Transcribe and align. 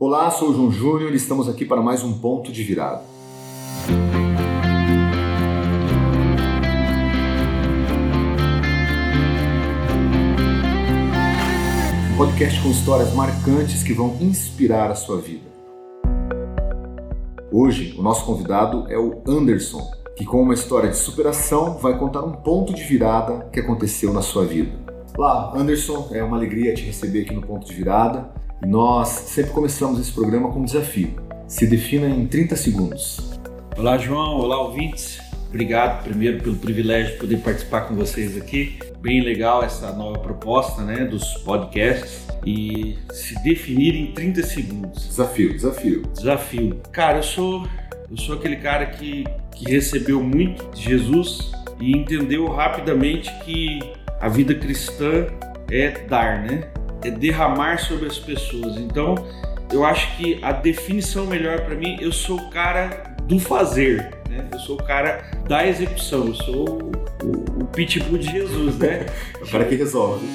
Olá, 0.00 0.30
sou 0.30 0.50
o 0.50 0.54
João 0.54 0.70
Júnior 0.70 1.12
e 1.12 1.16
estamos 1.16 1.48
aqui 1.48 1.64
para 1.64 1.82
mais 1.82 2.04
um 2.04 2.20
ponto 2.20 2.52
de 2.52 2.62
virada. 2.62 3.02
Um 12.12 12.16
podcast 12.16 12.62
com 12.62 12.70
histórias 12.70 13.12
marcantes 13.12 13.82
que 13.82 13.92
vão 13.92 14.16
inspirar 14.20 14.88
a 14.88 14.94
sua 14.94 15.20
vida. 15.20 15.48
Hoje, 17.50 17.96
o 17.98 18.02
nosso 18.02 18.24
convidado 18.24 18.86
é 18.88 18.96
o 18.96 19.20
Anderson, 19.26 19.84
que 20.16 20.24
com 20.24 20.42
uma 20.42 20.54
história 20.54 20.90
de 20.90 20.96
superação 20.96 21.76
vai 21.76 21.98
contar 21.98 22.22
um 22.22 22.34
ponto 22.34 22.72
de 22.72 22.84
virada 22.84 23.50
que 23.52 23.58
aconteceu 23.58 24.12
na 24.12 24.22
sua 24.22 24.44
vida. 24.44 24.78
Olá, 25.16 25.52
Anderson, 25.56 26.10
é 26.12 26.22
uma 26.22 26.36
alegria 26.36 26.72
te 26.72 26.84
receber 26.84 27.22
aqui 27.22 27.34
no 27.34 27.42
ponto 27.42 27.66
de 27.66 27.74
virada. 27.74 28.37
Nós 28.66 29.08
sempre 29.08 29.52
começamos 29.52 30.00
esse 30.00 30.12
programa 30.12 30.50
com 30.50 30.60
um 30.60 30.64
desafio. 30.64 31.14
Se 31.46 31.66
defina 31.66 32.08
em 32.08 32.26
30 32.26 32.56
segundos. 32.56 33.38
Olá, 33.76 33.96
João. 33.96 34.36
Olá, 34.36 34.60
ouvintes. 34.60 35.20
Obrigado 35.48 36.02
primeiro 36.02 36.42
pelo 36.42 36.56
privilégio 36.56 37.12
de 37.12 37.20
poder 37.20 37.38
participar 37.38 37.82
com 37.82 37.94
vocês 37.94 38.36
aqui. 38.36 38.78
Bem 39.00 39.22
legal 39.22 39.62
essa 39.62 39.92
nova 39.92 40.18
proposta, 40.18 40.82
né, 40.82 41.04
dos 41.04 41.24
podcasts 41.44 42.26
e 42.44 42.98
se 43.12 43.40
definir 43.42 43.94
em 43.94 44.12
30 44.12 44.42
segundos. 44.42 45.06
Desafio, 45.06 45.54
desafio. 45.54 46.02
Desafio. 46.12 46.80
Cara, 46.92 47.18
eu 47.18 47.22
sou 47.22 47.66
eu 48.10 48.16
sou 48.16 48.34
aquele 48.34 48.56
cara 48.56 48.86
que 48.86 49.24
que 49.54 49.70
recebeu 49.70 50.22
muito 50.22 50.68
de 50.74 50.82
Jesus 50.82 51.50
e 51.80 51.96
entendeu 51.96 52.46
rapidamente 52.48 53.32
que 53.44 53.78
a 54.20 54.28
vida 54.28 54.54
cristã 54.54 55.26
é 55.70 55.90
dar, 56.06 56.42
né? 56.42 56.68
É 57.02 57.10
derramar 57.10 57.78
sobre 57.78 58.06
as 58.06 58.18
pessoas. 58.18 58.76
Então, 58.76 59.14
eu 59.72 59.84
acho 59.84 60.16
que 60.16 60.38
a 60.42 60.52
definição 60.52 61.26
melhor 61.26 61.60
para 61.60 61.74
mim, 61.74 61.96
eu 62.00 62.12
sou 62.12 62.38
o 62.38 62.50
cara 62.50 63.16
do 63.24 63.38
fazer, 63.38 64.10
né? 64.28 64.48
Eu 64.52 64.58
sou 64.60 64.76
o 64.76 64.82
cara 64.82 65.22
da 65.46 65.66
execução, 65.66 66.26
eu 66.28 66.34
sou 66.34 66.82
o, 67.22 67.62
o, 67.62 67.66
pitbull 67.66 68.18
de 68.18 68.30
Jesus, 68.30 68.78
né? 68.78 69.06
é 69.38 69.44
o 69.44 69.50
cara 69.50 69.64
que 69.64 69.74
resolve. 69.74 70.26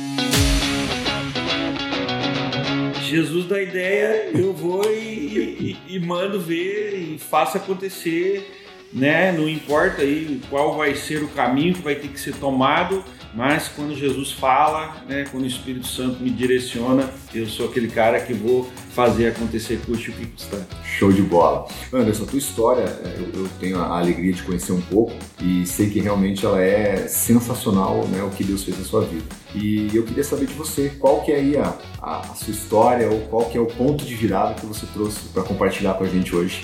Jesus 3.01 3.47
dá 3.47 3.61
ideia, 3.61 4.31
eu 4.33 4.53
vou 4.53 4.83
e, 4.85 5.77
e, 5.87 5.95
e 5.95 5.99
mando 5.99 6.39
ver 6.39 6.95
e 6.95 7.19
faço 7.19 7.57
acontecer, 7.57 8.62
né? 8.93 9.31
Não 9.31 9.49
importa 9.49 10.01
aí 10.01 10.39
qual 10.49 10.77
vai 10.77 10.95
ser 10.95 11.23
o 11.23 11.27
caminho 11.29 11.73
que 11.73 11.81
vai 11.81 11.95
ter 11.95 12.07
que 12.09 12.19
ser 12.19 12.35
tomado, 12.35 13.03
mas 13.33 13.67
quando 13.67 13.95
Jesus 13.95 14.31
fala, 14.31 14.95
né, 15.09 15.25
quando 15.31 15.43
o 15.43 15.47
Espírito 15.47 15.87
Santo 15.87 16.21
me 16.21 16.29
direciona, 16.29 17.09
eu 17.33 17.47
sou 17.47 17.67
aquele 17.67 17.87
cara 17.87 18.19
que 18.19 18.31
vou 18.31 18.69
fazer 18.91 19.29
acontecer 19.29 19.81
custe 19.83 20.11
o 20.11 20.13
que 20.13 20.27
custar. 20.27 20.61
Show 20.85 21.11
de 21.11 21.23
bola. 21.23 21.67
Anderson, 21.91 22.23
a 22.23 22.27
tua 22.27 22.37
história, 22.37 22.83
é, 22.83 23.17
eu, 23.17 23.41
eu, 23.41 23.49
tenho 23.59 23.79
a 23.79 23.97
alegria 23.97 24.31
de 24.31 24.43
conhecer 24.43 24.71
um 24.71 24.81
pouco 24.81 25.13
e 25.41 25.65
sei 25.65 25.89
que 25.89 25.99
realmente 25.99 26.45
ela 26.45 26.61
é 26.61 27.07
sensacional, 27.07 28.07
né, 28.09 28.21
o 28.21 28.29
que 28.29 28.43
Deus 28.43 28.63
fez 28.63 28.77
na 28.77 28.85
sua 28.85 29.01
vida. 29.01 29.25
E 29.55 29.89
eu 29.91 30.03
queria 30.03 30.23
saber 30.23 30.45
de 30.45 30.53
você, 30.53 30.91
qual 30.99 31.21
que 31.21 31.31
é 31.31 31.37
aí 31.37 31.57
a, 31.57 31.75
a, 31.99 32.19
a 32.19 32.35
sua 32.35 32.51
história 32.51 33.09
ou 33.09 33.21
qual 33.21 33.45
que 33.45 33.57
é 33.57 33.61
o 33.61 33.65
ponto 33.65 34.05
de 34.05 34.13
virada 34.13 34.53
que 34.53 34.65
você 34.65 34.85
trouxe 34.93 35.21
para 35.33 35.41
compartilhar 35.41 35.95
com 35.95 36.03
a 36.03 36.07
gente 36.07 36.35
hoje? 36.35 36.63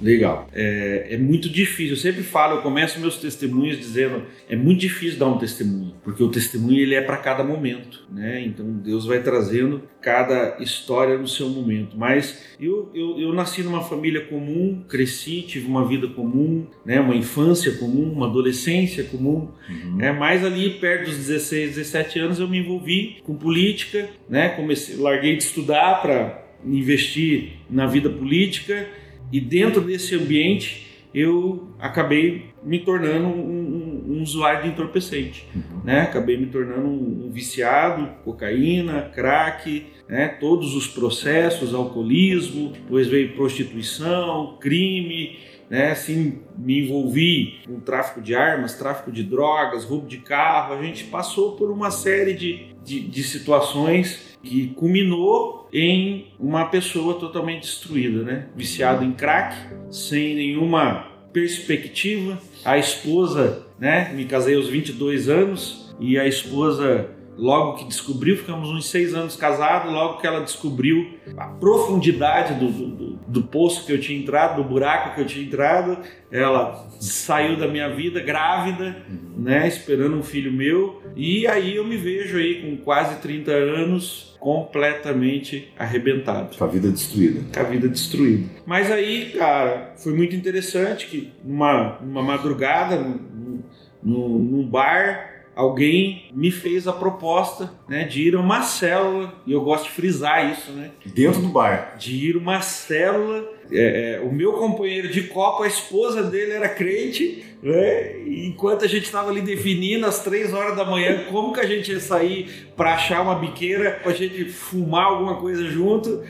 Legal. 0.00 0.48
É, 0.52 1.08
é, 1.10 1.18
muito 1.18 1.48
difícil. 1.48 1.94
Eu 1.94 1.96
sempre 1.96 2.22
falo, 2.22 2.56
eu 2.56 2.62
começo 2.62 3.00
meus 3.00 3.16
testemunhos 3.16 3.78
dizendo, 3.78 4.22
é 4.48 4.54
muito 4.54 4.80
difícil 4.80 5.18
dar 5.18 5.26
um 5.26 5.38
testemunho, 5.38 5.94
porque 6.04 6.22
o 6.22 6.28
testemunho 6.28 6.80
ele 6.80 6.94
é 6.94 7.00
para 7.00 7.16
cada 7.16 7.42
momento, 7.42 8.06
né? 8.10 8.40
Então 8.42 8.64
Deus 8.72 9.06
vai 9.06 9.22
trazendo 9.22 9.82
cada 10.00 10.56
história 10.60 11.18
no 11.18 11.26
seu 11.26 11.48
momento. 11.48 11.96
Mas 11.96 12.44
eu, 12.60 12.90
eu, 12.94 13.18
eu 13.18 13.32
nasci 13.32 13.62
numa 13.62 13.82
família 13.82 14.24
comum, 14.26 14.84
cresci, 14.88 15.42
tive 15.42 15.66
uma 15.66 15.86
vida 15.86 16.06
comum, 16.08 16.66
né? 16.84 17.00
Uma 17.00 17.16
infância 17.16 17.72
comum, 17.72 18.12
uma 18.12 18.26
adolescência 18.26 19.04
comum. 19.04 19.48
Uhum. 19.68 19.96
Né? 19.96 20.12
Mas 20.12 20.44
ali 20.44 20.70
perto 20.70 21.06
dos 21.06 21.16
16, 21.16 21.76
17 21.76 22.18
anos 22.20 22.38
eu 22.38 22.48
me 22.48 22.58
envolvi 22.58 23.16
com 23.24 23.34
política, 23.34 24.08
né? 24.28 24.50
Comecei, 24.50 24.96
larguei 24.96 25.36
de 25.36 25.42
estudar 25.42 26.00
para 26.00 26.44
investir 26.64 27.52
na 27.70 27.86
vida 27.86 28.10
política 28.10 28.86
e 29.32 29.40
dentro 29.40 29.80
desse 29.80 30.14
ambiente 30.14 30.86
eu 31.14 31.68
acabei 31.78 32.50
me 32.62 32.80
tornando 32.80 33.26
um, 33.26 33.40
um, 33.40 34.12
um 34.18 34.22
usuário 34.22 34.62
de 34.62 34.68
entorpecente, 34.68 35.46
uhum. 35.54 35.80
né? 35.84 36.02
Acabei 36.02 36.36
me 36.36 36.46
tornando 36.46 36.86
um, 36.86 37.26
um 37.26 37.30
viciado, 37.30 38.08
cocaína, 38.24 39.10
crack, 39.14 39.86
né? 40.08 40.28
Todos 40.40 40.74
os 40.74 40.86
processos, 40.86 41.74
alcoolismo, 41.74 42.72
depois 42.72 43.06
veio 43.06 43.34
prostituição, 43.34 44.58
crime, 44.60 45.38
né? 45.68 45.90
Assim, 45.90 46.40
me 46.56 46.84
envolvi 46.84 47.60
com 47.66 47.80
tráfico 47.80 48.20
de 48.20 48.34
armas, 48.34 48.74
tráfico 48.74 49.12
de 49.12 49.22
drogas, 49.22 49.84
roubo 49.84 50.06
de 50.06 50.18
carro. 50.18 50.74
A 50.74 50.82
gente 50.82 51.04
passou 51.04 51.52
por 51.52 51.70
uma 51.70 51.90
série 51.90 52.34
de, 52.34 52.74
de, 52.84 53.00
de 53.00 53.22
situações 53.22 54.36
que 54.42 54.68
culminou 54.68 55.68
em 55.72 56.28
uma 56.38 56.66
pessoa 56.66 57.14
totalmente 57.14 57.62
destruída, 57.62 58.22
né? 58.22 58.48
Viciado 58.56 59.04
em 59.04 59.12
crack, 59.12 59.56
sem 59.90 60.34
nenhuma 60.34 61.06
perspectiva. 61.32 62.40
A 62.64 62.78
esposa, 62.78 63.66
né? 63.78 64.12
Me 64.14 64.24
casei 64.24 64.56
aos 64.56 64.68
22 64.68 65.28
anos 65.28 65.94
e 66.00 66.18
a 66.18 66.26
esposa 66.26 67.10
logo 67.36 67.74
que 67.74 67.84
descobriu, 67.84 68.36
ficamos 68.36 68.68
uns 68.68 68.90
seis 68.90 69.14
anos 69.14 69.36
casados, 69.36 69.92
logo 69.92 70.18
que 70.18 70.26
ela 70.26 70.40
descobriu 70.40 71.18
a 71.36 71.46
profundidade 71.46 72.54
do, 72.54 72.68
do, 72.68 73.17
do, 73.28 73.42
poço 73.42 73.86
que 73.86 73.92
eu 73.92 74.00
tinha 74.00 74.18
entrado, 74.18 74.62
do 74.62 74.68
buraco 74.68 75.14
que 75.14 75.20
eu 75.20 75.26
tinha 75.26 75.44
entrado, 75.44 75.98
ela 76.30 76.88
saiu 76.98 77.56
da 77.56 77.68
minha 77.68 77.88
vida 77.94 78.20
grávida, 78.20 78.96
né, 79.36 79.68
esperando 79.68 80.16
um 80.16 80.22
filho 80.22 80.52
meu, 80.52 81.02
e 81.14 81.46
aí 81.46 81.76
eu 81.76 81.84
me 81.84 81.96
vejo 81.96 82.38
aí 82.38 82.62
com 82.62 82.76
quase 82.84 83.20
30 83.20 83.50
anos 83.50 84.36
completamente 84.40 85.72
arrebentado. 85.78 86.56
Com 86.56 86.64
a 86.64 86.68
vida 86.68 86.90
destruída. 86.90 87.40
Com 87.52 87.60
a 87.60 87.64
vida 87.64 87.88
destruída. 87.88 88.48
Mas 88.64 88.90
aí, 88.90 89.32
cara, 89.36 89.94
foi 89.96 90.14
muito 90.14 90.34
interessante 90.34 91.06
que 91.06 91.32
numa, 91.44 91.98
numa 92.00 92.22
madrugada, 92.22 92.96
num, 92.96 93.62
num 94.02 94.66
bar, 94.66 95.37
alguém 95.58 96.26
me 96.32 96.52
fez 96.52 96.86
a 96.86 96.92
proposta 96.92 97.72
né, 97.88 98.04
de 98.04 98.28
ir 98.28 98.36
a 98.36 98.40
uma 98.40 98.62
célula, 98.62 99.34
e 99.44 99.50
eu 99.50 99.60
gosto 99.60 99.86
de 99.86 99.90
frisar 99.90 100.52
isso, 100.52 100.70
né? 100.70 100.92
Dentro 101.04 101.42
do 101.42 101.48
bar. 101.48 101.96
De 101.98 102.14
ir 102.14 102.36
a 102.36 102.38
uma 102.38 102.60
célula. 102.60 103.44
É, 103.68 104.14
é, 104.14 104.20
o 104.20 104.32
meu 104.32 104.52
companheiro 104.52 105.08
de 105.08 105.24
copo, 105.24 105.64
a 105.64 105.66
esposa 105.66 106.22
dele 106.22 106.52
era 106.52 106.68
crente, 106.68 107.44
né? 107.60 108.22
enquanto 108.24 108.84
a 108.84 108.88
gente 108.88 109.06
estava 109.06 109.30
ali 109.30 109.40
definindo 109.40 110.06
às 110.06 110.22
três 110.22 110.54
horas 110.54 110.76
da 110.76 110.84
manhã 110.84 111.24
como 111.28 111.52
que 111.52 111.60
a 111.60 111.66
gente 111.66 111.90
ia 111.90 112.00
sair 112.00 112.68
para 112.76 112.94
achar 112.94 113.20
uma 113.20 113.34
biqueira, 113.34 113.98
para 114.00 114.12
a 114.12 114.14
gente 114.14 114.44
fumar 114.44 115.06
alguma 115.06 115.34
coisa 115.40 115.68
junto. 115.68 116.22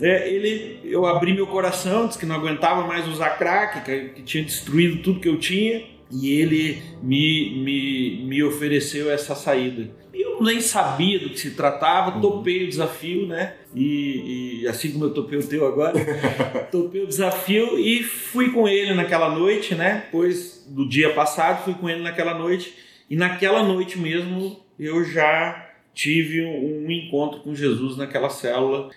É, 0.00 0.32
ele, 0.32 0.78
eu 0.84 1.06
abri 1.06 1.34
meu 1.34 1.48
coração, 1.48 2.06
disse 2.06 2.18
que 2.20 2.24
não 2.24 2.36
aguentava 2.36 2.86
mais 2.86 3.08
usar 3.08 3.30
crack, 3.30 3.84
que, 3.84 4.08
que 4.10 4.22
tinha 4.22 4.44
destruído 4.44 5.02
tudo 5.02 5.18
que 5.18 5.28
eu 5.28 5.38
tinha 5.38 5.95
e 6.10 6.30
ele 6.30 6.82
me, 7.02 7.62
me, 7.62 8.24
me 8.24 8.42
ofereceu 8.42 9.10
essa 9.10 9.34
saída. 9.34 9.90
Eu 10.14 10.42
nem 10.42 10.60
sabia 10.60 11.18
do 11.18 11.30
que 11.30 11.38
se 11.38 11.50
tratava, 11.52 12.16
uhum. 12.16 12.20
topei 12.20 12.64
o 12.64 12.68
desafio, 12.68 13.26
né? 13.26 13.54
E, 13.74 14.62
e, 14.62 14.68
assim 14.68 14.92
como 14.92 15.04
eu 15.04 15.14
topei 15.14 15.38
o 15.38 15.46
teu 15.46 15.66
agora, 15.66 15.98
topei 16.70 17.02
o 17.02 17.06
desafio 17.06 17.78
e 17.78 18.02
fui 18.02 18.50
com 18.50 18.68
ele 18.68 18.94
naquela 18.94 19.30
noite, 19.30 19.74
né? 19.74 20.04
Depois 20.06 20.64
do 20.68 20.88
dia 20.88 21.12
passado, 21.12 21.64
fui 21.64 21.74
com 21.74 21.88
ele 21.88 22.02
naquela 22.02 22.34
noite. 22.34 22.74
E 23.08 23.16
naquela 23.16 23.62
noite 23.62 23.98
mesmo 23.98 24.58
eu 24.78 25.04
já 25.04 25.70
tive 25.94 26.44
um 26.44 26.90
encontro 26.90 27.40
com 27.40 27.54
Jesus 27.54 27.96
naquela 27.96 28.28
célula. 28.28 28.90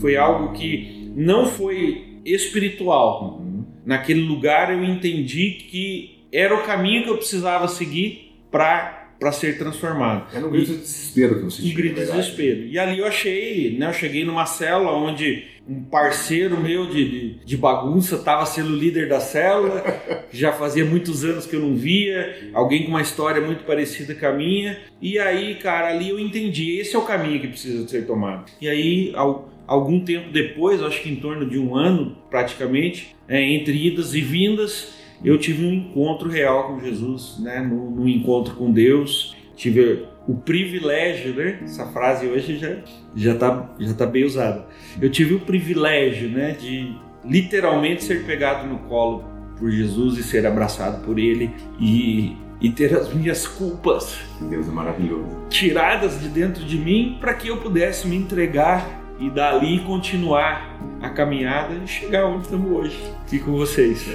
Foi 0.00 0.16
algo 0.16 0.52
que 0.52 1.12
não 1.14 1.46
foi 1.46 2.20
espiritual, 2.24 3.45
naquele 3.86 4.20
lugar 4.20 4.72
eu 4.72 4.84
entendi 4.84 5.52
que 5.52 6.26
era 6.32 6.54
o 6.54 6.64
caminho 6.64 7.04
que 7.04 7.10
eu 7.10 7.16
precisava 7.16 7.68
seguir 7.68 8.36
para 8.50 9.04
para 9.18 9.32
ser 9.32 9.56
transformado. 9.56 10.26
Era 10.34 10.46
um 10.46 10.50
grito 10.50 10.72
de 10.72 10.78
desespero 10.78 11.36
que 11.36 11.44
você 11.44 11.62
tinha. 11.62 11.72
Um 11.72 11.76
grito 11.76 12.00
de 12.00 12.06
desespero. 12.06 12.66
E 12.66 12.78
ali 12.78 12.98
eu 12.98 13.06
achei, 13.06 13.76
né, 13.78 13.88
eu 13.88 13.92
cheguei 13.94 14.26
numa 14.26 14.44
célula 14.44 14.92
onde 14.92 15.44
um 15.68 15.82
parceiro 15.82 16.60
meu 16.60 16.86
de, 16.86 17.10
de, 17.10 17.44
de 17.44 17.56
bagunça 17.56 18.16
estava 18.16 18.46
sendo 18.46 18.76
líder 18.76 19.08
da 19.08 19.18
célula, 19.18 19.82
já 20.30 20.52
fazia 20.52 20.84
muitos 20.84 21.24
anos 21.24 21.46
que 21.46 21.56
eu 21.56 21.60
não 21.60 21.74
via, 21.74 22.50
alguém 22.52 22.84
com 22.84 22.90
uma 22.90 23.02
história 23.02 23.40
muito 23.40 23.64
parecida 23.64 24.14
com 24.14 24.26
a 24.26 24.32
minha. 24.32 24.78
E 25.00 25.18
aí, 25.18 25.56
cara, 25.56 25.88
ali 25.88 26.10
eu 26.10 26.20
entendi, 26.20 26.78
esse 26.78 26.94
é 26.94 26.98
o 26.98 27.02
caminho 27.02 27.40
que 27.40 27.48
precisa 27.48 27.88
ser 27.88 28.06
tomado. 28.06 28.52
E 28.60 28.68
aí, 28.68 29.12
ao, 29.14 29.50
algum 29.66 30.00
tempo 30.00 30.30
depois, 30.30 30.82
acho 30.82 31.02
que 31.02 31.10
em 31.10 31.16
torno 31.16 31.48
de 31.48 31.58
um 31.58 31.74
ano 31.74 32.16
praticamente, 32.30 33.14
é, 33.28 33.42
entre 33.42 33.86
idas 33.86 34.14
e 34.14 34.20
vindas, 34.20 34.94
eu 35.24 35.38
tive 35.38 35.64
um 35.64 35.72
encontro 35.72 36.28
real 36.28 36.68
com 36.68 36.80
Jesus, 36.80 37.38
né? 37.40 37.60
no, 37.60 37.90
no 37.90 38.08
encontro 38.08 38.54
com 38.54 38.70
Deus. 38.70 39.34
Tive 39.56 40.04
o 40.28 40.34
privilégio, 40.34 41.34
né? 41.34 41.60
Essa 41.62 41.86
frase 41.86 42.26
hoje 42.26 42.58
já 42.58 42.76
já 43.14 43.34
tá 43.34 43.74
já 43.78 43.94
tá 43.94 44.04
bem 44.04 44.24
usada. 44.24 44.66
Eu 45.00 45.10
tive 45.10 45.34
o 45.34 45.40
privilégio, 45.40 46.28
né, 46.28 46.52
de 46.52 46.94
literalmente 47.24 48.04
ser 48.04 48.24
pegado 48.24 48.66
no 48.66 48.80
colo 48.80 49.24
por 49.58 49.70
Jesus 49.70 50.18
e 50.18 50.22
ser 50.22 50.46
abraçado 50.46 51.04
por 51.04 51.18
ele 51.18 51.50
e 51.80 52.36
e 52.58 52.70
ter 52.70 52.94
as 52.94 53.12
minhas 53.12 53.46
culpas 53.46 54.18
Deus 54.48 54.66
é 54.66 54.70
maravilhoso. 54.70 55.28
tiradas 55.50 56.18
de 56.22 56.28
dentro 56.28 56.64
de 56.64 56.78
mim 56.78 57.18
para 57.20 57.34
que 57.34 57.48
eu 57.48 57.58
pudesse 57.58 58.08
me 58.08 58.16
entregar 58.16 59.05
e 59.18 59.30
dali 59.30 59.80
continuar 59.80 60.78
a 61.00 61.08
caminhada 61.08 61.74
e 61.74 61.86
chegar 61.86 62.26
onde 62.26 62.44
estamos 62.44 62.70
hoje. 62.70 63.14
Aqui 63.22 63.38
com 63.38 63.52
vocês. 63.52 64.06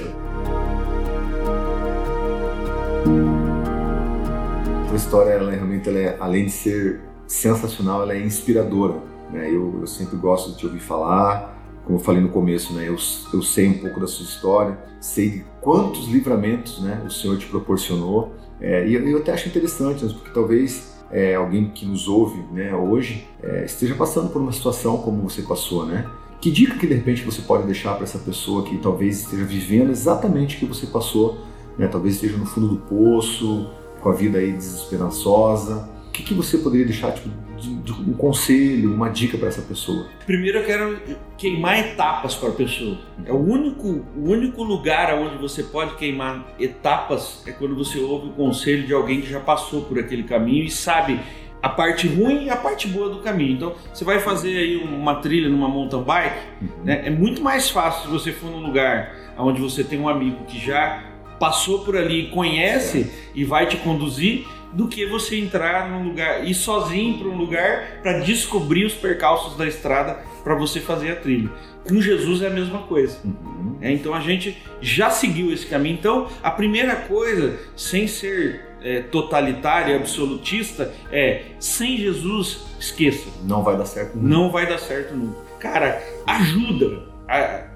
A 4.92 4.95
história, 4.95 5.31
ela, 5.31 5.51
realmente, 5.51 5.89
ela 5.89 5.98
é, 5.98 6.18
além 6.19 6.45
de 6.45 6.51
ser 6.51 7.01
sensacional, 7.25 8.03
ela 8.03 8.13
é 8.13 8.21
inspiradora. 8.21 8.95
Né? 9.31 9.50
Eu, 9.50 9.80
eu 9.81 9.88
sempre 9.88 10.18
gosto 10.18 10.51
de 10.51 10.57
te 10.57 10.65
ouvir 10.65 10.80
falar. 10.80 11.57
Como 11.86 11.97
eu 11.97 12.04
falei 12.04 12.21
no 12.21 12.30
começo, 12.30 12.74
né? 12.74 12.88
eu, 12.88 12.95
eu 13.33 13.42
sei 13.42 13.68
um 13.69 13.80
pouco 13.80 14.00
da 14.00 14.06
sua 14.06 14.24
história, 14.24 14.77
sei 15.00 15.30
de 15.30 15.45
quantos 15.59 16.07
livramentos 16.07 16.80
né, 16.81 17.01
o 17.04 17.09
Senhor 17.09 17.38
te 17.39 17.47
proporcionou. 17.47 18.33
É, 18.59 18.88
e 18.88 18.94
eu, 18.94 19.07
eu 19.07 19.18
até 19.18 19.33
acho 19.33 19.47
interessante, 19.47 20.06
né, 20.06 20.12
porque 20.13 20.30
talvez 20.31 21.00
é, 21.11 21.35
alguém 21.35 21.69
que 21.69 21.85
nos 21.85 22.07
ouve 22.07 22.41
né, 22.51 22.73
hoje 22.73 23.27
é, 23.43 23.65
esteja 23.65 23.95
passando 23.95 24.29
por 24.29 24.41
uma 24.41 24.51
situação 24.51 24.97
como 24.97 25.21
você 25.21 25.41
passou, 25.41 25.85
né? 25.85 26.09
Que 26.39 26.49
dica 26.49 26.77
que 26.77 26.87
de 26.87 26.95
repente 26.95 27.23
você 27.23 27.41
pode 27.41 27.65
deixar 27.65 27.93
para 27.93 28.03
essa 28.03 28.17
pessoa 28.17 28.63
que 28.63 28.77
talvez 28.77 29.19
esteja 29.19 29.43
vivendo 29.43 29.91
exatamente 29.91 30.55
o 30.55 30.59
que 30.59 30.65
você 30.65 30.87
passou, 30.87 31.37
né? 31.77 31.87
Talvez 31.87 32.15
esteja 32.15 32.37
no 32.37 32.45
fundo 32.45 32.67
do 32.67 32.77
poço, 32.77 33.69
com 33.99 34.09
a 34.09 34.13
vida 34.13 34.39
aí 34.39 34.51
desesperançosa. 34.51 35.87
O 36.11 36.13
que, 36.13 36.23
que 36.23 36.33
você 36.33 36.57
poderia 36.57 36.85
deixar 36.85 37.13
tipo, 37.13 37.29
de, 37.57 37.73
de 37.73 37.91
um 37.93 38.11
conselho, 38.11 38.93
uma 38.93 39.07
dica 39.07 39.37
para 39.37 39.47
essa 39.47 39.61
pessoa? 39.61 40.07
Primeiro 40.25 40.57
eu 40.57 40.65
quero 40.65 41.01
queimar 41.37 41.79
etapas 41.79 42.35
para 42.35 42.49
a 42.49 42.51
pessoa. 42.51 42.97
É 43.25 43.31
o 43.31 43.37
único, 43.37 43.87
o 43.87 44.29
único 44.29 44.61
lugar 44.61 45.17
onde 45.17 45.37
você 45.37 45.63
pode 45.63 45.95
queimar 45.95 46.53
etapas 46.59 47.41
é 47.47 47.51
quando 47.53 47.77
você 47.77 47.97
ouve 47.97 48.27
o 48.27 48.31
conselho 48.31 48.85
de 48.85 48.93
alguém 48.93 49.21
que 49.21 49.29
já 49.29 49.39
passou 49.39 49.83
por 49.83 49.97
aquele 49.97 50.23
caminho 50.23 50.65
e 50.65 50.69
sabe 50.69 51.17
a 51.63 51.69
parte 51.69 52.09
ruim 52.09 52.43
e 52.43 52.49
a 52.49 52.57
parte 52.57 52.89
boa 52.89 53.07
do 53.07 53.19
caminho. 53.19 53.53
Então, 53.53 53.75
você 53.93 54.03
vai 54.03 54.19
fazer 54.19 54.57
aí 54.57 54.75
uma 54.75 55.15
trilha 55.15 55.47
numa 55.47 55.69
mountain 55.69 56.03
bike, 56.03 56.35
uhum. 56.61 56.83
né? 56.83 57.03
é 57.05 57.09
muito 57.09 57.41
mais 57.41 57.69
fácil 57.69 58.03
se 58.03 58.07
você 58.09 58.33
for 58.33 58.51
num 58.51 58.59
lugar 58.59 59.15
onde 59.37 59.61
você 59.61 59.81
tem 59.81 59.97
um 59.97 60.09
amigo 60.09 60.43
que 60.43 60.59
já 60.59 61.05
passou 61.39 61.79
por 61.85 61.95
ali 61.95 62.27
conhece 62.27 63.09
e 63.33 63.45
vai 63.45 63.65
te 63.65 63.77
conduzir 63.77 64.45
do 64.73 64.88
que 64.88 65.06
você 65.06 65.38
entrar 65.38 65.89
num 65.89 66.03
lugar 66.03 66.45
ir 66.45 66.53
sozinho 66.53 67.18
para 67.18 67.27
um 67.27 67.38
lugar 67.38 68.00
para 68.01 68.19
descobrir 68.19 68.85
os 68.85 68.94
percalços 68.94 69.57
da 69.57 69.68
estrada 69.68 70.19
para 70.44 70.56
você 70.56 70.79
fazer 70.79 71.12
a 71.12 71.15
trilha. 71.15 71.50
Com 71.88 72.01
Jesus 72.01 72.41
é 72.41 72.47
a 72.47 72.51
mesma 72.51 72.79
coisa. 72.79 73.18
Uhum. 73.23 73.77
É, 73.81 73.91
então 73.91 74.13
a 74.13 74.19
gente 74.19 74.57
já 74.81 75.09
seguiu 75.09 75.51
esse 75.51 75.65
caminho. 75.65 75.95
Então 75.95 76.27
a 76.41 76.51
primeira 76.51 76.95
coisa, 76.95 77.59
sem 77.75 78.07
ser 78.07 78.62
é, 78.81 79.01
totalitária, 79.01 79.95
absolutista, 79.95 80.94
é 81.12 81.44
sem 81.59 81.97
Jesus 81.97 82.65
esqueça. 82.79 83.29
Não 83.44 83.63
vai 83.63 83.77
dar 83.77 83.85
certo. 83.85 84.15
Nunca. 84.15 84.27
Não 84.27 84.51
vai 84.51 84.68
dar 84.68 84.77
certo 84.77 85.15
nunca. 85.15 85.39
Cara, 85.59 86.01
ajuda, 86.25 87.03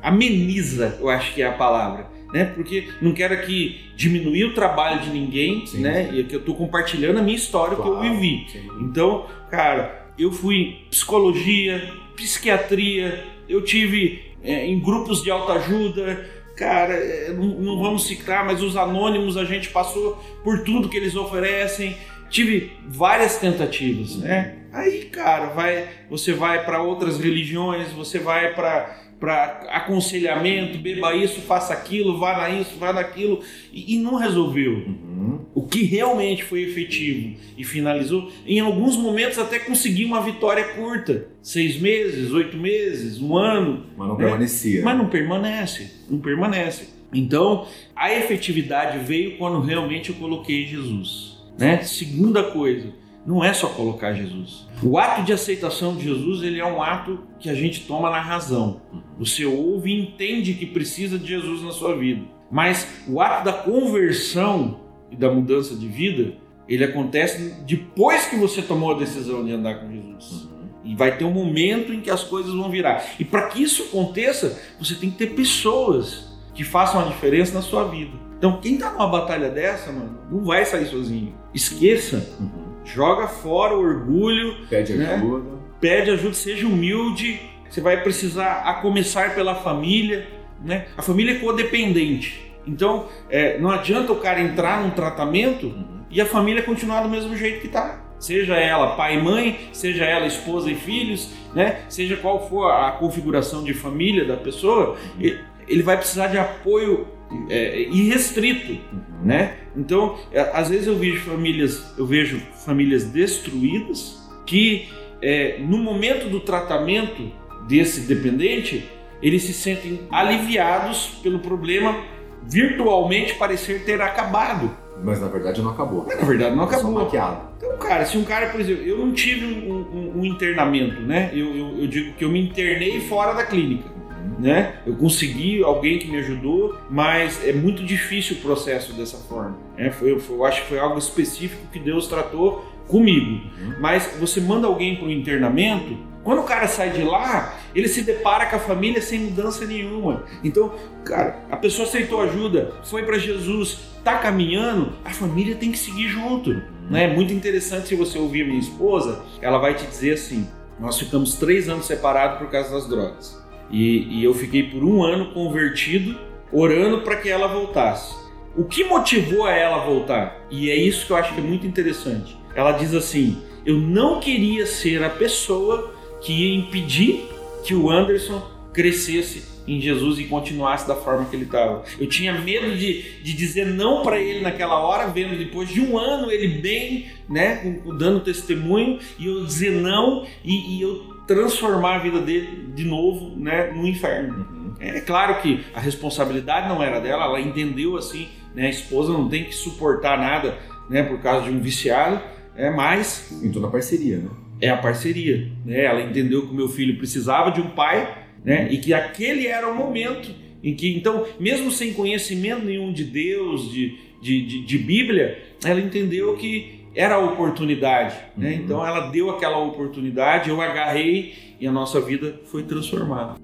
ameniza, 0.01 0.97
eu 0.99 1.09
acho 1.09 1.33
que 1.33 1.41
é 1.41 1.47
a 1.47 1.51
palavra 1.51 2.14
né? 2.35 2.51
Porque 2.53 2.89
não 3.01 3.13
quero 3.13 3.33
aqui 3.33 3.79
diminuir 3.95 4.43
o 4.43 4.53
trabalho 4.53 4.99
de 4.99 5.09
ninguém, 5.09 5.65
sim, 5.65 5.79
né? 5.79 6.09
Sim. 6.09 6.19
E 6.19 6.23
que 6.25 6.35
eu 6.35 6.41
estou 6.41 6.53
compartilhando 6.53 7.17
a 7.17 7.21
minha 7.21 7.37
história 7.37 7.77
claro, 7.77 7.97
que 8.01 8.07
eu 8.07 8.11
vivi. 8.11 8.45
Sim. 8.51 8.69
Então, 8.81 9.25
cara, 9.49 10.11
eu 10.19 10.29
fui 10.33 10.55
em 10.55 10.89
psicologia, 10.89 11.93
psiquiatria, 12.13 13.23
eu 13.47 13.61
tive 13.63 14.33
é, 14.43 14.67
em 14.67 14.77
grupos 14.81 15.23
de 15.23 15.31
autoajuda, 15.31 16.29
cara, 16.57 16.93
é, 16.93 17.31
não, 17.31 17.45
não, 17.45 17.81
vamos 17.81 18.05
citar, 18.05 18.45
mas 18.45 18.61
os 18.61 18.75
anônimos 18.75 19.37
a 19.37 19.45
gente 19.45 19.69
passou 19.69 20.21
por 20.43 20.65
tudo 20.65 20.89
que 20.89 20.97
eles 20.97 21.15
oferecem. 21.15 21.95
Tive 22.29 22.73
várias 22.85 23.37
tentativas, 23.37 24.17
né? 24.17 24.55
Aí, 24.73 25.05
cara, 25.05 25.45
vai, 25.53 25.87
você 26.09 26.33
vai 26.33 26.65
para 26.65 26.81
outras 26.81 27.17
religiões, 27.17 27.93
você 27.93 28.19
vai 28.19 28.53
para 28.53 29.04
para 29.25 29.65
aconselhamento, 29.71 30.77
beba 30.77 31.15
isso, 31.15 31.41
faça 31.41 31.73
aquilo, 31.73 32.19
vá 32.19 32.37
na 32.37 32.49
isso, 32.51 32.77
vá 32.77 32.93
naquilo, 32.93 33.41
e, 33.73 33.95
e 33.95 33.97
não 33.97 34.17
resolveu. 34.17 34.73
Uhum. 34.73 35.39
O 35.55 35.63
que 35.63 35.81
realmente 35.81 36.43
foi 36.43 36.61
efetivo 36.61 37.35
e 37.57 37.63
finalizou, 37.63 38.31
em 38.45 38.59
alguns 38.59 38.95
momentos 38.95 39.39
até 39.39 39.57
conseguiu 39.57 40.09
uma 40.09 40.21
vitória 40.21 40.63
curta, 40.75 41.27
seis 41.41 41.81
meses, 41.81 42.31
oito 42.33 42.55
meses, 42.55 43.19
um 43.19 43.35
ano. 43.35 43.87
Mas 43.97 44.07
não 44.07 44.15
né? 44.15 44.23
permanecia. 44.25 44.83
Mas 44.83 44.95
não 44.95 45.07
permanece, 45.07 45.91
não 46.07 46.19
permanece. 46.19 46.89
Então, 47.11 47.65
a 47.95 48.13
efetividade 48.13 48.99
veio 48.99 49.39
quando 49.39 49.59
realmente 49.59 50.11
eu 50.11 50.15
coloquei 50.17 50.67
Jesus. 50.67 51.43
Né? 51.57 51.81
Segunda 51.81 52.43
coisa, 52.43 52.89
não 53.25 53.43
é 53.43 53.53
só 53.53 53.67
colocar 53.69 54.13
Jesus. 54.13 54.67
O 54.83 54.99
ato 54.99 55.23
de 55.23 55.33
aceitação 55.33 55.95
de 55.95 56.03
Jesus 56.03 56.43
ele 56.43 56.59
é 56.59 56.65
um 56.65 56.81
ato 56.81 57.19
que 57.39 57.49
a 57.49 57.55
gente 57.55 57.81
toma 57.87 58.09
na 58.09 58.21
razão. 58.21 58.81
Você 59.17 59.45
ouve 59.45 59.91
e 59.91 59.99
entende 59.99 60.53
que 60.53 60.65
precisa 60.65 61.17
de 61.17 61.25
Jesus 61.25 61.63
na 61.63 61.71
sua 61.71 61.97
vida. 61.97 62.21
Mas 62.51 62.87
o 63.07 63.19
ato 63.19 63.43
da 63.43 63.53
conversão 63.53 64.79
e 65.09 65.15
da 65.15 65.31
mudança 65.31 65.75
de 65.75 65.87
vida, 65.87 66.33
ele 66.69 66.83
acontece 66.83 67.55
depois 67.65 68.27
que 68.27 68.35
você 68.35 68.61
tomou 68.61 68.91
a 68.91 68.99
decisão 68.99 69.43
de 69.43 69.51
andar 69.51 69.79
com 69.79 69.91
Jesus. 69.91 70.47
E 70.83 70.95
vai 70.95 71.17
ter 71.17 71.25
um 71.25 71.31
momento 71.31 71.91
em 71.91 72.01
que 72.01 72.11
as 72.11 72.23
coisas 72.23 72.53
vão 72.53 72.69
virar. 72.69 73.03
E 73.19 73.25
para 73.25 73.47
que 73.47 73.63
isso 73.63 73.85
aconteça, 73.85 74.61
você 74.77 74.93
tem 74.93 75.09
que 75.09 75.17
ter 75.17 75.31
pessoas 75.33 76.37
que 76.53 76.63
façam 76.63 77.01
a 77.01 77.05
diferença 77.05 77.55
na 77.55 77.63
sua 77.63 77.85
vida. 77.85 78.11
Então, 78.37 78.61
quem 78.61 78.75
está 78.75 78.91
numa 78.91 79.07
batalha 79.07 79.49
dessa, 79.49 79.91
mano, 79.91 80.19
não 80.29 80.43
vai 80.43 80.63
sair 80.63 80.85
sozinho. 80.85 81.33
Esqueça. 81.53 82.17
Uhum 82.39 82.74
joga 82.85 83.27
fora 83.27 83.75
o 83.75 83.79
orgulho. 83.79 84.55
Pede 84.69 84.93
né? 84.93 85.15
ajuda. 85.15 85.49
Pede 85.81 86.11
ajuda, 86.11 86.33
seja 86.33 86.67
humilde. 86.67 87.41
Você 87.69 87.81
vai 87.81 88.01
precisar, 88.01 88.63
a 88.65 88.75
começar 88.75 89.35
pela 89.35 89.55
família. 89.55 90.27
Né? 90.63 90.85
A 90.95 91.01
família 91.01 91.33
é 91.33 91.39
codependente. 91.39 92.53
Então, 92.65 93.07
é, 93.29 93.57
não 93.57 93.69
adianta 93.69 94.11
o 94.11 94.15
cara 94.15 94.39
entrar 94.39 94.81
num 94.81 94.91
tratamento 94.91 95.67
uhum. 95.67 96.01
e 96.09 96.21
a 96.21 96.25
família 96.25 96.63
continuar 96.63 97.01
do 97.01 97.09
mesmo 97.09 97.35
jeito 97.35 97.61
que 97.61 97.67
está. 97.67 98.01
Seja 98.17 98.55
ela 98.55 98.95
pai 98.95 99.17
e 99.17 99.21
mãe, 99.21 99.69
seja 99.73 100.05
ela 100.05 100.25
esposa 100.25 100.71
e 100.71 100.75
filhos, 100.75 101.31
né? 101.53 101.81
seja 101.89 102.15
qual 102.15 102.47
for 102.47 102.71
a 102.71 102.91
configuração 102.93 103.63
de 103.63 103.73
família 103.73 104.25
da 104.25 104.37
pessoa, 104.37 104.95
uhum. 105.19 105.37
ele 105.67 105.83
vai 105.83 105.97
precisar 105.97 106.27
de 106.27 106.37
apoio 106.37 107.07
é, 107.49 107.81
irrestrito, 107.89 108.71
uhum. 108.71 109.25
né? 109.25 109.57
Então, 109.75 110.17
é, 110.31 110.41
às 110.53 110.69
vezes 110.69 110.87
eu 110.87 110.97
vejo 110.97 111.21
famílias, 111.21 111.93
eu 111.97 112.05
vejo 112.05 112.39
famílias 112.65 113.05
destruídas 113.05 114.23
que 114.45 114.89
é, 115.21 115.57
no 115.59 115.77
momento 115.77 116.29
do 116.29 116.39
tratamento 116.39 117.31
desse 117.67 118.01
dependente, 118.01 118.89
eles 119.21 119.43
se 119.43 119.53
sentem 119.53 120.01
aliviados 120.11 121.19
pelo 121.23 121.39
problema 121.39 121.97
virtualmente 122.43 123.33
parecer 123.35 123.83
ter 123.85 123.99
acabado. 124.01 124.69
Mas 125.03 125.19
na 125.19 125.27
verdade 125.27 125.61
não 125.61 125.71
acabou. 125.71 126.05
Mas 126.07 126.19
na 126.19 126.25
verdade 126.25 126.55
não 126.55 126.63
é 126.63 126.67
acabou. 126.67 127.03
Maquiado. 127.03 127.49
Então, 127.57 127.77
cara, 127.77 128.05
se 128.05 128.17
um 128.17 128.23
cara, 128.23 128.49
por 128.49 128.61
exemplo, 128.61 128.83
eu 128.83 128.97
não 128.97 129.11
tive 129.13 129.45
um, 129.45 129.73
um, 129.73 130.19
um 130.19 130.25
internamento, 130.25 131.01
né? 131.01 131.31
Eu, 131.33 131.53
eu, 131.55 131.79
eu 131.79 131.87
digo 131.87 132.13
que 132.13 132.23
eu 132.23 132.29
me 132.29 132.39
internei 132.39 133.01
fora 133.01 133.33
da 133.33 133.43
clínica 133.43 133.94
né? 134.39 134.75
Eu 134.85 134.95
consegui 134.95 135.63
alguém 135.63 135.99
que 135.99 136.07
me 136.07 136.17
ajudou, 136.17 136.77
mas 136.89 137.45
é 137.45 137.53
muito 137.53 137.83
difícil 137.83 138.37
o 138.37 138.39
processo 138.41 138.93
dessa 138.93 139.17
forma. 139.17 139.57
É, 139.77 139.89
foi, 139.91 140.19
foi, 140.19 140.35
eu 140.35 140.45
acho 140.45 140.61
que 140.63 140.69
foi 140.69 140.79
algo 140.79 140.97
específico 140.97 141.67
que 141.71 141.79
Deus 141.79 142.07
tratou 142.07 142.65
comigo. 142.87 143.41
Uhum. 143.59 143.75
Mas 143.79 144.15
você 144.19 144.39
manda 144.39 144.67
alguém 144.67 144.95
para 144.95 145.07
o 145.07 145.11
internamento, 145.11 145.97
quando 146.23 146.39
o 146.39 146.43
cara 146.43 146.67
sai 146.67 146.89
de 146.89 147.03
lá, 147.03 147.55
ele 147.73 147.87
se 147.87 148.01
depara 148.01 148.47
com 148.47 148.55
a 148.55 148.59
família 148.59 148.99
sem 148.99 149.19
mudança 149.19 149.63
nenhuma. 149.65 150.23
Então, 150.43 150.73
cara, 151.03 151.39
a 151.51 151.55
pessoa 151.55 151.87
aceitou 151.87 152.19
ajuda, 152.21 152.73
foi 152.83 153.03
para 153.03 153.19
Jesus, 153.19 153.79
tá 154.03 154.17
caminhando, 154.17 154.93
a 155.05 155.11
família 155.11 155.55
tem 155.55 155.71
que 155.71 155.77
seguir 155.77 156.07
junto. 156.07 156.49
Uhum. 156.49 156.63
Né? 156.89 157.03
É 157.03 157.13
muito 157.13 157.31
interessante 157.31 157.89
se 157.89 157.95
você 157.95 158.17
ouvir 158.17 158.45
minha 158.45 158.59
esposa, 158.59 159.23
ela 159.39 159.59
vai 159.59 159.75
te 159.75 159.85
dizer 159.85 160.13
assim: 160.13 160.47
nós 160.79 160.97
ficamos 160.97 161.35
três 161.35 161.69
anos 161.69 161.85
separados 161.85 162.39
por 162.39 162.49
causa 162.49 162.71
das 162.71 162.87
drogas. 162.87 163.44
E, 163.71 164.19
e 164.19 164.23
eu 164.23 164.33
fiquei 164.33 164.63
por 164.63 164.83
um 164.83 165.03
ano 165.03 165.31
convertido, 165.33 166.17
orando 166.51 167.01
para 167.01 167.17
que 167.17 167.29
ela 167.29 167.47
voltasse. 167.47 168.15
O 168.55 168.63
que 168.63 168.83
motivou 168.83 169.45
a 169.45 169.51
ela 169.51 169.85
voltar? 169.85 170.45
E 170.49 170.69
é 170.69 170.75
isso 170.75 171.05
que 171.05 171.11
eu 171.11 171.17
acho 171.17 171.33
que 171.33 171.39
é 171.39 171.43
muito 171.43 171.67
interessante. 171.67 172.37
Ela 172.55 172.71
diz 172.71 172.93
assim: 172.93 173.41
Eu 173.65 173.75
não 173.77 174.19
queria 174.19 174.65
ser 174.65 175.03
a 175.03 175.09
pessoa 175.09 175.93
que 176.21 176.31
ia 176.31 176.55
impedir 176.55 177.27
que 177.65 177.75
o 177.75 177.89
Anderson 177.89 178.41
crescesse 178.71 179.55
em 179.67 179.81
Jesus 179.81 180.19
e 180.19 180.25
continuasse 180.25 180.87
da 180.87 180.95
forma 180.95 181.25
que 181.25 181.35
ele 181.35 181.45
estava. 181.45 181.83
Eu 181.99 182.07
tinha 182.07 182.33
medo 182.39 182.75
de, 182.75 183.21
de 183.21 183.33
dizer 183.33 183.65
não 183.65 184.03
para 184.03 184.19
ele 184.19 184.41
naquela 184.41 184.79
hora, 184.79 185.07
vendo 185.07 185.37
depois 185.37 185.69
de 185.69 185.81
um 185.81 185.97
ano 185.97 186.31
ele 186.31 186.59
bem, 186.59 187.07
né, 187.27 187.81
dando 187.97 188.19
testemunho, 188.19 188.99
e 189.17 189.25
eu 189.25 189.43
dizer 189.43 189.71
não 189.71 190.25
e, 190.43 190.77
e 190.77 190.81
eu 190.81 191.14
transformar 191.27 191.95
a 191.95 191.99
vida 191.99 192.19
dele 192.19 192.69
de 192.73 192.83
novo, 192.83 193.35
né, 193.37 193.71
no 193.71 193.87
inferno. 193.87 194.47
Uhum. 194.51 194.73
É 194.79 194.99
claro 195.01 195.41
que 195.41 195.63
a 195.73 195.79
responsabilidade 195.79 196.67
não 196.67 196.81
era 196.81 196.99
dela, 196.99 197.25
ela 197.25 197.39
entendeu 197.41 197.97
assim, 197.97 198.27
né, 198.53 198.67
a 198.67 198.69
esposa 198.69 199.11
não 199.11 199.27
tem 199.27 199.45
que 199.45 199.55
suportar 199.55 200.17
nada, 200.17 200.57
né, 200.89 201.03
por 201.03 201.19
causa 201.21 201.49
de 201.49 201.55
um 201.55 201.59
viciado, 201.59 202.21
é 202.55 202.69
mais. 202.69 203.31
Então 203.43 203.61
na 203.61 203.69
parceria, 203.69 204.17
né? 204.17 204.29
É 204.61 204.69
a 204.69 204.77
parceria, 204.77 205.51
né? 205.65 205.83
Ela 205.83 206.01
entendeu 206.01 206.43
que 206.43 206.53
o 206.53 206.55
meu 206.55 206.69
filho 206.69 206.97
precisava 206.97 207.51
de 207.51 207.59
um 207.59 207.71
pai 207.71 208.25
né? 208.45 208.67
E 208.71 208.77
que 208.77 208.93
aquele 208.93 209.47
era 209.47 209.67
o 209.67 209.75
momento 209.75 210.31
em 210.63 210.75
que, 210.75 210.95
então, 210.95 211.25
mesmo 211.39 211.71
sem 211.71 211.93
conhecimento 211.93 212.63
nenhum 212.63 212.93
de 212.93 213.03
Deus, 213.03 213.71
de, 213.71 213.97
de, 214.21 214.45
de, 214.45 214.65
de 214.65 214.77
Bíblia, 214.77 215.39
ela 215.63 215.81
entendeu 215.81 216.37
que 216.37 216.84
era 216.95 217.15
a 217.15 217.19
oportunidade, 217.19 218.15
né? 218.37 218.53
Uhum. 218.53 218.55
Então 218.55 218.85
ela 218.85 219.09
deu 219.09 219.29
aquela 219.29 219.57
oportunidade, 219.57 220.49
eu 220.49 220.61
agarrei 220.61 221.33
e 221.59 221.67
a 221.67 221.71
nossa 221.71 221.99
vida 221.99 222.39
foi 222.45 222.63
transformada. 222.63 223.35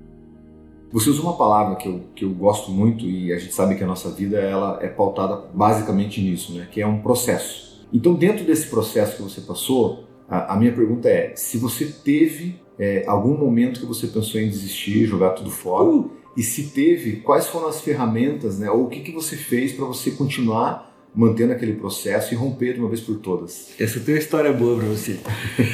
Você 0.91 1.10
usa 1.10 1.22
uma 1.22 1.38
palavra 1.38 1.75
que 1.75 1.88
eu, 1.88 2.01
que 2.13 2.25
eu 2.25 2.31
gosto 2.31 2.70
muito 2.70 3.05
e 3.05 3.31
a 3.31 3.38
gente 3.38 3.53
sabe 3.53 3.75
que 3.75 3.84
a 3.84 3.88
nossa 3.88 4.10
vida 4.12 4.38
ela 4.38 4.77
é 4.81 4.89
pautada 4.89 5.50
basicamente 5.53 6.20
nisso, 6.22 6.53
né? 6.53 6.67
Que 6.70 6.81
é 6.81 6.88
um 6.88 7.01
processo. 7.01 7.88
Então, 7.93 8.13
dentro 8.13 8.46
desse 8.46 8.67
processo 8.70 9.15
que 9.17 9.22
você 9.22 9.41
passou, 9.41 10.05
a, 10.29 10.53
a 10.53 10.58
minha 10.58 10.72
pergunta 10.72 11.08
é: 11.08 11.34
se 11.36 11.58
você 11.58 11.86
teve 11.86 12.60
é, 12.77 13.05
algum 13.08 13.38
momento 13.38 13.79
que 13.79 13.86
você 13.86 14.08
pensou 14.08 14.39
em 14.39 14.50
desistir, 14.50 15.05
jogar 15.05 15.31
tudo 15.31 15.50
fora? 15.50 15.89
Uh. 15.89 16.12
E 16.36 16.43
se 16.43 16.70
teve, 16.70 17.17
quais 17.17 17.48
foram 17.48 17.67
as 17.67 17.81
ferramentas, 17.81 18.58
né? 18.60 18.70
Ou 18.72 18.86
o 18.86 18.89
que, 18.89 19.01
que 19.01 19.12
você 19.12 19.36
fez 19.36 19.74
para 19.74 19.86
você 19.86 20.12
continuar 20.12 20.90
mantendo 21.13 21.51
aquele 21.53 21.74
processo 21.74 22.34
e 22.34 22.38
romper 22.38 22.74
de 22.74 22.80
uma 22.80 22.89
vez 22.89 23.01
por 23.01 23.18
todas? 23.18 23.74
Essa 23.80 24.00
tem 24.00 24.15
uma 24.15 24.20
história 24.20 24.51
boa 24.51 24.77
para 24.77 24.88
você. 24.88 25.20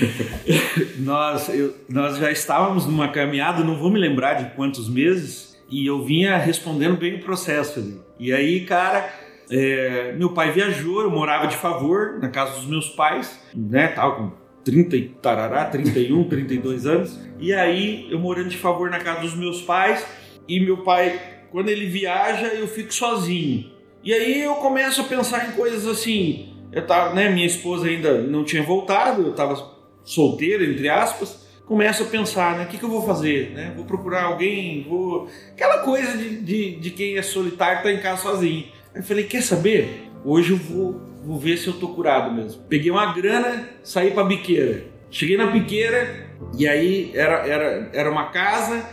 nós, 1.00 1.50
eu, 1.50 1.74
nós 1.89 2.17
já 2.17 2.32
estávamos 2.32 2.86
numa 2.86 3.10
caminhada, 3.10 3.63
não 3.63 3.77
vou 3.77 3.91
me 3.91 4.00
lembrar 4.00 4.34
de 4.34 4.56
quantos 4.56 4.89
meses, 4.89 5.58
e 5.70 5.86
eu 5.86 6.03
vinha 6.03 6.38
respondendo 6.38 6.98
bem 6.98 7.15
o 7.15 7.20
processo 7.20 7.79
ali. 7.79 8.00
E 8.20 8.34
aí, 8.34 8.65
cara, 8.65 9.10
é, 9.50 10.13
meu 10.17 10.32
pai 10.32 10.51
viajou, 10.51 11.01
eu 11.01 11.12
morava 11.12 11.48
de 11.48 11.56
favor 11.56 12.20
na 12.20 12.29
casa 12.29 12.56
dos 12.56 12.65
meus 12.65 12.89
pais, 12.89 13.39
né? 13.56 13.89
Tava 13.89 14.15
com 14.15 14.32
30 14.63 14.98
e 14.98 15.10
tarará, 15.10 15.65
31, 15.65 16.24
32 16.25 16.86
anos. 16.86 17.20
E 17.39 17.53
aí 17.53 18.08
eu 18.10 18.20
morando 18.20 18.50
de 18.50 18.58
favor 18.58 18.89
na 18.89 19.00
casa 19.00 19.22
dos 19.22 19.36
meus 19.36 19.62
pais 19.62 20.06
e 20.48 20.60
meu 20.60 20.77
pai, 20.77 21.20
quando 21.51 21.70
ele 21.70 21.86
viaja, 21.86 22.48
eu 22.48 22.67
fico 22.67 22.94
sozinho. 22.94 23.76
E 24.07 24.13
aí 24.13 24.41
eu 24.41 24.55
começo 24.55 25.01
a 25.01 25.03
pensar 25.03 25.49
em 25.49 25.51
coisas 25.51 25.85
assim. 25.85 26.47
Eu 26.71 26.87
tava, 26.87 27.13
né, 27.13 27.27
minha 27.27 27.45
esposa 27.45 27.87
ainda 27.87 28.21
não 28.21 28.45
tinha 28.45 28.63
voltado, 28.63 29.21
eu 29.21 29.31
estava 29.31 29.61
solteiro, 30.05 30.63
entre 30.63 30.87
aspas. 30.87 31.45
Começo 31.65 32.03
a 32.03 32.05
pensar, 32.05 32.57
né, 32.57 32.63
o 32.63 32.67
que, 32.69 32.77
que 32.77 32.85
eu 32.85 32.89
vou 32.89 33.05
fazer, 33.05 33.51
né? 33.51 33.73
Vou 33.75 33.83
procurar 33.83 34.23
alguém, 34.23 34.85
vou 34.87 35.27
aquela 35.51 35.79
coisa 35.79 36.17
de, 36.17 36.37
de, 36.37 36.77
de 36.77 36.91
quem 36.91 37.17
é 37.17 37.21
solitário 37.21 37.79
está 37.79 37.91
em 37.91 37.99
casa 37.99 38.21
sozinho. 38.21 38.67
Aí 38.95 39.01
eu 39.01 39.03
falei, 39.03 39.25
quer 39.25 39.43
saber? 39.43 40.09
Hoje 40.23 40.51
eu 40.51 40.57
vou 40.57 41.01
vou 41.25 41.37
ver 41.37 41.57
se 41.57 41.67
eu 41.67 41.73
tô 41.73 41.89
curado 41.89 42.33
mesmo. 42.33 42.63
Peguei 42.69 42.89
uma 42.89 43.13
grana, 43.13 43.67
saí 43.83 44.11
pra 44.11 44.23
biqueira. 44.23 44.85
Cheguei 45.11 45.35
na 45.35 45.47
biqueira 45.47 46.29
e 46.57 46.65
aí 46.65 47.11
era, 47.13 47.45
era, 47.45 47.89
era 47.91 48.09
uma 48.09 48.29
casa 48.29 48.85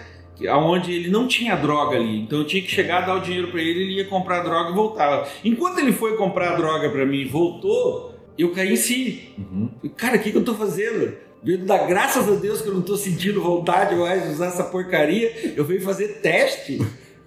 onde 0.49 0.93
ele 0.93 1.11
não 1.11 1.27
tinha 1.27 1.57
droga 1.57 1.97
ali. 1.97 2.21
Então 2.21 2.41
eu 2.41 2.47
tinha 2.47 2.63
que 2.63 2.71
chegar, 2.71 3.03
dar 3.03 3.17
o 3.17 3.21
dinheiro 3.21 3.49
para 3.49 3.61
ele, 3.61 3.83
ele 3.83 3.97
ia 3.97 4.05
comprar 4.05 4.43
droga 4.43 4.71
e 4.71 4.75
voltava. 4.75 5.29
Enquanto 5.45 5.79
ele 5.79 5.93
foi 5.93 6.17
comprar 6.17 6.57
droga 6.57 6.91
para 6.91 7.07
mim 7.07 7.19
e 7.19 7.25
voltou, 7.25 8.15
eu 8.39 8.53
caí 8.53 8.73
em 8.73 8.77
si. 8.77 9.35
Uhum. 9.39 9.71
Cara, 9.97 10.17
o 10.17 10.19
que, 10.19 10.33
que 10.33 10.39
eu 10.39 10.45
tô 10.45 10.55
fazendo? 10.55 11.15
Dar 11.67 11.87
graças 11.87 12.27
a 12.27 12.37
Deus 12.37 12.63
que 12.63 12.69
eu 12.69 12.75
não 12.75 12.83
tô 12.83 12.97
sentindo 12.97 13.43
vontade 13.43 13.95
mais 13.95 14.23
de 14.25 14.31
usar 14.31 14.47
essa 14.47 14.65
porcaria, 14.65 15.55
eu 15.57 15.65
venho 15.65 15.83
fazer 15.83 16.21
teste. 16.23 16.81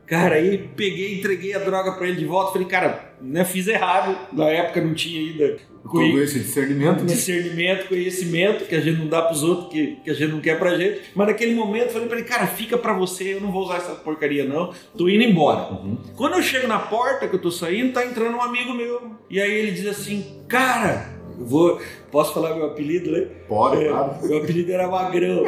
Cara, 0.08 0.36
aí 0.36 0.70
peguei, 0.74 1.20
entreguei 1.20 1.54
a 1.54 1.60
droga 1.60 1.92
para 1.92 2.08
ele 2.08 2.16
de 2.16 2.26
volta. 2.26 2.54
Falei, 2.54 2.66
cara, 2.66 3.14
né, 3.22 3.44
fiz 3.44 3.68
errado. 3.68 4.18
Na 4.32 4.46
época 4.46 4.80
não 4.80 4.94
tinha 4.94 5.20
ainda. 5.20 5.58
Todo 5.84 6.22
esse 6.22 6.40
discernimento, 6.40 7.02
né? 7.02 7.06
Discernimento, 7.08 7.88
conhecimento, 7.88 8.66
que 8.66 8.76
a 8.76 8.80
gente 8.80 9.00
não 9.00 9.08
dá 9.08 9.22
pros 9.22 9.44
outros, 9.44 9.70
que, 9.70 9.98
que 10.04 10.10
a 10.10 10.14
gente 10.14 10.32
não 10.32 10.40
quer 10.40 10.58
pra 10.58 10.78
gente. 10.78 11.02
Mas 11.14 11.28
naquele 11.28 11.54
momento 11.54 11.88
eu 11.88 11.92
falei 11.92 12.08
pra 12.08 12.18
ele, 12.18 12.28
cara, 12.28 12.48
fica 12.48 12.78
pra 12.78 12.94
você, 12.94 13.36
eu 13.36 13.42
não 13.42 13.52
vou 13.52 13.64
usar 13.64 13.78
essa 13.78 13.96
porcaria 13.96 14.46
não. 14.46 14.74
Tô 14.98 15.10
indo 15.10 15.24
embora. 15.24 15.74
Uhum. 15.74 15.98
Quando 16.16 16.36
eu 16.36 16.42
chego 16.42 16.68
na 16.68 16.80
porta 16.80 17.28
que 17.28 17.36
eu 17.36 17.42
tô 17.42 17.52
saindo, 17.52 17.94
tá 17.94 18.06
entrando 18.06 18.36
um 18.36 18.42
amigo 18.42 18.74
meu. 18.74 19.12
E 19.30 19.42
aí 19.42 19.52
ele 19.52 19.72
diz 19.72 19.88
assim, 19.88 20.42
cara, 20.48 21.17
vou, 21.38 21.80
posso 22.12 22.34
falar 22.34 22.56
meu 22.56 22.66
apelido, 22.68 23.12
né? 23.12 23.28
Pode, 23.48 23.84
é, 23.84 23.90
claro. 23.90 24.16
Meu 24.24 24.38
apelido 24.40 24.72
era 24.72 24.88
Magrão. 24.88 25.44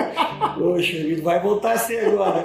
Poxa, 0.58 0.96
ele 0.96 1.22
vai 1.22 1.41
voltar 1.41 1.74
a 1.74 1.77
ser 1.77 2.05
agora. 2.05 2.43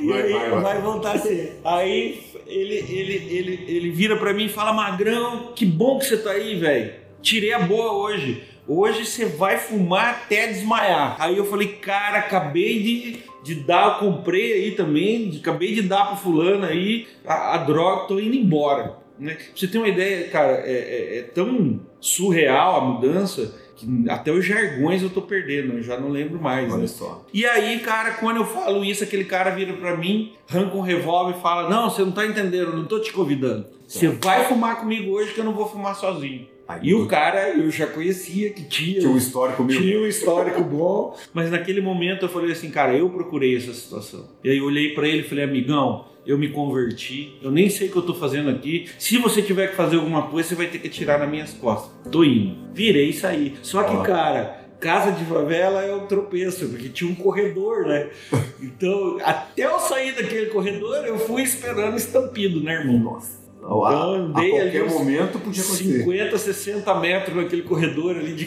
E 0.00 0.06
vai, 0.06 0.22
aí, 0.22 0.32
vai, 0.32 0.50
vai. 0.50 0.60
vai, 0.60 0.80
voltar 0.80 1.12
a 1.12 1.18
ser. 1.18 1.60
Aí 1.64 2.22
ele, 2.46 2.74
ele, 2.74 3.14
ele, 3.36 3.64
ele 3.68 3.90
vira 3.90 4.16
pra 4.16 4.32
mim 4.32 4.46
e 4.46 4.48
fala: 4.48 4.72
Magrão, 4.72 5.52
que 5.54 5.66
bom 5.66 5.98
que 5.98 6.06
você 6.06 6.16
tá 6.16 6.30
aí, 6.30 6.54
velho. 6.56 6.92
Tirei 7.20 7.52
a 7.52 7.60
boa 7.60 7.92
hoje. 7.92 8.42
Hoje 8.66 9.04
você 9.04 9.26
vai 9.26 9.58
fumar 9.58 10.10
até 10.10 10.46
desmaiar. 10.46 11.16
Aí 11.18 11.36
eu 11.36 11.44
falei, 11.44 11.68
cara, 11.68 12.18
acabei 12.18 12.82
de, 12.82 13.18
de 13.42 13.54
dar, 13.56 13.88
eu 13.88 14.08
comprei 14.08 14.54
aí 14.54 14.70
também, 14.70 15.38
acabei 15.38 15.74
de 15.74 15.82
dar 15.82 16.06
pro 16.06 16.16
fulano 16.16 16.64
aí 16.64 17.06
a, 17.26 17.54
a 17.54 17.58
droga, 17.58 18.06
tô 18.06 18.18
indo 18.18 18.34
embora. 18.34 19.03
Né? 19.18 19.34
Pra 19.34 19.44
você 19.54 19.68
ter 19.68 19.78
uma 19.78 19.88
ideia, 19.88 20.28
cara, 20.28 20.62
é, 20.64 20.72
é, 20.72 21.18
é, 21.18 21.22
tão 21.22 21.80
surreal 22.00 22.76
a 22.76 22.80
mudança 22.84 23.54
que 23.76 23.86
até 24.08 24.30
os 24.32 24.44
jargões 24.44 25.02
eu 25.02 25.10
tô 25.10 25.22
perdendo, 25.22 25.74
eu 25.74 25.82
já 25.82 25.98
não 25.98 26.08
lembro 26.08 26.40
mais. 26.40 26.72
Olha 26.72 26.82
né? 26.82 26.86
só. 26.86 27.24
E 27.32 27.44
aí, 27.46 27.80
cara, 27.80 28.12
quando 28.12 28.38
eu 28.38 28.44
falo 28.44 28.84
isso, 28.84 29.04
aquele 29.04 29.24
cara 29.24 29.50
vira 29.50 29.72
para 29.74 29.96
mim, 29.96 30.32
arranca 30.48 30.76
um 30.76 30.80
revólver 30.80 31.36
e 31.38 31.40
fala: 31.40 31.68
Não, 31.68 31.90
você 31.90 32.02
não 32.02 32.12
tá 32.12 32.26
entendendo, 32.26 32.70
eu 32.70 32.76
não 32.76 32.84
tô 32.84 32.98
te 33.00 33.12
convidando. 33.12 33.66
Você 33.86 34.08
vai 34.08 34.44
fumar 34.44 34.80
comigo 34.80 35.12
hoje 35.12 35.34
que 35.34 35.40
eu 35.40 35.44
não 35.44 35.54
vou 35.54 35.68
fumar 35.68 35.94
sozinho. 35.94 36.48
Aí, 36.66 36.80
e 36.82 36.94
o 36.94 37.06
cara 37.06 37.50
eu 37.50 37.70
já 37.70 37.86
conhecia 37.86 38.50
que 38.50 38.64
tinha. 38.64 39.00
Tinha 39.00 39.12
um 39.12 39.16
histórico 39.16 39.62
meu. 39.62 39.80
Tinha 39.80 40.00
um 40.00 40.06
histórico 40.06 40.62
bom. 40.62 41.16
Mas 41.32 41.50
naquele 41.50 41.80
momento 41.80 42.24
eu 42.24 42.28
falei 42.28 42.52
assim, 42.52 42.70
cara, 42.70 42.94
eu 42.94 43.08
procurei 43.10 43.56
essa 43.56 43.72
situação. 43.72 44.28
E 44.42 44.50
aí 44.50 44.58
eu 44.58 44.64
olhei 44.64 44.94
para 44.94 45.06
ele 45.06 45.20
e 45.20 45.22
falei, 45.24 45.44
amigão, 45.44 46.06
eu 46.26 46.38
me 46.38 46.48
converti, 46.48 47.34
eu 47.42 47.50
nem 47.50 47.68
sei 47.68 47.88
o 47.88 47.92
que 47.92 47.98
eu 47.98 48.02
tô 48.02 48.14
fazendo 48.14 48.48
aqui. 48.48 48.88
Se 48.98 49.18
você 49.18 49.42
tiver 49.42 49.68
que 49.68 49.76
fazer 49.76 49.96
alguma 49.96 50.22
coisa, 50.22 50.48
você 50.48 50.54
vai 50.54 50.66
ter 50.66 50.78
que 50.78 50.88
tirar 50.88 51.18
nas 51.18 51.28
minhas 51.28 51.52
costas. 51.52 51.92
Tô 52.10 52.24
indo. 52.24 52.56
Virei 52.72 53.10
e 53.10 53.12
saí. 53.12 53.54
Só 53.62 53.82
que, 53.82 54.02
cara, 54.06 54.64
casa 54.80 55.12
de 55.12 55.24
favela 55.24 55.82
é 55.82 55.94
um 55.94 56.06
tropeço, 56.06 56.68
porque 56.68 56.88
tinha 56.88 57.10
um 57.10 57.14
corredor, 57.14 57.86
né? 57.86 58.08
Então, 58.64 59.18
até 59.22 59.66
eu 59.66 59.78
sair 59.78 60.14
daquele 60.14 60.46
corredor, 60.46 61.04
eu 61.04 61.18
fui 61.18 61.42
esperando 61.42 61.98
estampido, 61.98 62.62
né, 62.62 62.76
irmão? 62.76 62.98
Nossa. 62.98 63.43
Então, 63.64 63.84
a, 63.84 64.16
a 64.16 64.50
qualquer 64.50 64.84
momento 64.84 65.38
podia 65.38 65.62
acontecer. 65.62 66.02
50, 66.02 66.38
60 66.38 67.00
metros 67.00 67.36
naquele 67.36 67.62
corredor 67.62 68.16
ali 68.16 68.34
de, 68.34 68.46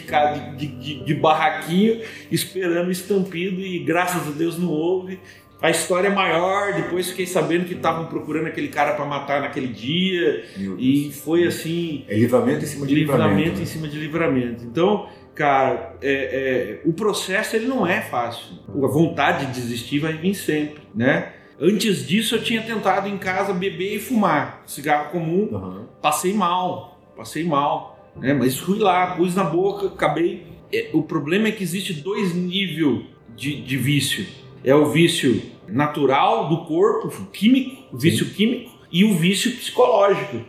de, 0.56 0.66
de, 0.66 1.04
de 1.04 1.14
barraquinho, 1.14 2.00
esperando 2.30 2.90
estampido 2.90 3.60
e 3.60 3.80
graças 3.80 4.28
a 4.28 4.30
Deus 4.30 4.56
não 4.56 4.68
houve. 4.68 5.18
A 5.60 5.70
história 5.70 6.06
é 6.06 6.14
maior, 6.14 6.72
depois 6.72 7.10
fiquei 7.10 7.26
sabendo 7.26 7.64
que 7.64 7.74
estavam 7.74 8.06
procurando 8.06 8.46
aquele 8.46 8.68
cara 8.68 8.94
para 8.94 9.04
matar 9.04 9.40
naquele 9.40 9.66
dia. 9.66 10.44
E 10.78 11.10
foi 11.12 11.44
assim. 11.48 12.04
É 12.06 12.16
livramento 12.16 12.64
em 12.64 12.68
cima 12.68 12.86
de 12.86 12.94
livramento. 12.94 13.28
Livramento 13.28 13.56
né? 13.56 13.62
em 13.62 13.66
cima 13.66 13.88
de 13.88 13.98
livramento. 13.98 14.64
Então, 14.64 15.08
cara, 15.34 15.96
é, 16.00 16.12
é, 16.12 16.80
o 16.88 16.92
processo 16.92 17.56
ele 17.56 17.66
não 17.66 17.84
é 17.84 18.02
fácil. 18.02 18.54
A 18.68 18.86
vontade 18.86 19.46
de 19.46 19.60
desistir 19.60 19.98
vai 19.98 20.12
vir 20.12 20.34
sempre, 20.34 20.82
né? 20.94 21.32
Antes 21.60 22.06
disso, 22.06 22.36
eu 22.36 22.42
tinha 22.42 22.62
tentado 22.62 23.08
em 23.08 23.18
casa 23.18 23.52
beber 23.52 23.96
e 23.96 23.98
fumar 23.98 24.62
cigarro 24.66 25.10
comum. 25.10 25.48
Uhum. 25.50 25.86
Passei 26.00 26.32
mal, 26.32 27.00
passei 27.16 27.44
mal, 27.44 28.12
né? 28.16 28.32
Mas 28.32 28.56
fui 28.56 28.78
lá, 28.78 29.16
pus 29.16 29.34
na 29.34 29.44
boca, 29.44 29.86
acabei. 29.86 30.46
É, 30.72 30.90
o 30.92 31.02
problema 31.02 31.48
é 31.48 31.52
que 31.52 31.64
existe 31.64 31.94
dois 31.94 32.34
níveis 32.34 33.06
de, 33.34 33.60
de 33.60 33.76
vício. 33.76 34.26
É 34.62 34.74
o 34.74 34.86
vício 34.86 35.42
natural 35.66 36.48
do 36.48 36.64
corpo, 36.64 37.08
químico, 37.32 37.82
o 37.92 37.98
vício 37.98 38.26
Sim. 38.26 38.34
químico, 38.34 38.70
e 38.90 39.04
o 39.04 39.14
vício 39.14 39.50
psicológico. 39.52 40.40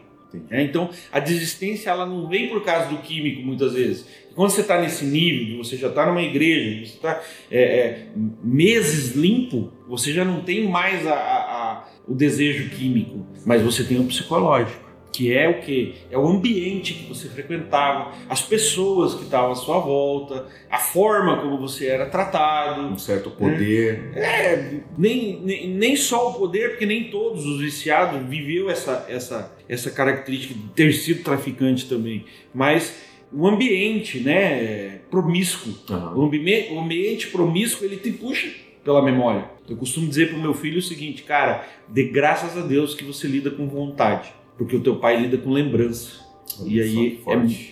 É, 0.49 0.61
então, 0.61 0.89
a 1.11 1.19
desistência 1.19 1.89
ela 1.89 2.05
não 2.05 2.27
vem 2.27 2.49
por 2.49 2.63
causa 2.63 2.89
do 2.89 2.97
químico 2.97 3.41
muitas 3.41 3.73
vezes. 3.73 4.05
Quando 4.35 4.51
você 4.51 4.61
está 4.61 4.79
nesse 4.79 5.05
nível, 5.05 5.63
você 5.63 5.75
já 5.75 5.87
está 5.87 6.05
numa 6.05 6.21
igreja, 6.21 6.85
você 6.85 6.95
está 6.95 7.21
é, 7.49 7.61
é, 7.61 8.07
meses 8.43 9.15
limpo, 9.15 9.71
você 9.87 10.13
já 10.13 10.23
não 10.23 10.41
tem 10.41 10.69
mais 10.69 11.05
a, 11.05 11.13
a, 11.13 11.15
a, 11.15 11.89
o 12.07 12.13
desejo 12.13 12.69
químico, 12.69 13.25
mas 13.45 13.61
você 13.61 13.83
tem 13.83 13.99
o 13.99 14.05
psicológico. 14.05 14.88
Que 15.11 15.33
é 15.33 15.49
o 15.49 15.61
que? 15.61 15.95
É 16.11 16.17
o 16.17 16.27
ambiente 16.27 16.93
que 16.93 17.07
você 17.07 17.27
frequentava, 17.29 18.13
as 18.29 18.41
pessoas 18.41 19.15
que 19.15 19.23
estavam 19.23 19.51
à 19.51 19.55
sua 19.55 19.79
volta, 19.79 20.47
a 20.69 20.77
forma 20.77 21.37
como 21.41 21.57
você 21.57 21.87
era 21.87 22.05
tratado. 22.05 22.81
Um 22.81 22.97
certo 22.97 23.31
poder. 23.31 24.11
Né? 24.13 24.21
É, 24.21 24.79
nem, 24.97 25.41
nem, 25.41 25.69
nem 25.69 25.95
só 25.95 26.29
o 26.29 26.33
poder, 26.35 26.71
porque 26.71 26.85
nem 26.85 27.09
todos 27.09 27.45
os 27.45 27.59
viciados 27.59 28.27
viveu 28.27 28.69
essa, 28.69 29.05
essa, 29.09 29.55
essa 29.67 29.91
característica 29.91 30.53
de 30.53 30.67
ter 30.69 30.93
sido 30.93 31.23
traficante 31.23 31.87
também, 31.87 32.25
mas 32.53 33.07
o 33.31 33.47
ambiente, 33.47 34.19
né, 34.19 35.01
promíscuo, 35.11 35.73
uhum. 35.89 36.19
o, 36.19 36.25
ambiente, 36.25 36.73
o 36.73 36.79
ambiente 36.79 37.27
promíscuo 37.27 37.85
ele 37.85 37.97
te 37.97 38.11
puxa 38.11 38.49
pela 38.83 39.03
memória. 39.03 39.45
Eu 39.67 39.77
costumo 39.77 40.07
dizer 40.07 40.29
para 40.29 40.37
o 40.37 40.41
meu 40.41 40.53
filho 40.53 40.79
o 40.79 40.81
seguinte, 40.81 41.21
cara, 41.23 41.67
dê 41.87 42.05
graças 42.05 42.57
a 42.57 42.61
Deus 42.61 42.95
que 42.95 43.03
você 43.03 43.27
lida 43.27 43.51
com 43.51 43.67
vontade 43.67 44.33
porque 44.59 44.75
o 44.75 44.81
teu 44.81 44.97
pai 44.97 45.21
lida 45.21 45.37
com 45.37 45.51
lembrança. 45.51 46.19
Olha 46.59 46.69
e 46.69 46.81
aí 46.81 47.19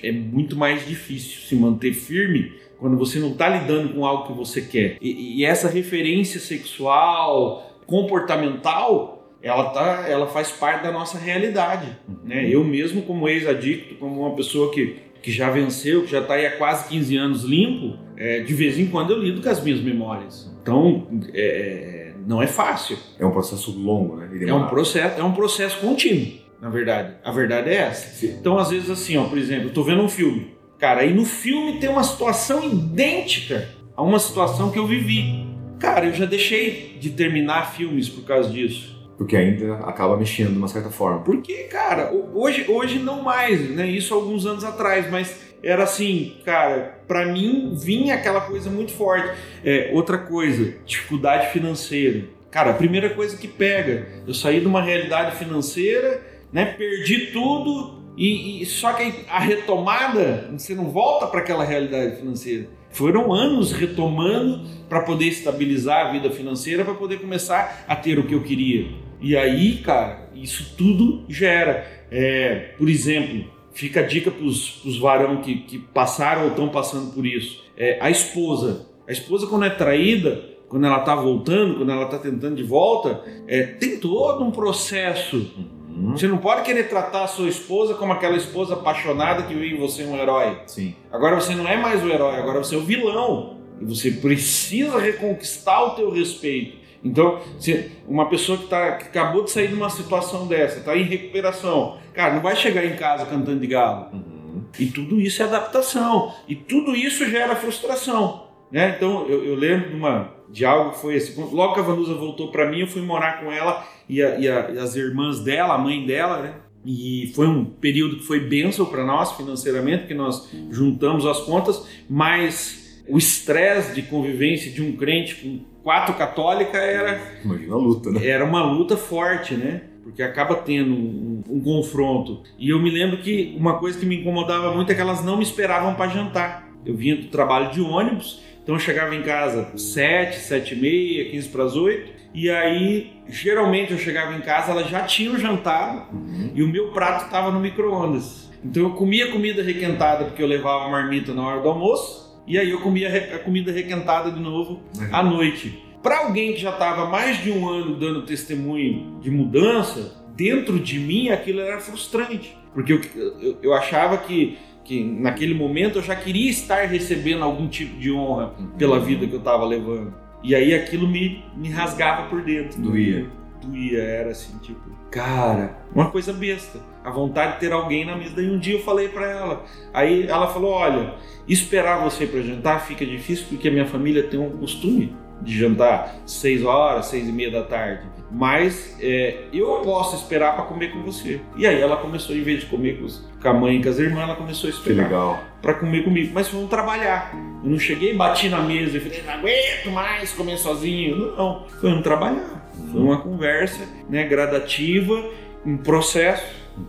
é, 0.01 0.07
é, 0.07 0.11
muito 0.13 0.55
mais 0.55 0.87
difícil 0.87 1.41
se 1.41 1.53
manter 1.53 1.93
firme 1.93 2.53
quando 2.79 2.97
você 2.97 3.19
não 3.19 3.31
está 3.31 3.49
lidando 3.49 3.93
com 3.93 4.05
algo 4.05 4.27
que 4.27 4.33
você 4.33 4.61
quer. 4.61 4.97
E, 5.01 5.41
e, 5.41 5.45
essa 5.45 5.67
referência 5.67 6.39
sexual, 6.39 7.81
comportamental, 7.85 9.35
ela, 9.41 9.69
tá, 9.71 10.05
ela 10.07 10.27
faz 10.27 10.49
parte 10.51 10.83
da 10.83 10.91
nossa 10.91 11.17
realidade. 11.17 11.97
Uhum. 12.07 12.15
Né? 12.23 12.47
Eu 12.49 12.63
mesmo, 12.63 13.01
como 13.01 13.27
ex-adicto, 13.27 13.95
como 13.95 14.21
uma 14.21 14.35
pessoa 14.35 14.71
que, 14.71 14.95
que 15.21 15.31
já 15.31 15.49
venceu, 15.49 16.03
que 16.03 16.11
já 16.11 16.21
está 16.21 16.35
aí 16.35 16.45
há 16.45 16.55
quase 16.55 16.87
15 16.87 17.17
anos 17.17 17.43
limpo, 17.43 17.97
é, 18.15 18.39
de 18.39 18.53
vez 18.53 18.79
em 18.79 18.85
quando 18.85 19.11
eu 19.11 19.21
lido 19.21 19.41
com 19.41 19.49
as 19.49 19.61
minhas 19.61 19.81
memórias. 19.81 20.49
Então, 20.61 21.07
é, 21.33 21.41
é 21.41 22.13
não 22.25 22.41
é 22.41 22.47
fácil. 22.47 22.97
É 23.19 23.25
um 23.25 23.31
processo 23.31 23.71
longo, 23.77 24.17
né? 24.17 24.29
É 24.45 24.53
um 24.53 24.67
processo, 24.67 25.19
é 25.19 25.23
um 25.23 25.31
processo 25.31 25.79
contínuo 25.79 26.46
na 26.61 26.69
verdade. 26.69 27.15
A 27.23 27.31
verdade 27.31 27.69
é 27.69 27.75
essa. 27.75 28.09
Sim. 28.15 28.37
Então, 28.39 28.57
às 28.57 28.69
vezes, 28.69 28.89
assim, 28.89 29.17
ó, 29.17 29.25
por 29.25 29.37
exemplo, 29.37 29.69
eu 29.69 29.73
tô 29.73 29.83
vendo 29.83 30.01
um 30.01 30.09
filme. 30.09 30.55
Cara, 30.79 31.01
aí 31.01 31.13
no 31.13 31.25
filme 31.25 31.79
tem 31.79 31.89
uma 31.89 32.03
situação 32.03 32.63
idêntica 32.63 33.67
a 33.95 34.03
uma 34.03 34.19
situação 34.19 34.71
que 34.71 34.77
eu 34.77 34.85
vivi. 34.85 35.47
Cara, 35.79 36.05
eu 36.05 36.13
já 36.13 36.25
deixei 36.25 36.97
de 36.99 37.11
terminar 37.11 37.73
filmes 37.73 38.09
por 38.09 38.23
causa 38.23 38.49
disso. 38.49 38.95
Porque 39.17 39.35
ainda 39.35 39.77
acaba 39.77 40.15
mexendo 40.15 40.51
de 40.51 40.57
uma 40.57 40.67
certa 40.67 40.91
forma. 40.91 41.23
Porque, 41.23 41.63
cara, 41.63 42.11
hoje, 42.33 42.65
hoje 42.67 42.99
não 42.99 43.23
mais, 43.23 43.69
né? 43.71 43.87
Isso 43.87 44.13
alguns 44.13 44.45
anos 44.45 44.63
atrás, 44.63 45.09
mas 45.09 45.47
era 45.63 45.83
assim, 45.83 46.35
cara, 46.45 46.99
para 47.07 47.25
mim 47.25 47.75
vinha 47.75 48.13
aquela 48.13 48.41
coisa 48.41 48.69
muito 48.69 48.91
forte. 48.91 49.35
É, 49.63 49.89
outra 49.93 50.19
coisa, 50.19 50.75
dificuldade 50.85 51.51
financeira. 51.51 52.25
Cara, 52.51 52.71
a 52.71 52.75
primeira 52.75 53.09
coisa 53.09 53.35
que 53.35 53.47
pega, 53.47 54.07
eu 54.27 54.33
saí 54.33 54.59
de 54.59 54.67
uma 54.67 54.81
realidade 54.81 55.35
financeira 55.35 56.21
né? 56.51 56.65
Perdi 56.65 57.27
tudo 57.27 57.97
e, 58.17 58.61
e 58.61 58.65
só 58.65 58.93
que 58.93 59.25
a 59.29 59.39
retomada 59.39 60.49
você 60.51 60.73
não 60.73 60.89
volta 60.89 61.27
para 61.27 61.41
aquela 61.41 61.63
realidade 61.63 62.17
financeira. 62.17 62.67
Foram 62.89 63.31
anos 63.31 63.71
retomando 63.71 64.67
para 64.89 65.01
poder 65.01 65.25
estabilizar 65.25 66.07
a 66.07 66.11
vida 66.11 66.31
financeira, 66.31 66.83
para 66.83 66.95
poder 66.95 67.19
começar 67.19 67.85
a 67.87 67.95
ter 67.95 68.17
o 68.17 68.25
que 68.25 68.33
eu 68.33 68.41
queria. 68.41 68.87
E 69.21 69.37
aí, 69.37 69.77
cara, 69.77 70.29
isso 70.33 70.73
tudo 70.75 71.23
gera. 71.29 71.85
É, 72.09 72.73
por 72.77 72.89
exemplo, 72.89 73.45
fica 73.71 73.99
a 73.99 74.03
dica 74.03 74.31
para 74.31 74.43
os 74.43 74.97
varão 74.99 75.41
que, 75.41 75.59
que 75.59 75.77
passaram 75.77 76.43
ou 76.43 76.49
estão 76.49 76.69
passando 76.69 77.13
por 77.13 77.25
isso. 77.25 77.63
É, 77.77 77.99
a 78.01 78.09
esposa. 78.09 78.87
A 79.07 79.11
esposa, 79.11 79.45
quando 79.45 79.65
é 79.65 79.69
traída, 79.69 80.43
quando 80.67 80.85
ela 80.85 80.99
está 80.99 81.15
voltando, 81.15 81.75
quando 81.75 81.91
ela 81.91 82.05
está 82.05 82.17
tentando 82.17 82.55
de 82.55 82.63
volta, 82.63 83.23
é, 83.47 83.63
tem 83.63 83.99
todo 83.99 84.43
um 84.43 84.51
processo 84.51 85.51
Uhum. 85.97 86.11
Você 86.15 86.27
não 86.27 86.37
pode 86.37 86.61
querer 86.61 86.87
tratar 86.87 87.23
a 87.23 87.27
sua 87.27 87.49
esposa 87.49 87.95
como 87.95 88.13
aquela 88.13 88.37
esposa 88.37 88.75
apaixonada 88.75 89.43
que 89.43 89.53
viu 89.53 89.63
em 89.63 89.79
você 89.79 90.03
um 90.03 90.15
herói. 90.15 90.59
Sim. 90.67 90.95
Agora 91.11 91.35
você 91.35 91.55
não 91.55 91.67
é 91.67 91.75
mais 91.75 92.03
o 92.03 92.07
herói, 92.07 92.35
agora 92.35 92.59
você 92.59 92.75
é 92.75 92.77
o 92.77 92.81
vilão. 92.81 93.57
E 93.81 93.85
você 93.85 94.11
precisa 94.11 94.99
reconquistar 94.99 95.83
o 95.83 95.89
teu 95.91 96.11
respeito. 96.11 96.77
Então, 97.03 97.39
se 97.59 97.91
uma 98.07 98.29
pessoa 98.29 98.57
que, 98.57 98.67
tá, 98.67 98.93
que 98.93 99.05
acabou 99.05 99.43
de 99.43 99.51
sair 99.51 99.67
de 99.67 99.73
uma 99.73 99.89
situação 99.89 100.47
dessa, 100.47 100.79
está 100.79 100.95
em 100.95 101.03
recuperação, 101.03 101.97
cara, 102.13 102.35
não 102.35 102.41
vai 102.41 102.55
chegar 102.55 102.85
em 102.85 102.95
casa 102.95 103.25
cantando 103.25 103.59
de 103.59 103.67
galo. 103.67 104.07
Uhum. 104.13 104.63
E 104.77 104.87
tudo 104.87 105.19
isso 105.19 105.41
é 105.41 105.45
adaptação. 105.45 106.33
E 106.47 106.55
tudo 106.55 106.95
isso 106.95 107.27
gera 107.29 107.55
frustração. 107.55 108.47
Né? 108.71 108.95
Então, 108.97 109.25
eu, 109.27 109.45
eu 109.45 109.55
lembro 109.55 109.89
de, 109.89 109.95
uma, 109.95 110.31
de 110.51 110.65
algo 110.65 110.93
foi 110.93 111.17
assim. 111.17 111.33
Logo 111.51 111.73
que 111.73 111.79
a 111.79 111.83
Vanusa 111.83 112.13
voltou 112.13 112.51
para 112.51 112.69
mim, 112.69 112.81
eu 112.81 112.87
fui 112.87 113.01
morar 113.01 113.41
com 113.41 113.51
ela 113.51 113.85
e, 114.07 114.21
a, 114.21 114.39
e, 114.39 114.47
a, 114.47 114.71
e 114.71 114.79
as 114.79 114.95
irmãs 114.95 115.39
dela, 115.39 115.75
a 115.75 115.77
mãe 115.77 116.05
dela, 116.05 116.41
né? 116.41 116.53
E 116.85 117.31
foi 117.35 117.47
um 117.47 117.65
período 117.65 118.17
que 118.17 118.23
foi 118.23 118.39
benção 118.39 118.85
para 118.85 119.03
nós 119.03 119.33
financeiramente, 119.33 120.07
que 120.07 120.13
nós 120.13 120.49
juntamos 120.71 121.25
as 121.25 121.41
contas, 121.41 121.85
mas 122.09 123.03
o 123.09 123.17
estresse 123.17 123.93
de 123.93 124.03
convivência 124.03 124.71
de 124.71 124.81
um 124.81 124.93
crente 124.93 125.35
com 125.35 125.59
quatro 125.83 126.13
católicas 126.15 126.81
era. 126.81 127.21
Imagina 127.43 127.73
a 127.73 127.77
luta, 127.77 128.11
né? 128.11 128.25
Era 128.25 128.45
uma 128.45 128.63
luta 128.63 128.95
forte, 128.95 129.55
né? 129.55 129.81
Porque 130.03 130.23
acaba 130.23 130.55
tendo 130.55 130.93
um, 130.93 131.43
um, 131.49 131.59
confronto. 131.59 132.41
E 132.57 132.69
eu 132.69 132.79
me 132.81 132.89
lembro 132.89 133.17
que 133.17 133.55
uma 133.59 133.77
coisa 133.77 133.99
que 133.99 134.05
me 134.05 134.21
incomodava 134.21 134.73
muito 134.73 134.91
é 134.91 134.95
que 134.95 135.01
elas 135.01 135.23
não 135.23 135.35
me 135.35 135.43
esperavam 135.43 135.95
para 135.95 136.09
jantar. 136.09 136.69
Eu 136.85 136.95
vinha 136.95 137.17
do 137.17 137.27
trabalho 137.27 137.71
de 137.71 137.81
ônibus, 137.81 138.41
então 138.67 138.75
eu 138.75 138.79
chegava 138.79 139.15
em 139.15 139.23
casa 139.23 139.69
sete, 139.77 140.39
sete 140.39 140.75
e 140.75 140.77
meia, 140.77 141.31
quinze 141.31 141.47
para 141.47 141.63
as 141.63 141.77
oito 141.77 142.17
e 142.33 142.49
aí, 142.49 143.13
geralmente 143.27 143.93
eu 143.93 143.97
chegava 143.97 144.35
em 144.35 144.41
casa, 144.41 144.71
ela 144.71 144.83
já 144.83 145.03
tinha 145.03 145.37
jantado 145.39 146.15
uhum. 146.15 146.51
e 146.53 146.61
o 146.61 146.67
meu 146.67 146.91
prato 146.91 147.25
estava 147.25 147.49
no 147.49 147.59
micro-ondas. 147.59 148.51
Então 148.63 148.83
eu 148.83 148.89
comia 148.91 149.31
comida 149.31 149.63
requentada 149.63 150.25
porque 150.25 150.43
eu 150.43 150.47
levava 150.47 150.85
a 150.85 150.89
marmita 150.89 151.33
na 151.33 151.47
hora 151.47 151.61
do 151.61 151.69
almoço 151.69 152.39
e 152.45 152.57
aí 152.59 152.69
eu 152.69 152.79
comia 152.81 153.07
a 153.35 153.39
comida 153.39 153.71
requentada 153.71 154.31
de 154.31 154.39
novo 154.39 154.81
uhum. 154.99 155.09
à 155.11 155.23
noite. 155.23 155.83
Para 156.03 156.25
alguém 156.25 156.53
que 156.53 156.59
já 156.59 156.71
estava 156.71 157.07
mais 157.07 157.41
de 157.41 157.51
um 157.51 157.67
ano 157.67 157.95
dando 157.95 158.23
testemunho 158.23 159.19
de 159.19 159.31
mudança, 159.31 160.23
dentro 160.35 160.77
de 160.77 160.99
mim 160.99 161.29
aquilo 161.29 161.61
era 161.61 161.79
frustrante, 161.79 162.55
porque 162.73 162.93
eu, 162.93 163.01
eu, 163.41 163.57
eu 163.63 163.73
achava 163.73 164.17
que, 164.17 164.57
que 164.87 165.03
naquele 165.03 165.53
momento 165.53 165.97
eu 165.97 166.01
já 166.01 166.15
queria 166.15 166.49
estar 166.49 166.87
recebendo 166.87 167.43
algum 167.43 167.67
tipo 167.67 167.99
de 167.99 168.09
honra 168.09 168.53
pela 168.77 169.01
vida 169.01 169.27
que 169.27 169.33
eu 169.33 169.39
estava 169.39 169.65
levando. 169.65 170.13
E 170.41 170.55
aí 170.55 170.73
aquilo 170.73 171.05
me, 171.05 171.43
me 171.57 171.69
rasgava 171.69 172.29
por 172.29 172.41
dentro. 172.41 172.81
Doía. 172.81 173.27
Doía, 173.61 174.01
era 174.01 174.31
assim, 174.31 174.57
tipo, 174.59 174.79
cara, 175.11 175.77
uma 175.93 176.09
coisa 176.09 176.31
besta. 176.31 176.79
A 177.03 177.09
vontade 177.09 177.55
de 177.55 177.59
ter 177.59 177.73
alguém 177.73 178.05
na 178.05 178.15
mesa. 178.15 178.35
Daí 178.37 178.49
um 178.49 178.57
dia 178.57 178.75
eu 178.75 178.81
falei 178.81 179.09
para 179.09 179.29
ela. 179.29 179.65
Aí 179.93 180.25
ela 180.25 180.47
falou: 180.47 180.71
Olha, 180.71 181.15
esperar 181.47 182.01
você 182.01 182.25
para 182.25 182.41
jantar 182.41 182.85
fica 182.85 183.05
difícil 183.05 183.45
porque 183.49 183.67
a 183.67 183.71
minha 183.71 183.85
família 183.85 184.23
tem 184.23 184.39
um 184.39 184.51
costume 184.51 185.13
de 185.41 185.57
jantar 185.57 186.15
seis 186.25 186.63
horas, 186.63 187.07
seis 187.07 187.27
e 187.27 187.31
meia 187.31 187.51
da 187.51 187.63
tarde. 187.63 188.07
Mas 188.29 188.97
é, 188.99 189.45
eu 189.53 189.67
posso 189.83 190.15
esperar 190.15 190.55
para 190.55 190.65
comer 190.65 190.91
com 190.91 191.01
você. 191.01 191.39
E 191.55 191.65
aí 191.65 191.79
ela 191.79 191.97
começou, 191.97 192.35
em 192.35 192.41
vez 192.41 192.61
de 192.61 192.65
comer 192.65 192.99
com, 193.41 193.47
a 193.47 193.53
mãe 193.53 193.77
e 193.77 193.83
com 193.83 193.89
as 193.89 193.99
irmãs, 193.99 194.23
ela 194.23 194.35
começou 194.35 194.67
a 194.67 194.71
esperar 194.71 195.57
para 195.61 195.73
comer 195.75 196.03
comigo. 196.03 196.31
Mas 196.33 196.49
vamos 196.49 196.69
trabalhar. 196.69 197.31
Eu 197.63 197.69
não 197.69 197.79
cheguei, 197.79 198.13
bati 198.15 198.49
na 198.49 198.61
mesa 198.61 198.97
e 198.97 198.99
falei, 198.99 199.23
não 199.23 199.33
aguento 199.33 199.91
mais 199.91 200.33
comer 200.33 200.57
sozinho. 200.57 201.35
Não, 201.37 201.65
foi 201.79 201.91
um 201.91 202.01
trabalhar. 202.01 202.69
Foi 202.91 203.01
uma 203.01 203.21
conversa 203.21 203.87
né, 204.09 204.25
gradativa, 204.25 205.23
um 205.65 205.77
processo 205.77 206.45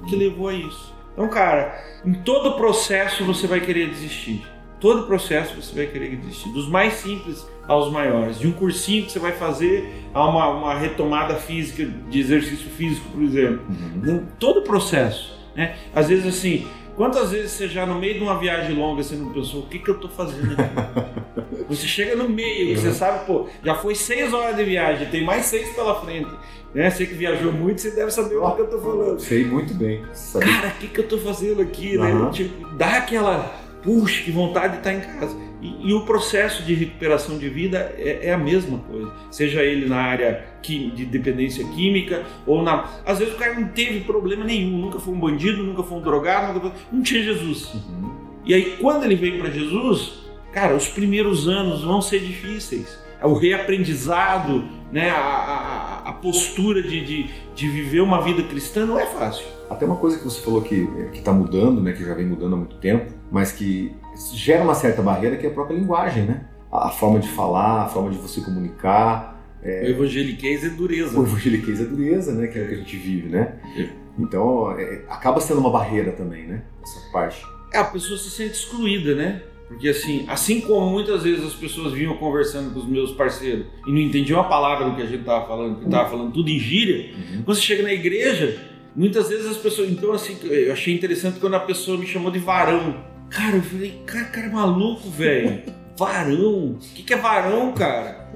que 0.09 0.17
levou 0.17 0.49
a 0.49 0.55
isso. 0.55 0.95
Então, 1.13 1.29
cara, 1.29 1.77
em 2.05 2.15
todo 2.15 2.57
processo 2.57 3.25
você 3.25 3.47
vai 3.47 3.61
querer 3.61 3.89
desistir. 3.89 4.47
Todo 4.81 5.07
processo 5.07 5.61
você 5.61 5.75
vai 5.75 5.87
querer 5.87 6.15
desistir. 6.17 6.49
Dos 6.53 6.69
mais 6.69 6.95
simples 6.95 7.45
aos 7.69 7.93
maiores. 7.93 8.39
De 8.39 8.49
um 8.49 8.53
cursinho 8.53 9.05
que 9.05 9.13
você 9.13 9.19
vai 9.19 9.33
fazer 9.33 9.93
a 10.15 10.27
uma, 10.27 10.49
uma 10.49 10.75
retomada 10.75 11.35
física, 11.35 11.85
de 11.85 12.19
exercício 12.19 12.69
físico, 12.71 13.09
por 13.11 13.23
exemplo. 13.23 13.61
Uhum. 13.69 14.27
Todo 14.41 14.61
o 14.61 14.63
processo. 14.63 15.39
Né? 15.55 15.77
Às 15.95 16.09
vezes, 16.09 16.27
assim, 16.27 16.67
quantas 16.97 17.31
vezes 17.31 17.53
você 17.53 17.69
já 17.69 17.85
no 17.85 17.97
meio 17.97 18.15
de 18.15 18.21
uma 18.21 18.39
viagem 18.39 18.75
longa 18.75 19.03
você 19.03 19.15
não 19.15 19.33
pensou, 19.33 19.61
o 19.61 19.67
que, 19.67 19.79
que 19.79 19.91
eu 19.91 19.97
estou 19.97 20.11
fazendo 20.11 20.53
aqui? 20.53 21.63
você 21.69 21.87
chega 21.87 22.17
no 22.17 22.29
meio, 22.29 22.71
uhum. 22.71 22.77
você 22.77 22.93
sabe, 22.93 23.27
pô, 23.27 23.47
já 23.63 23.75
foi 23.75 23.95
seis 23.95 24.33
horas 24.33 24.57
de 24.57 24.65
viagem, 24.65 25.07
tem 25.09 25.23
mais 25.23 25.45
seis 25.45 25.69
pela 25.75 26.01
frente. 26.01 26.31
Né? 26.75 26.91
Você 26.91 27.07
que 27.07 27.15
viajou 27.15 27.53
muito, 27.53 27.81
você 27.81 27.91
deve 27.91 28.11
saber 28.11 28.37
o 28.37 28.51
que 28.53 28.61
eu 28.61 28.65
estou 28.65 28.81
falando. 28.81 29.21
Sei 29.21 29.45
muito 29.45 29.75
bem. 29.75 30.05
Sabe? 30.13 30.45
Cara, 30.45 30.69
o 30.69 30.73
que, 30.73 30.89
que 30.89 31.01
eu 31.01 31.05
estou 31.05 31.19
fazendo 31.19 31.61
aqui? 31.61 31.97
Uhum. 31.97 32.25
Né? 32.25 32.31
Tipo, 32.31 32.69
dá 32.77 32.99
aquela, 32.99 33.55
puxa, 33.83 34.23
que 34.23 34.31
vontade 34.31 34.75
de 34.75 34.79
estar 34.79 34.93
em 34.93 35.01
casa. 35.01 35.48
E, 35.61 35.89
e, 35.89 35.93
o 35.93 36.03
processo 36.03 36.63
de 36.63 36.75
recuperação 36.75 37.37
de 37.37 37.49
vida 37.49 37.93
é, 37.99 38.29
é, 38.29 38.33
a 38.33 38.39
mesma 38.39 38.79
coisa, 38.79 39.13
seja 39.31 39.63
ele 39.63 39.87
na 39.87 39.97
área 39.97 40.45
de 40.63 41.05
dependência 41.05 41.67
química 41.69 42.25
ou 42.47 42.63
na. 42.63 42.89
Às 43.05 43.19
vezes 43.19 43.35
o 43.35 43.37
cara 43.37 43.55
não 43.55 43.69
teve 43.69 44.01
problema 44.01 44.45
nenhum, 44.45 44.79
nunca 44.79 45.01
foi 45.01 45.15
um 45.15 45.19
bandido, 45.19 45.63
nunca 45.65 45.83
foi 45.83 45.99
um 45.99 46.03
drogado, 46.03 46.53
nunca 46.55 46.71
foi... 46.71 46.79
não 46.93 47.03
tinha 47.03 47.23
Jesus. 47.23 47.75
Uhum. 47.75 48.11
E 48.45 48.55
aí 48.55 48.77
quando 48.81 49.05
ele 49.05 49.17
veio 49.17 49.41
para 49.41 49.51
Jesus, 49.51 50.21
cara, 50.53 50.77
os 50.77 50.89
primeiros 50.89 51.49
anos 51.49 51.83
vão 51.83 52.01
ser 52.01 52.21
difíceis. 52.21 52.99
É 53.21 53.27
o 53.27 53.35
reaprendizado, 53.35 54.65
né, 54.93 55.11
a, 55.11 55.17
a, 55.17 56.09
a 56.11 56.13
postura 56.13 56.81
de, 56.83 57.05
de, 57.05 57.31
de 57.55 57.69
viver 57.69 58.01
uma 58.01 58.23
vida 58.23 58.45
cristã 58.45 58.87
não 58.87 58.99
é 58.99 59.07
fácil. 59.07 59.45
Até 59.69 59.85
uma 59.85 59.97
coisa 59.97 60.19
que 60.19 60.25
você 60.25 60.41
falou 60.41 60.63
que 60.63 60.89
está 61.13 61.33
mudando, 61.33 61.81
né, 61.81 61.93
que 61.93 62.05
já 62.05 62.15
vem 62.15 62.27
mudando 62.27 62.55
há 62.55 62.57
muito 62.57 62.77
tempo, 62.77 63.13
mas 63.31 63.53
que 63.53 63.95
gera 64.33 64.63
uma 64.63 64.75
certa 64.75 65.03
barreira 65.03 65.37
que 65.37 65.47
é 65.47 65.51
a 65.51 65.53
própria 65.53 65.77
linguagem, 65.77 66.25
né? 66.25 66.45
A, 66.71 66.91
forma 66.91 67.19
de 67.19 67.29
falar, 67.29 67.85
a 67.85 67.89
forma 67.89 68.11
de 68.11 68.19
você 68.19 68.41
comunicar. 68.41 69.41
É... 69.63 69.85
O 69.85 69.91
evangeliquez 69.91 70.65
é 70.65 70.69
dureza. 70.71 71.19
O 71.19 71.23
evangeliquez 71.23 71.81
é 71.81 71.85
dureza, 71.85 72.33
né? 72.33 72.47
Que 72.47 72.59
é 72.59 72.63
o 72.63 72.69
que 72.69 72.75
a 72.75 72.79
gente 72.79 72.97
vive, 72.97 73.29
né? 73.29 73.55
É. 73.77 73.89
Então, 74.19 74.73
é, 74.79 75.05
acaba 75.09 75.41
sendo 75.41 75.61
uma 75.61 75.71
barreira 75.71 76.13
também, 76.13 76.47
né? 76.47 76.63
Essa 76.83 77.01
parte. 77.13 77.43
É, 77.73 77.79
a 77.79 77.85
pessoa 77.85 78.19
se 78.19 78.31
sente 78.31 78.53
excluída, 78.53 79.15
né? 79.15 79.43
Porque 79.69 79.89
assim, 79.89 80.25
assim 80.27 80.63
como 80.63 80.91
muitas 80.91 81.23
vezes 81.23 81.45
as 81.45 81.53
pessoas 81.53 81.93
vinham 81.93 82.17
conversando 82.17 82.73
com 82.73 82.81
os 82.81 82.89
meus 82.89 83.13
parceiros 83.13 83.67
e 83.87 83.93
não 83.93 83.99
entendiam 83.99 84.41
a 84.41 84.45
palavra 84.45 84.89
do 84.89 84.97
que 84.97 85.03
a 85.03 85.07
gente 85.07 85.21
estava 85.21 85.47
falando, 85.47 85.79
que 85.79 85.85
estava 85.85 86.09
falando 86.09 86.33
tudo 86.33 86.49
em 86.49 86.59
gíria, 86.59 87.13
uhum. 87.15 87.43
quando 87.45 87.57
você 87.57 87.63
chega 87.63 87.83
na 87.83 87.93
igreja, 87.93 88.59
muitas 88.97 89.29
vezes 89.29 89.47
as 89.47 89.59
pessoas. 89.59 89.91
Então, 89.91 90.13
assim, 90.13 90.39
eu 90.43 90.73
achei 90.73 90.95
interessante 90.95 91.39
quando 91.39 91.55
a 91.55 91.61
pessoa 91.61 91.99
me 91.99 92.07
chamou 92.07 92.31
de 92.31 92.39
varão. 92.39 92.97
Cara, 93.31 93.57
eu 93.57 93.63
falei, 93.63 94.03
cara, 94.07 94.25
cara 94.27 94.47
é 94.47 94.51
maluco, 94.51 95.09
velho. 95.11 95.63
Varão? 95.99 96.77
O 96.77 96.79
que, 96.95 97.03
que 97.03 97.13
é 97.13 97.17
varão, 97.17 97.73
cara? 97.73 98.31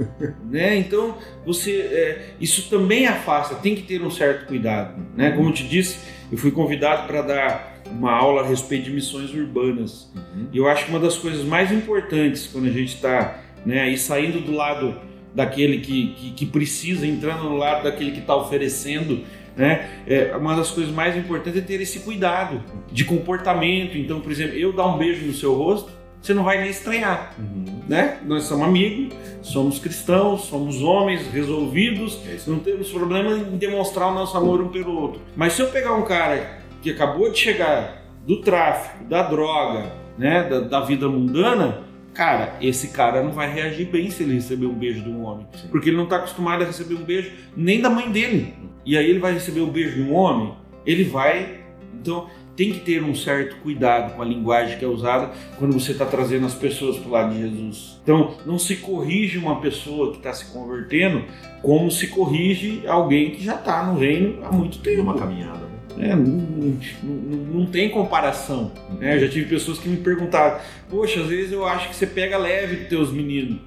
né? 0.51 0.77
Então, 0.77 1.17
você. 1.47 1.71
É, 1.71 2.31
isso 2.41 2.69
também 2.69 3.07
afasta, 3.07 3.55
tem 3.55 3.77
que 3.77 3.83
ter 3.83 4.03
um 4.03 4.11
certo 4.11 4.47
cuidado. 4.47 5.01
Né? 5.17 5.31
Como 5.31 5.49
eu 5.49 5.53
te 5.53 5.63
disse, 5.69 5.99
eu 6.31 6.37
fui 6.37 6.51
convidado 6.51 7.07
para 7.07 7.23
dar 7.23 7.73
uma 7.93 8.11
aula 8.11 8.43
a 8.43 8.47
respeito 8.47 8.87
de 8.87 8.91
missões 8.91 9.33
urbanas. 9.33 10.11
Uhum. 10.15 10.49
E 10.53 10.59
eu 10.59 10.69
acho 10.69 10.87
que 10.87 10.91
uma 10.91 10.99
das 10.99 11.17
coisas 11.17 11.45
mais 11.45 11.71
importantes 11.71 12.49
quando 12.49 12.67
a 12.67 12.73
gente 12.73 12.97
está 12.97 13.41
né, 13.65 13.83
aí 13.83 13.97
saindo 13.97 14.41
do 14.41 14.53
lado 14.53 14.99
daquele 15.35 15.79
que, 15.79 16.15
que, 16.15 16.31
que, 16.33 16.47
precisa, 16.47 17.07
entrando 17.07 17.45
no 17.45 17.57
lado 17.57 17.85
daquele 17.85 18.11
que 18.11 18.21
está 18.21 18.37
oferecendo, 18.37 19.21
né, 19.57 19.89
é, 20.07 20.35
uma 20.37 20.57
das 20.57 20.71
coisas 20.71 20.93
mais 20.93 21.17
importantes 21.17 21.61
é 21.61 21.65
ter 21.65 21.81
esse 21.81 22.01
cuidado 22.01 22.63
de 22.91 23.05
comportamento. 23.05 23.97
Então, 23.97 24.21
por 24.21 24.33
exemplo, 24.33 24.57
eu 24.57 24.73
dar 24.73 24.87
um 24.87 24.99
beijo 24.99 25.27
no 25.27 25.33
seu 25.33 25.55
rosto, 25.55 25.91
você 26.23 26.33
não 26.33 26.45
vai 26.45 26.61
nem 26.61 26.71
estranhar, 26.71 27.35
uhum. 27.37 27.83
né? 27.89 28.19
Nós 28.25 28.45
somos 28.45 28.65
amigos, 28.65 29.13
somos 29.43 29.81
cristãos, 29.81 30.43
somos 30.43 30.81
homens 30.81 31.27
resolvidos, 31.33 32.21
é 32.29 32.39
não 32.49 32.61
temos 32.61 32.93
problema 32.93 33.37
em 33.37 33.57
demonstrar 33.57 34.09
o 34.09 34.15
nosso 34.15 34.37
amor 34.37 34.63
um 34.63 34.69
pelo 34.69 34.95
outro. 34.95 35.21
Mas 35.35 35.55
se 35.55 35.63
eu 35.63 35.69
pegar 35.69 35.95
um 35.95 36.03
cara 36.03 36.61
que 36.81 36.91
acabou 36.91 37.31
de 37.31 37.39
chegar 37.39 38.05
do 38.25 38.41
tráfico, 38.41 39.05
da 39.05 39.23
droga, 39.23 39.93
né, 40.17 40.49
da, 40.49 40.61
da 40.61 40.81
vida 40.81 41.09
mundana, 41.09 41.81
cara, 42.15 42.57
esse 42.61 42.89
cara 42.89 43.21
não 43.21 43.33
vai 43.33 43.53
reagir 43.53 43.87
bem 43.87 44.09
se 44.09 44.23
ele 44.23 44.35
receber 44.35 44.67
um 44.67 44.75
beijo 44.75 45.03
de 45.03 45.09
um 45.09 45.25
homem, 45.25 45.47
Sim. 45.55 45.69
porque 45.73 45.89
ele 45.89 45.97
não 45.97 46.05
está 46.05 46.17
acostumado 46.17 46.63
a 46.63 46.67
receber 46.67 46.95
um 46.95 47.05
beijo 47.05 47.33
nem 47.57 47.81
da 47.81 47.91
mãe 47.91 48.11
dele. 48.11 48.55
E 48.85 48.97
aí 48.97 49.09
ele 49.09 49.19
vai 49.19 49.33
receber 49.33 49.61
o 49.61 49.67
beijo 49.67 49.97
de 49.97 50.03
um 50.03 50.15
homem, 50.15 50.55
ele 50.85 51.05
vai, 51.05 51.61
então 51.95 52.29
tem 52.57 52.73
que 52.73 52.81
ter 52.81 53.03
um 53.03 53.15
certo 53.15 53.57
cuidado 53.63 54.15
com 54.15 54.23
a 54.23 54.25
linguagem 54.25 54.79
que 54.79 54.85
é 54.85 54.89
usada 54.89 55.31
quando 55.59 55.73
você 55.73 55.93
está 55.93 56.05
trazendo 56.05 56.47
as 56.47 56.55
pessoas 56.55 56.99
para 56.99 57.09
o 57.09 57.11
lado 57.11 57.35
de 57.35 57.41
Jesus. 57.41 58.01
Então, 58.03 58.35
não 58.45 58.59
se 58.59 58.77
corrige 58.77 59.39
uma 59.39 59.61
pessoa 59.61 60.11
que 60.11 60.19
está 60.19 60.33
se 60.33 60.53
convertendo 60.53 61.25
como 61.63 61.91
se 61.91 62.09
corrige 62.09 62.83
alguém 62.87 63.31
que 63.31 63.43
já 63.43 63.55
está 63.55 63.85
no 63.85 63.99
reino 63.99 64.45
há 64.45 64.53
muito 64.53 64.79
tempo. 64.79 65.03
Uma 65.03 65.15
caminhada. 65.15 65.73
É, 65.99 66.15
não, 66.15 66.25
não, 66.25 67.37
não, 67.55 67.67
tem 67.67 67.91
comparação. 67.91 68.73
Né? 68.99 69.17
Eu 69.17 69.21
já 69.21 69.29
tive 69.29 69.49
pessoas 69.49 69.79
que 69.79 69.89
me 69.89 69.99
perguntaram: 69.99 70.59
Poxa, 70.91 71.21
às 71.21 71.29
vezes 71.29 71.53
eu 71.53 71.67
acho 71.67 71.89
que 71.89 71.95
você 71.95 72.07
pega 72.07 72.37
leve 72.39 72.77
com 72.77 72.89
teus 72.89 73.13
meninos. 73.13 73.61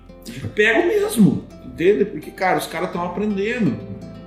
Pego 0.55 0.87
mesmo, 0.87 1.45
entende? 1.63 2.03
Porque, 2.03 2.31
cara, 2.31 2.57
os 2.57 2.65
caras 2.65 2.87
estão 2.87 3.03
aprendendo. 3.03 3.77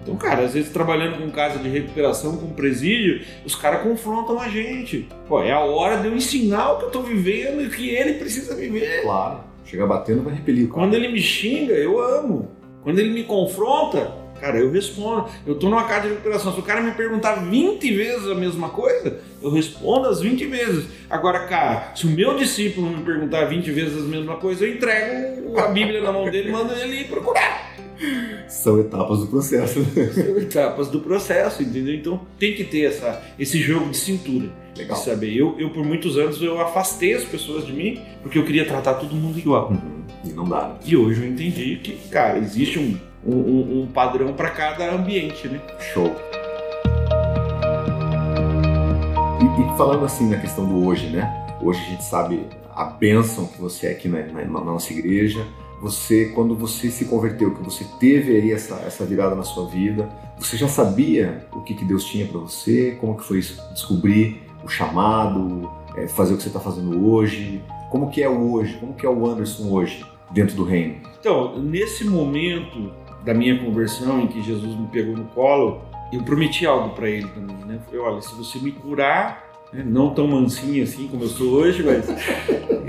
Então, 0.02 0.16
cara, 0.16 0.44
às 0.44 0.54
vezes 0.54 0.70
trabalhando 0.70 1.18
com 1.18 1.30
casa 1.30 1.58
de 1.58 1.68
recuperação, 1.68 2.36
com 2.36 2.48
presídio, 2.50 3.24
os 3.44 3.54
caras 3.54 3.82
confrontam 3.82 4.40
a 4.40 4.48
gente. 4.48 5.08
Pô, 5.28 5.42
é 5.42 5.52
a 5.52 5.60
hora 5.60 5.98
de 5.98 6.06
eu 6.06 6.16
ensinar 6.16 6.72
o 6.72 6.78
que 6.78 6.84
eu 6.86 6.90
tô 6.90 7.02
vivendo 7.02 7.62
e 7.62 7.68
que 7.68 7.90
ele 7.90 8.14
precisa 8.14 8.54
viver. 8.54 9.02
Claro. 9.02 9.40
Chegar 9.64 9.86
batendo 9.86 10.22
vai 10.22 10.34
repelir. 10.34 10.68
Quando 10.68 10.94
ele 10.94 11.08
me 11.08 11.20
xinga, 11.20 11.74
eu 11.74 12.00
amo. 12.00 12.50
Quando 12.82 12.98
ele 12.98 13.10
me 13.10 13.24
confronta, 13.24 14.28
Cara, 14.40 14.58
eu 14.58 14.70
respondo. 14.70 15.28
Eu 15.46 15.56
tô 15.56 15.68
numa 15.68 15.84
casa 15.84 16.02
de 16.02 16.08
recuperação. 16.10 16.52
Se 16.54 16.60
o 16.60 16.62
cara 16.62 16.80
me 16.80 16.92
perguntar 16.92 17.34
20 17.34 17.92
vezes 17.92 18.28
a 18.28 18.34
mesma 18.34 18.68
coisa, 18.68 19.18
eu 19.42 19.50
respondo 19.50 20.08
as 20.08 20.20
20 20.20 20.46
vezes. 20.46 20.86
Agora, 21.10 21.40
cara, 21.40 21.92
se 21.94 22.06
o 22.06 22.10
meu 22.10 22.36
discípulo 22.36 22.88
me 22.88 23.02
perguntar 23.02 23.46
20 23.46 23.70
vezes 23.70 23.98
a 23.98 24.06
mesma 24.06 24.36
coisa, 24.36 24.64
eu 24.64 24.74
entrego 24.74 25.58
a 25.58 25.68
Bíblia 25.68 26.00
na 26.00 26.12
mão 26.12 26.30
dele 26.30 26.48
e 26.48 26.52
mando 26.52 26.72
ele 26.74 27.00
ir 27.00 27.08
procurar. 27.08 27.67
São 28.48 28.80
etapas 28.80 29.20
do 29.20 29.26
processo. 29.26 29.84
São 30.14 30.38
etapas 30.38 30.88
do 30.88 31.00
processo, 31.00 31.62
entendeu? 31.62 31.94
Então 31.94 32.20
tem 32.38 32.54
que 32.54 32.64
ter 32.64 32.82
essa, 32.82 33.22
esse 33.38 33.58
jogo 33.60 33.90
de 33.90 33.96
cintura. 33.96 34.48
Legal. 34.76 34.96
De 34.96 35.04
saber. 35.04 35.36
Eu, 35.36 35.56
eu, 35.58 35.70
por 35.70 35.84
muitos 35.84 36.16
anos, 36.16 36.40
eu 36.40 36.60
afastei 36.60 37.14
as 37.14 37.24
pessoas 37.24 37.66
de 37.66 37.72
mim 37.72 38.00
porque 38.22 38.38
eu 38.38 38.44
queria 38.44 38.64
tratar 38.64 38.94
todo 38.94 39.14
mundo 39.14 39.38
igual. 39.38 39.70
Uhum. 39.70 40.04
E 40.24 40.28
não 40.32 40.48
dá. 40.48 40.76
E 40.84 40.96
hoje 40.96 41.22
eu 41.22 41.28
entendi 41.28 41.76
que, 41.82 41.92
cara, 42.08 42.38
existe 42.38 42.78
um 42.78 42.96
um, 43.24 43.36
um, 43.36 43.82
um 43.82 43.86
padrão 43.86 44.32
para 44.32 44.50
cada 44.50 44.90
ambiente, 44.92 45.48
né? 45.48 45.60
Show. 45.92 46.14
E, 49.40 49.44
e, 49.44 49.76
falando 49.76 50.04
assim 50.04 50.28
na 50.28 50.38
questão 50.38 50.66
do 50.66 50.86
hoje, 50.86 51.08
né? 51.08 51.46
Hoje 51.60 51.80
a 51.80 51.90
gente 51.90 52.04
sabe 52.04 52.46
a 52.74 52.84
bênção 52.84 53.46
que 53.46 53.60
você 53.60 53.88
é 53.88 53.90
aqui 53.90 54.08
na, 54.08 54.22
na, 54.26 54.44
na 54.44 54.60
nossa 54.60 54.92
igreja. 54.92 55.44
Você, 55.80 56.26
quando 56.34 56.56
você 56.56 56.90
se 56.90 57.04
converteu, 57.04 57.54
que 57.54 57.62
você 57.62 57.84
teve 58.00 58.36
aí 58.36 58.52
essa, 58.52 58.76
essa 58.76 59.04
virada 59.04 59.34
na 59.34 59.44
sua 59.44 59.66
vida, 59.66 60.08
você 60.38 60.56
já 60.56 60.68
sabia 60.68 61.46
o 61.52 61.60
que, 61.62 61.74
que 61.74 61.84
Deus 61.84 62.04
tinha 62.04 62.26
para 62.26 62.40
você? 62.40 62.96
Como 63.00 63.16
que 63.16 63.24
foi 63.24 63.38
isso? 63.38 63.62
Descobrir 63.72 64.42
o 64.64 64.68
chamado, 64.68 65.70
é, 65.96 66.08
fazer 66.08 66.34
o 66.34 66.36
que 66.36 66.42
você 66.42 66.48
está 66.48 66.60
fazendo 66.60 67.08
hoje? 67.08 67.62
Como 67.90 68.10
que 68.10 68.22
é 68.22 68.28
o 68.28 68.52
hoje? 68.52 68.76
Como 68.78 68.94
que 68.94 69.06
é 69.06 69.08
o 69.08 69.26
Anderson 69.26 69.70
hoje 69.70 70.04
dentro 70.30 70.56
do 70.56 70.64
reino? 70.64 70.96
Então, 71.20 71.58
nesse 71.58 72.04
momento, 72.04 72.92
da 73.24 73.32
minha 73.32 73.58
conversão, 73.58 74.20
em 74.20 74.26
que 74.26 74.42
Jesus 74.42 74.74
me 74.74 74.86
pegou 74.88 75.16
no 75.16 75.24
colo, 75.26 75.82
eu 76.12 76.22
prometi 76.22 76.66
algo 76.66 76.94
para 76.94 77.08
ele 77.08 77.28
também, 77.28 77.56
né? 77.66 77.74
Eu 77.74 77.80
falei, 77.80 78.00
olha, 78.00 78.22
se 78.22 78.34
você 78.34 78.58
me 78.58 78.72
curar, 78.72 79.47
né? 79.72 79.84
não 79.86 80.10
tão 80.10 80.26
mansinho 80.26 80.82
assim 80.82 81.08
como 81.08 81.24
eu 81.24 81.28
sou 81.28 81.52
hoje, 81.52 81.82
mas 81.82 82.06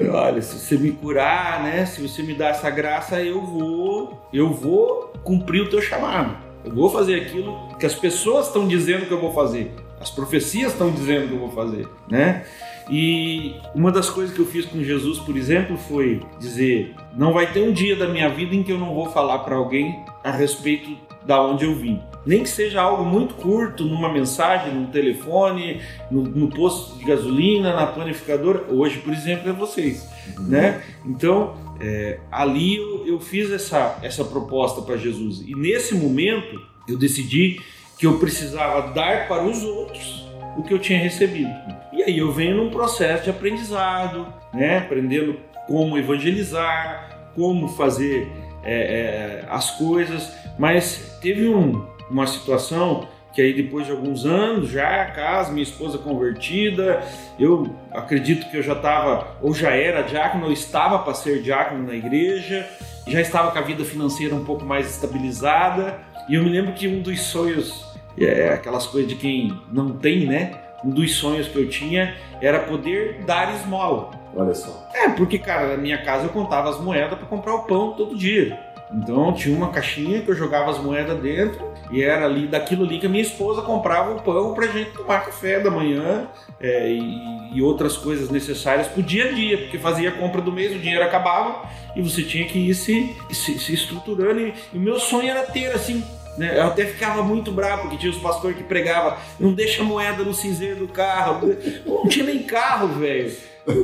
olha, 0.10 0.42
se 0.42 0.58
você 0.58 0.78
me 0.78 0.92
curar, 0.92 1.64
né? 1.64 1.86
Se 1.86 2.02
você 2.02 2.24
me 2.24 2.34
dar 2.34 2.50
essa 2.50 2.70
graça, 2.70 3.22
eu 3.22 3.42
vou, 3.42 4.28
eu 4.34 4.54
vou 4.54 5.14
cumprir 5.24 5.62
o 5.62 5.70
teu 5.70 5.82
chamado. 5.82 6.38
Eu 6.64 6.74
vou 6.74 6.90
fazer 6.90 7.16
aquilo 7.16 7.76
que 7.80 7.86
as 7.86 7.96
pessoas 7.96 8.48
estão 8.48 8.68
dizendo 8.68 9.06
que 9.06 9.12
eu 9.12 9.20
vou 9.20 9.34
fazer. 9.34 9.72
As 10.00 10.10
profecias 10.10 10.72
estão 10.72 10.92
dizendo 10.92 11.28
que 11.28 11.34
eu 11.34 11.40
vou 11.40 11.52
fazer, 11.52 11.88
né? 12.10 12.46
E 12.90 13.56
uma 13.76 13.92
das 13.92 14.10
coisas 14.10 14.34
que 14.34 14.42
eu 14.42 14.46
fiz 14.46 14.66
com 14.66 14.84
Jesus, 14.84 15.20
por 15.20 15.38
exemplo, 15.38 15.78
foi 15.78 16.22
dizer: 16.40 16.96
não 17.16 17.34
vai 17.34 17.52
ter 17.52 17.62
um 17.62 17.72
dia 17.72 17.96
da 17.96 18.08
minha 18.08 18.30
vida 18.30 18.56
em 18.56 18.64
que 18.64 18.72
eu 18.72 18.80
não 18.80 18.94
vou 18.96 19.10
falar 19.10 19.40
para 19.40 19.56
alguém 19.56 20.04
a 20.24 20.32
respeito 20.32 20.98
da 21.26 21.42
onde 21.42 21.66
eu 21.66 21.76
vim. 21.76 22.02
Nem 22.26 22.44
que 22.44 22.50
seja 22.50 22.82
algo 22.82 23.06
muito 23.06 23.36
curto, 23.36 23.86
numa 23.86 24.12
mensagem, 24.12 24.74
num 24.74 24.88
telefone, 24.88 25.82
no, 26.12 26.24
no 26.24 26.50
posto 26.50 26.98
de 26.98 27.06
gasolina, 27.06 27.74
na 27.74 27.88
planificadora. 27.88 28.66
Hoje, 28.70 29.00
por 29.00 29.14
exemplo, 29.14 29.50
é 29.50 29.54
vocês, 29.54 30.08
uhum. 30.38 30.46
né? 30.46 30.84
Então, 31.06 31.56
é, 31.80 32.20
ali 32.32 32.76
eu, 32.76 33.08
eu 33.08 33.20
fiz 33.20 33.50
essa, 33.52 33.98
essa 34.02 34.24
proposta 34.26 34.82
para 34.82 34.98
Jesus. 34.98 35.42
E 35.48 35.56
nesse 35.56 35.96
momento, 35.96 36.62
eu 36.88 36.98
decidi 36.98 37.62
que 37.98 38.06
eu 38.06 38.18
precisava 38.18 38.94
dar 38.94 39.28
para 39.28 39.44
os 39.44 39.64
outros 39.64 40.28
o 40.58 40.64
que 40.64 40.74
eu 40.74 40.80
tinha 40.80 41.00
recebido. 41.00 41.54
E 41.94 42.04
aí 42.04 42.18
eu 42.18 42.32
venho 42.32 42.58
num 42.58 42.70
processo 42.70 43.26
de 43.26 43.30
aprendizado, 43.30 44.28
né? 44.54 44.80
aprendendo 44.80 45.38
como 45.68 45.98
evangelizar, 45.98 47.32
como 47.36 47.68
fazer 47.68 48.28
é, 48.64 49.44
é, 49.44 49.46
as 49.50 49.72
coisas, 49.72 50.32
mas 50.58 51.18
teve 51.22 51.48
um, 51.48 51.86
uma 52.10 52.28
situação 52.28 53.08
que 53.34 53.42
aí 53.42 53.54
depois 53.54 53.86
de 53.86 53.92
alguns 53.92 54.26
anos 54.26 54.70
já 54.70 55.06
casa, 55.06 55.52
minha 55.52 55.64
esposa 55.64 55.98
convertida, 55.98 57.02
eu 57.40 57.76
acredito 57.92 58.50
que 58.50 58.58
eu 58.58 58.64
já 58.64 58.74
estava 58.74 59.38
ou 59.42 59.54
já 59.54 59.72
era 59.72 60.02
diácono 60.02 60.46
ou 60.46 60.52
estava 60.52 61.00
para 61.00 61.14
ser 61.14 61.42
diácono 61.42 61.86
na 61.86 61.94
igreja, 61.94 62.68
já 63.08 63.22
estava 63.22 63.52
com 63.52 63.60
a 63.60 63.62
vida 63.62 63.84
financeira 63.86 64.34
um 64.34 64.44
pouco 64.44 64.66
mais 64.66 64.90
estabilizada 64.90 66.00
e 66.28 66.36
eu 66.36 66.44
me 66.44 66.50
lembro 66.50 66.74
que 66.74 66.88
um 66.88 67.02
dos 67.02 67.22
sonhos 67.22 67.86
é 68.18 68.50
aquelas 68.50 68.86
coisas 68.88 69.10
de 69.10 69.16
quem 69.16 69.58
não 69.72 69.92
tem, 69.92 70.26
né? 70.26 70.60
Um 70.84 70.90
dos 70.90 71.16
sonhos 71.16 71.48
que 71.48 71.58
eu 71.58 71.70
tinha 71.70 72.16
era 72.42 72.60
poder 72.60 73.24
dar 73.26 73.54
esmola. 73.56 74.12
Olha 74.36 74.54
só. 74.54 74.90
É, 74.94 75.10
porque, 75.10 75.40
cara, 75.40 75.70
na 75.70 75.78
minha 75.78 76.02
casa 76.04 76.26
eu 76.26 76.30
contava 76.30 76.70
as 76.70 76.80
moedas 76.80 77.18
para 77.18 77.28
comprar 77.28 77.56
o 77.56 77.64
pão 77.64 77.94
todo 77.94 78.16
dia. 78.16 78.58
Então 78.92 79.32
tinha 79.34 79.56
uma 79.56 79.70
caixinha 79.70 80.22
que 80.22 80.30
eu 80.30 80.36
jogava 80.36 80.72
as 80.72 80.80
moedas 80.80 81.20
dentro 81.20 81.70
e 81.92 82.02
era 82.02 82.26
ali 82.26 82.48
daquilo 82.48 82.84
ali 82.84 83.00
que 83.00 83.06
a 83.06 83.10
minha 83.10 83.22
esposa 83.22 83.62
comprava 83.62 84.12
o 84.12 84.22
pão 84.22 84.54
pra 84.54 84.68
gente 84.68 84.92
tomar 84.92 85.26
café 85.26 85.60
da 85.60 85.70
manhã 85.70 86.28
é, 86.60 86.90
e, 86.90 87.56
e, 87.56 87.62
outras 87.62 87.96
coisas 87.96 88.30
necessárias 88.30 88.88
pro 88.88 89.04
dia 89.04 89.26
a 89.26 89.32
dia, 89.32 89.58
porque 89.58 89.78
fazia 89.78 90.10
a 90.10 90.12
compra 90.12 90.42
do 90.42 90.52
mês, 90.52 90.76
o 90.76 90.80
dinheiro 90.80 91.04
acabava 91.04 91.68
e 91.96 92.02
você 92.02 92.24
tinha 92.24 92.46
que 92.48 92.58
ir 92.58 92.74
se, 92.74 93.16
se, 93.32 93.60
se 93.60 93.74
estruturando. 93.74 94.40
E, 94.42 94.54
o 94.74 94.80
meu 94.80 95.00
sonho 95.00 95.30
era 95.30 95.44
ter 95.44 95.72
assim 95.72 96.04
Né? 96.38 96.58
Eu 96.58 96.64
até 96.64 96.86
ficava 96.86 97.22
muito 97.22 97.52
bravo, 97.52 97.84
porque 97.84 97.98
tinha 97.98 98.12
os 98.12 98.18
pastores 98.18 98.58
que 98.58 98.64
pregavam, 98.64 99.18
não 99.40 99.54
deixa 99.54 99.84
moeda 99.84 100.24
no 100.24 100.34
cinzeiro 100.34 100.78
do 100.78 100.88
carro. 100.88 101.48
Não 101.86 102.08
tinha 102.08 102.26
nem 102.26 102.44
carro, 102.44 102.88
velho. 103.00 103.36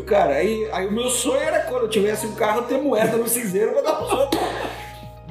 Cara, 0.07 0.35
aí, 0.35 0.67
aí 0.71 0.87
o 0.87 0.91
meu 0.91 1.09
sonho 1.09 1.41
era 1.41 1.59
quando 1.59 1.83
eu 1.83 1.89
tivesse 1.89 2.25
um 2.25 2.33
carro 2.33 2.63
ter 2.63 2.77
moeda 2.81 3.17
no 3.17 3.27
cinzeiro 3.27 3.71
pra 3.71 3.81
dar 3.81 3.93
pros 3.93 4.11
outros. 4.11 4.41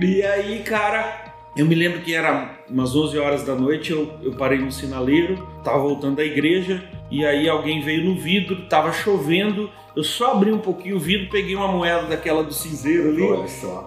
E 0.01 0.23
aí, 0.23 0.61
cara, 0.61 1.33
eu 1.57 1.65
me 1.65 1.75
lembro 1.75 2.01
que 2.01 2.13
era 2.13 2.59
umas 2.69 2.97
11 2.97 3.17
horas 3.17 3.45
da 3.45 3.55
noite, 3.55 3.93
eu, 3.93 4.13
eu 4.23 4.33
parei 4.33 4.59
no 4.59 4.73
sinaleiro, 4.73 5.47
tava 5.63 5.79
voltando 5.79 6.17
da 6.17 6.25
igreja, 6.25 6.83
e 7.11 7.25
aí 7.25 7.49
alguém 7.49 7.81
veio 7.81 8.05
no 8.05 8.17
vidro, 8.17 8.67
tava 8.67 8.93
chovendo, 8.93 9.71
eu 9.95 10.03
só 10.03 10.33
abri 10.33 10.53
um 10.53 10.59
pouquinho 10.59 10.97
o 10.97 11.01
vidro, 11.01 11.31
peguei 11.31 11.55
uma 11.55 11.69
moeda 11.69 12.09
daquela 12.09 12.43
do 12.43 12.53
cinzeiro 12.53 13.11
ali 13.11 13.23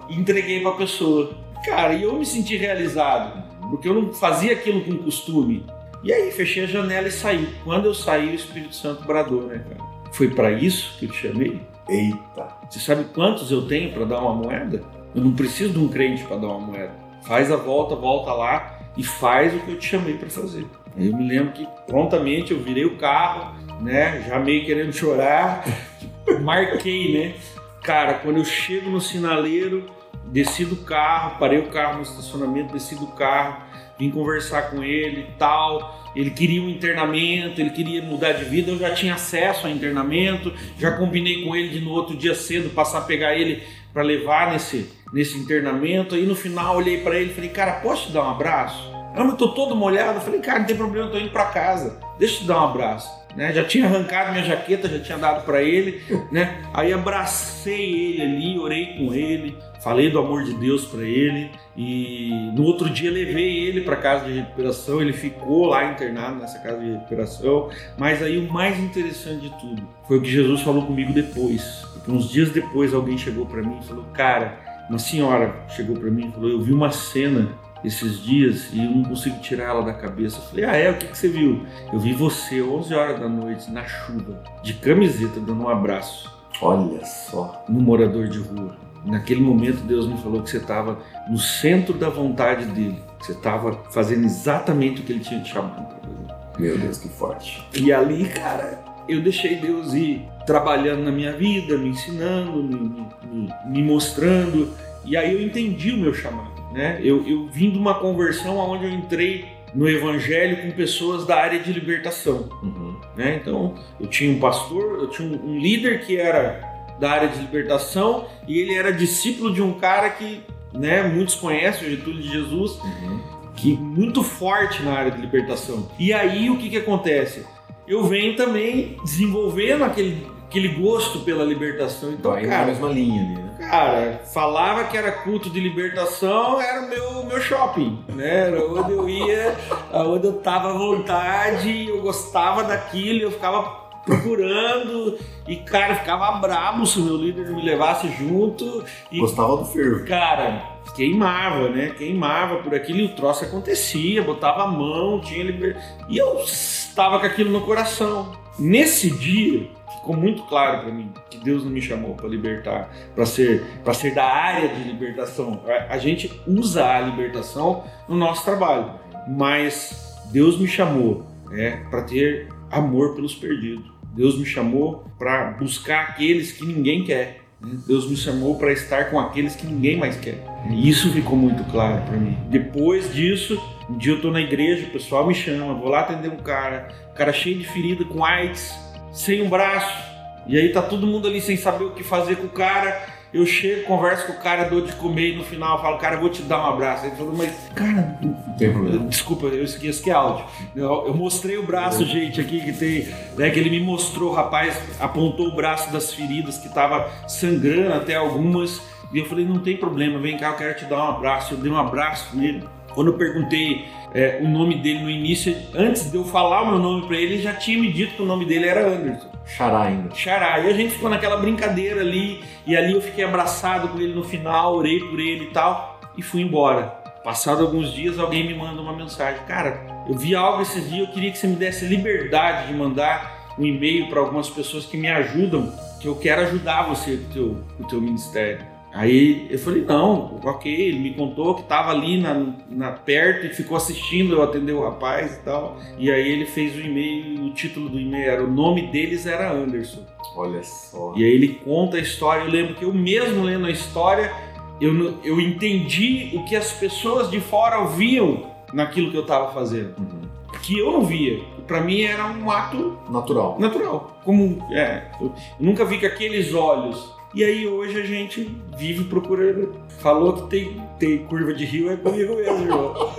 e 0.08 0.14
entreguei 0.18 0.62
pra 0.62 0.72
pessoa. 0.72 1.30
Cara, 1.62 1.92
e 1.92 2.04
eu 2.04 2.14
me 2.14 2.24
senti 2.24 2.56
realizado, 2.56 3.42
porque 3.68 3.86
eu 3.86 3.94
não 3.94 4.12
fazia 4.14 4.52
aquilo 4.52 4.82
com 4.82 4.96
costume. 4.96 5.66
E 6.02 6.10
aí 6.10 6.30
fechei 6.30 6.64
a 6.64 6.66
janela 6.66 7.08
e 7.08 7.10
saí. 7.10 7.48
Quando 7.64 7.86
eu 7.86 7.94
saí, 7.94 8.30
o 8.30 8.34
Espírito 8.34 8.74
Santo 8.74 9.04
bradou, 9.04 9.42
né, 9.42 9.62
cara? 9.68 9.88
Foi 10.12 10.30
para 10.30 10.52
isso 10.52 10.96
que 10.98 11.04
eu 11.04 11.10
te 11.10 11.18
chamei? 11.18 11.60
Eita! 11.88 12.48
Você 12.70 12.78
sabe 12.78 13.04
quantos 13.12 13.50
eu 13.50 13.66
tenho 13.66 13.92
para 13.92 14.04
dar 14.06 14.20
uma 14.20 14.34
moeda? 14.34 14.82
Eu 15.14 15.22
não 15.22 15.32
preciso 15.32 15.72
de 15.72 15.78
um 15.78 15.88
crente 15.88 16.24
para 16.24 16.36
dar 16.36 16.48
uma 16.48 16.66
moeda. 16.66 16.92
Faz 17.22 17.50
a 17.50 17.56
volta, 17.56 17.94
volta 17.94 18.32
lá 18.32 18.78
e 18.96 19.02
faz 19.02 19.54
o 19.54 19.60
que 19.60 19.72
eu 19.72 19.78
te 19.78 19.88
chamei 19.88 20.14
para 20.14 20.28
fazer. 20.28 20.66
Eu 20.96 21.16
me 21.16 21.28
lembro 21.28 21.52
que 21.52 21.66
prontamente 21.86 22.52
eu 22.52 22.60
virei 22.60 22.84
o 22.84 22.96
carro, 22.96 23.54
né? 23.80 24.24
Já 24.26 24.38
meio 24.38 24.64
querendo 24.66 24.92
chorar, 24.92 25.64
marquei, 26.42 27.12
né? 27.12 27.34
Cara, 27.82 28.14
quando 28.14 28.38
eu 28.38 28.44
chego 28.44 28.90
no 28.90 29.00
sinaleiro, 29.00 29.86
desci 30.26 30.64
do 30.64 30.76
carro, 30.76 31.38
parei 31.38 31.58
o 31.58 31.68
carro 31.68 31.96
no 31.96 32.02
estacionamento, 32.02 32.72
desci 32.72 32.94
do 32.96 33.06
carro, 33.06 33.62
vim 33.98 34.10
conversar 34.10 34.70
com 34.70 34.82
ele 34.82 35.20
e 35.20 35.38
tal. 35.38 36.10
Ele 36.14 36.30
queria 36.30 36.62
um 36.62 36.68
internamento, 36.68 37.60
ele 37.60 37.70
queria 37.70 38.02
mudar 38.02 38.32
de 38.32 38.44
vida, 38.44 38.70
eu 38.70 38.78
já 38.78 38.94
tinha 38.94 39.14
acesso 39.14 39.66
a 39.66 39.70
internamento, 39.70 40.52
já 40.78 40.92
combinei 40.92 41.44
com 41.44 41.54
ele 41.54 41.68
de 41.68 41.80
no 41.80 41.90
outro 41.90 42.16
dia 42.16 42.34
cedo 42.34 42.70
passar 42.70 42.98
a 42.98 43.02
pegar 43.02 43.36
ele 43.36 43.62
para 43.92 44.02
levar 44.02 44.52
nesse, 44.52 44.90
nesse 45.12 45.38
internamento. 45.38 46.14
Aí 46.14 46.26
no 46.26 46.34
final 46.34 46.76
olhei 46.76 46.98
para 47.02 47.16
ele 47.16 47.30
e 47.30 47.34
falei, 47.34 47.50
cara, 47.50 47.72
posso 47.80 48.06
te 48.06 48.12
dar 48.12 48.24
um 48.24 48.30
abraço? 48.30 48.92
Ah, 49.14 49.24
mas 49.24 49.36
tô 49.36 49.48
todo 49.48 49.74
molhado. 49.74 50.18
Eu 50.18 50.20
falei, 50.20 50.40
cara, 50.40 50.60
não 50.60 50.66
tem 50.66 50.76
problema, 50.76 51.06
eu 51.08 51.12
tô 51.12 51.18
indo 51.18 51.30
para 51.30 51.46
casa, 51.46 51.98
deixa 52.18 52.36
eu 52.36 52.40
te 52.40 52.46
dar 52.46 52.60
um 52.60 52.70
abraço. 52.70 53.18
Né? 53.36 53.52
Já 53.52 53.64
tinha 53.64 53.86
arrancado 53.86 54.32
minha 54.32 54.44
jaqueta, 54.44 54.88
já 54.88 54.98
tinha 54.98 55.18
dado 55.18 55.44
para 55.44 55.62
ele, 55.62 56.02
né? 56.32 56.62
Aí 56.72 56.92
abracei 56.92 58.14
ele 58.14 58.22
ali, 58.22 58.58
orei 58.58 58.86
com 58.96 59.14
ele, 59.14 59.56
falei 59.80 60.10
do 60.10 60.18
amor 60.18 60.44
de 60.44 60.54
Deus 60.54 60.86
para 60.86 61.02
ele 61.02 61.50
e 61.76 62.30
no 62.54 62.64
outro 62.64 62.88
dia 62.90 63.10
levei 63.10 63.66
ele 63.66 63.82
para 63.82 63.96
casa 63.96 64.24
de 64.24 64.32
recuperação, 64.32 65.00
ele 65.00 65.12
ficou 65.12 65.66
lá 65.66 65.92
internado 65.92 66.40
nessa 66.40 66.58
casa 66.58 66.80
de 66.80 66.90
recuperação. 66.92 67.70
Mas 67.96 68.22
aí 68.22 68.38
o 68.38 68.52
mais 68.52 68.78
interessante 68.80 69.42
de 69.42 69.60
tudo 69.60 69.86
foi 70.06 70.18
o 70.18 70.22
que 70.22 70.30
Jesus 70.30 70.62
falou 70.62 70.84
comigo 70.84 71.12
depois. 71.12 71.62
Porque 71.92 72.10
uns 72.10 72.30
dias 72.30 72.50
depois 72.50 72.94
alguém 72.94 73.18
chegou 73.18 73.46
para 73.46 73.62
mim 73.62 73.78
e 73.80 73.86
falou: 73.86 74.04
"Cara, 74.14 74.67
uma 74.88 74.98
senhora 74.98 75.54
chegou 75.68 75.96
para 75.96 76.10
mim 76.10 76.28
e 76.28 76.32
falou: 76.32 76.50
"Eu 76.50 76.60
vi 76.60 76.72
uma 76.72 76.90
cena 76.90 77.48
esses 77.84 78.22
dias 78.22 78.70
e 78.72 78.84
eu 78.84 78.90
não 78.90 79.04
consigo 79.04 79.38
tirar 79.40 79.64
ela 79.64 79.82
da 79.82 79.92
cabeça. 79.92 80.38
Eu 80.38 80.42
falei, 80.42 80.64
ah 80.64 80.76
é? 80.76 80.90
O 80.90 80.96
que, 80.96 81.06
que 81.06 81.16
você 81.16 81.28
viu? 81.28 81.64
Eu 81.92 81.98
vi 81.98 82.12
você 82.12 82.62
11 82.62 82.94
horas 82.94 83.20
da 83.20 83.28
noite 83.28 83.70
na 83.70 83.84
chuva, 83.84 84.42
de 84.62 84.74
camiseta, 84.74 85.40
dando 85.40 85.62
um 85.62 85.68
abraço. 85.68 86.30
Olha 86.60 87.04
só. 87.04 87.64
No 87.68 87.80
morador 87.80 88.28
de 88.28 88.38
rua. 88.38 88.76
Naquele 89.04 89.40
momento 89.40 89.84
Deus 89.84 90.08
me 90.08 90.18
falou 90.18 90.42
que 90.42 90.50
você 90.50 90.56
estava 90.56 90.98
no 91.30 91.38
centro 91.38 91.94
da 91.94 92.08
vontade 92.08 92.64
dele. 92.66 93.00
Você 93.20 93.32
estava 93.32 93.72
fazendo 93.90 94.24
exatamente 94.24 95.00
o 95.00 95.04
que 95.04 95.12
ele 95.12 95.20
tinha 95.20 95.40
te 95.40 95.52
chamado 95.52 95.86
para 95.86 95.98
fazer. 96.00 96.18
Meu 96.58 96.76
Deus, 96.76 96.98
que 96.98 97.08
forte. 97.08 97.64
E 97.74 97.92
ali, 97.92 98.28
cara, 98.28 98.82
eu 99.08 99.20
deixei 99.20 99.56
Deus 99.56 99.94
ir 99.94 100.22
trabalhando 100.46 101.02
na 101.02 101.10
minha 101.10 101.32
vida, 101.32 101.76
me 101.76 101.88
ensinando, 101.88 102.62
me, 102.62 103.06
me, 103.24 103.48
me 103.66 103.82
mostrando. 103.82 104.70
E 105.04 105.16
aí 105.16 105.32
eu 105.32 105.42
entendi 105.42 105.92
o 105.92 105.96
meu 105.96 106.12
chamado. 106.12 106.58
Né? 106.72 107.00
Eu, 107.02 107.26
eu 107.26 107.46
vim 107.48 107.70
de 107.70 107.78
uma 107.78 107.94
conversão 107.94 108.56
onde 108.58 108.84
eu 108.84 108.90
entrei 108.90 109.46
no 109.74 109.88
evangelho 109.88 110.62
com 110.62 110.70
pessoas 110.72 111.26
da 111.26 111.36
área 111.36 111.58
de 111.58 111.72
libertação. 111.72 112.48
Uhum. 112.62 112.96
Né? 113.16 113.38
Então, 113.40 113.74
eu 114.00 114.06
tinha 114.06 114.30
um 114.30 114.38
pastor, 114.38 115.00
eu 115.00 115.08
tinha 115.08 115.28
um, 115.28 115.50
um, 115.50 115.58
líder 115.58 116.00
que 116.00 116.16
era 116.16 116.60
da 116.98 117.10
área 117.10 117.28
de 117.28 117.38
libertação 117.38 118.26
e 118.46 118.58
ele 118.58 118.74
era 118.74 118.92
discípulo 118.92 119.52
de 119.52 119.62
um 119.62 119.74
cara 119.74 120.10
que 120.10 120.40
né, 120.72 121.02
muitos 121.02 121.34
conhecem, 121.34 121.88
o 121.88 121.90
Getúlio 121.90 122.22
de 122.22 122.28
Jesus, 122.28 122.78
uhum. 122.82 123.20
que 123.56 123.74
muito 123.74 124.22
forte 124.22 124.82
na 124.82 124.92
área 124.92 125.10
de 125.10 125.20
libertação. 125.20 125.88
E 125.98 126.12
aí, 126.12 126.50
o 126.50 126.58
que, 126.58 126.68
que 126.68 126.76
acontece? 126.76 127.44
Eu 127.88 128.04
venho 128.04 128.36
também 128.36 128.96
desenvolvendo 129.02 129.84
aquele 129.84 130.26
aquele 130.48 130.68
gosto 130.68 131.20
pela 131.20 131.44
libertação. 131.44 132.10
Então, 132.12 132.32
Vai 132.32 132.46
cara, 132.46 132.60
na 132.60 132.66
mesma 132.66 132.88
linha 132.88 133.22
ali, 133.22 133.34
né? 133.36 133.54
Cara, 133.58 134.22
falava 134.32 134.84
que 134.84 134.96
era 134.96 135.12
culto 135.12 135.50
de 135.50 135.60
libertação, 135.60 136.60
era 136.60 136.80
o 136.80 136.88
meu, 136.88 137.24
meu 137.24 137.40
shopping, 137.40 138.02
né? 138.08 138.48
Era 138.48 138.64
onde 138.64 138.92
eu 138.92 139.08
ia, 139.08 139.56
onde 139.92 140.26
eu 140.26 140.32
tava 140.34 140.70
à 140.70 140.72
vontade, 140.72 141.86
eu 141.88 142.00
gostava 142.00 142.64
daquilo, 142.64 143.20
eu 143.20 143.30
ficava 143.30 143.88
procurando 144.06 145.18
e, 145.46 145.56
cara, 145.56 145.96
ficava 145.96 146.32
bravo 146.38 146.86
se 146.86 146.98
o 146.98 147.02
meu 147.02 147.16
líder 147.16 147.50
me 147.50 147.62
levasse 147.62 148.08
junto. 148.08 148.82
E, 149.12 149.18
Gostava 149.18 149.58
do 149.58 149.66
fervo. 149.66 150.06
Cara, 150.06 150.77
queimava, 150.98 151.68
né? 151.68 151.94
Queimava 151.96 152.56
por 152.56 152.74
aquilo 152.74 152.98
e 152.98 153.04
o 153.04 153.10
troço 153.10 153.44
acontecia, 153.44 154.20
botava 154.20 154.64
a 154.64 154.66
mão, 154.66 155.20
tinha 155.20 155.44
liberdade. 155.44 155.86
E 156.08 156.18
eu 156.18 156.40
estava 156.40 157.20
com 157.20 157.26
aquilo 157.26 157.52
no 157.52 157.60
coração. 157.60 158.36
Nesse 158.58 159.08
dia, 159.08 159.70
ficou 159.92 160.16
muito 160.16 160.42
claro 160.42 160.82
para 160.82 160.92
mim 160.92 161.12
que 161.30 161.38
Deus 161.38 161.62
não 161.62 161.70
me 161.70 161.80
chamou 161.80 162.16
para 162.16 162.28
libertar, 162.28 162.92
para 163.14 163.24
ser, 163.24 163.62
para 163.84 163.94
ser 163.94 164.12
da 164.12 164.24
área 164.24 164.68
de 164.70 164.82
libertação. 164.82 165.62
A 165.88 165.98
gente 165.98 166.32
usa 166.44 166.84
a 166.84 167.00
libertação 167.00 167.84
no 168.08 168.16
nosso 168.16 168.44
trabalho, 168.44 168.90
mas 169.28 170.18
Deus 170.32 170.58
me 170.58 170.66
chamou 170.66 171.24
né, 171.48 171.86
para 171.90 172.02
ter 172.02 172.48
amor 172.72 173.14
pelos 173.14 173.36
perdidos. 173.36 173.86
Deus 174.16 174.36
me 174.36 174.44
chamou 174.44 175.04
para 175.16 175.52
buscar 175.52 176.08
aqueles 176.08 176.50
que 176.50 176.66
ninguém 176.66 177.04
quer. 177.04 177.42
Né? 177.60 177.78
Deus 177.86 178.10
me 178.10 178.16
chamou 178.16 178.58
para 178.58 178.72
estar 178.72 179.10
com 179.10 179.20
aqueles 179.20 179.54
que 179.54 179.64
ninguém 179.64 179.96
mais 179.96 180.16
quer. 180.16 180.42
Isso 180.70 181.10
ficou 181.12 181.36
muito 181.36 181.64
claro 181.70 182.02
para 182.02 182.16
mim. 182.16 182.36
Depois 182.48 183.12
disso, 183.12 183.60
um 183.88 183.96
dia 183.96 184.12
eu 184.12 184.16
estou 184.16 184.30
na 184.30 184.40
igreja, 184.40 184.86
o 184.86 184.90
pessoal 184.90 185.26
me 185.26 185.34
chama, 185.34 185.74
vou 185.74 185.88
lá 185.88 186.00
atender 186.00 186.28
um 186.28 186.36
cara, 186.36 186.88
cara 187.14 187.32
cheio 187.32 187.58
de 187.58 187.66
ferida, 187.66 188.04
com 188.04 188.24
AIDS, 188.24 188.74
sem 189.12 189.42
um 189.42 189.48
braço. 189.48 190.08
E 190.46 190.56
aí 190.58 190.70
tá 190.70 190.82
todo 190.82 191.06
mundo 191.06 191.28
ali 191.28 191.40
sem 191.40 191.56
saber 191.56 191.84
o 191.84 191.90
que 191.90 192.02
fazer 192.02 192.36
com 192.36 192.46
o 192.46 192.50
cara. 192.50 193.18
Eu 193.32 193.44
chego, 193.44 193.84
converso 193.84 194.26
com 194.26 194.32
o 194.32 194.36
cara, 194.38 194.64
dou 194.64 194.80
de 194.80 194.92
comer 194.92 195.34
e 195.34 195.36
no 195.36 195.44
final 195.44 195.82
falo, 195.82 195.98
cara, 195.98 196.16
eu 196.16 196.20
vou 196.20 196.30
te 196.30 196.40
dar 196.40 196.62
um 196.62 196.72
abraço. 196.72 197.04
Ele 197.04 197.14
falou, 197.14 197.34
mas, 197.36 197.52
cara, 197.74 198.18
tem 198.56 198.72
problema. 198.72 199.06
desculpa, 199.06 199.46
eu 199.48 199.64
esqueço 199.64 200.02
que 200.02 200.08
é 200.08 200.14
áudio. 200.14 200.46
Eu, 200.74 201.08
eu 201.08 201.14
mostrei 201.14 201.58
o 201.58 201.62
braço, 201.62 202.06
gente, 202.06 202.40
aqui 202.40 202.58
que 202.62 202.72
tem, 202.72 203.06
né, 203.36 203.50
que 203.50 203.58
ele 203.58 203.68
me 203.68 203.80
mostrou, 203.80 204.30
o 204.30 204.34
rapaz 204.34 204.80
apontou 204.98 205.48
o 205.48 205.54
braço 205.54 205.92
das 205.92 206.14
feridas 206.14 206.56
que 206.56 206.72
tava 206.72 207.10
sangrando 207.28 207.92
até 207.92 208.14
algumas. 208.14 208.80
E 209.12 209.18
eu 209.18 209.26
falei, 209.26 209.44
não 209.44 209.58
tem 209.58 209.76
problema, 209.76 210.18
vem 210.18 210.36
cá, 210.36 210.50
eu 210.50 210.56
quero 210.56 210.76
te 210.76 210.84
dar 210.84 210.98
um 210.98 211.08
abraço. 211.16 211.54
Eu 211.54 211.58
dei 211.58 211.70
um 211.70 211.78
abraço 211.78 212.36
nele. 212.36 212.62
Quando 212.94 213.12
eu 213.12 213.14
perguntei 213.14 213.86
é, 214.12 214.40
o 214.42 214.48
nome 214.48 214.76
dele 214.76 215.00
no 215.00 215.10
início, 215.10 215.56
antes 215.74 216.10
de 216.10 216.16
eu 216.16 216.24
falar 216.24 216.62
o 216.62 216.70
meu 216.70 216.78
nome 216.78 217.06
para 217.06 217.16
ele, 217.16 217.34
ele 217.34 217.42
já 217.42 217.54
tinha 217.54 217.78
me 217.78 217.92
dito 217.92 218.16
que 218.16 218.22
o 218.22 218.26
nome 218.26 218.44
dele 218.44 218.66
era 218.66 218.86
Anderson. 218.86 219.30
Xará 219.46 219.82
ainda. 219.82 220.14
Xará. 220.14 220.58
E 220.60 220.68
a 220.68 220.72
gente 220.72 220.94
ficou 220.94 221.08
naquela 221.08 221.36
brincadeira 221.36 222.00
ali, 222.00 222.42
e 222.66 222.76
ali 222.76 222.92
eu 222.92 223.00
fiquei 223.00 223.24
abraçado 223.24 223.88
com 223.88 223.98
ele 223.98 224.14
no 224.14 224.24
final, 224.24 224.74
orei 224.74 225.00
por 225.00 225.18
ele 225.18 225.44
e 225.44 225.50
tal, 225.50 226.00
e 226.16 226.22
fui 226.22 226.42
embora. 226.42 226.86
Passado 227.24 227.62
alguns 227.62 227.92
dias, 227.92 228.18
alguém 228.18 228.46
me 228.46 228.54
manda 228.54 228.80
uma 228.80 228.92
mensagem. 228.92 229.40
Cara, 229.46 229.80
eu 230.08 230.14
vi 230.14 230.34
algo 230.34 230.62
esses 230.62 230.88
dias, 230.88 231.06
eu 231.06 231.14
queria 231.14 231.30
que 231.30 231.38
você 231.38 231.46
me 231.46 231.56
desse 231.56 231.84
liberdade 231.86 232.68
de 232.68 232.74
mandar 232.74 233.54
um 233.58 233.64
e-mail 233.64 234.08
para 234.08 234.20
algumas 234.20 234.48
pessoas 234.48 234.86
que 234.86 234.96
me 234.96 235.08
ajudam, 235.08 235.72
que 236.00 236.06
eu 236.06 236.16
quero 236.16 236.42
ajudar 236.42 236.88
você 236.88 237.16
com 237.16 237.24
o 237.24 237.32
teu, 237.32 237.64
com 237.76 237.84
o 237.84 237.86
teu 237.86 238.00
ministério. 238.00 238.77
Aí 238.92 239.46
eu 239.50 239.58
falei, 239.58 239.84
não, 239.84 240.40
ok, 240.42 240.72
ele 240.72 240.98
me 240.98 241.14
contou 241.14 241.54
que 241.54 241.62
estava 241.62 241.90
ali 241.90 242.20
na, 242.20 242.54
na, 242.70 242.92
perto 242.92 243.46
e 243.46 243.50
ficou 243.50 243.76
assistindo 243.76 244.34
eu 244.34 244.42
atender 244.42 244.72
o 244.72 244.82
rapaz 244.82 245.36
e 245.36 245.40
tal. 245.40 245.76
E 245.98 246.10
aí 246.10 246.26
ele 246.26 246.46
fez 246.46 246.74
o 246.74 246.80
e-mail, 246.80 247.44
o 247.44 247.50
título 247.52 247.88
do 247.88 248.00
e-mail 248.00 248.30
era 248.30 248.44
o 248.44 248.50
nome 248.50 248.86
deles 248.88 249.26
era 249.26 249.52
Anderson. 249.52 250.00
Olha 250.34 250.62
só. 250.62 251.12
E 251.16 251.24
aí 251.24 251.30
ele 251.30 251.60
conta 251.64 251.96
a 251.98 252.00
história, 252.00 252.42
eu 252.42 252.50
lembro 252.50 252.74
que 252.74 252.84
eu 252.84 252.92
mesmo 252.92 253.44
lendo 253.44 253.66
a 253.66 253.70
história, 253.70 254.32
eu, 254.80 255.18
eu 255.22 255.40
entendi 255.40 256.32
o 256.34 256.44
que 256.44 256.56
as 256.56 256.72
pessoas 256.72 257.30
de 257.30 257.40
fora 257.40 257.80
ouviam 257.80 258.50
naquilo 258.72 259.10
que 259.10 259.16
eu 259.16 259.22
estava 259.22 259.52
fazendo. 259.52 259.94
Uhum. 259.98 260.22
Que 260.62 260.78
eu 260.78 260.92
não 260.92 261.04
via. 261.04 261.40
Para 261.66 261.82
mim 261.82 262.00
era 262.00 262.26
um 262.26 262.50
ato 262.50 262.98
natural. 263.10 263.56
Natural. 263.58 264.18
Como 264.24 264.66
é, 264.72 265.10
eu 265.20 265.34
nunca 265.60 265.84
vi 265.84 265.98
que 265.98 266.06
aqueles 266.06 266.54
olhos 266.54 267.17
e 267.34 267.44
aí 267.44 267.66
hoje 267.66 268.00
a 268.00 268.04
gente 268.04 268.50
vive 268.76 269.04
procurando. 269.04 269.74
Falou 270.00 270.32
que 270.34 270.50
tem, 270.50 270.82
tem 270.98 271.18
curva 271.24 271.52
de 271.52 271.64
rio, 271.64 271.90
é 271.90 271.96
comigo 271.96 272.36
mesmo, 272.36 272.62
irmão. 272.62 272.94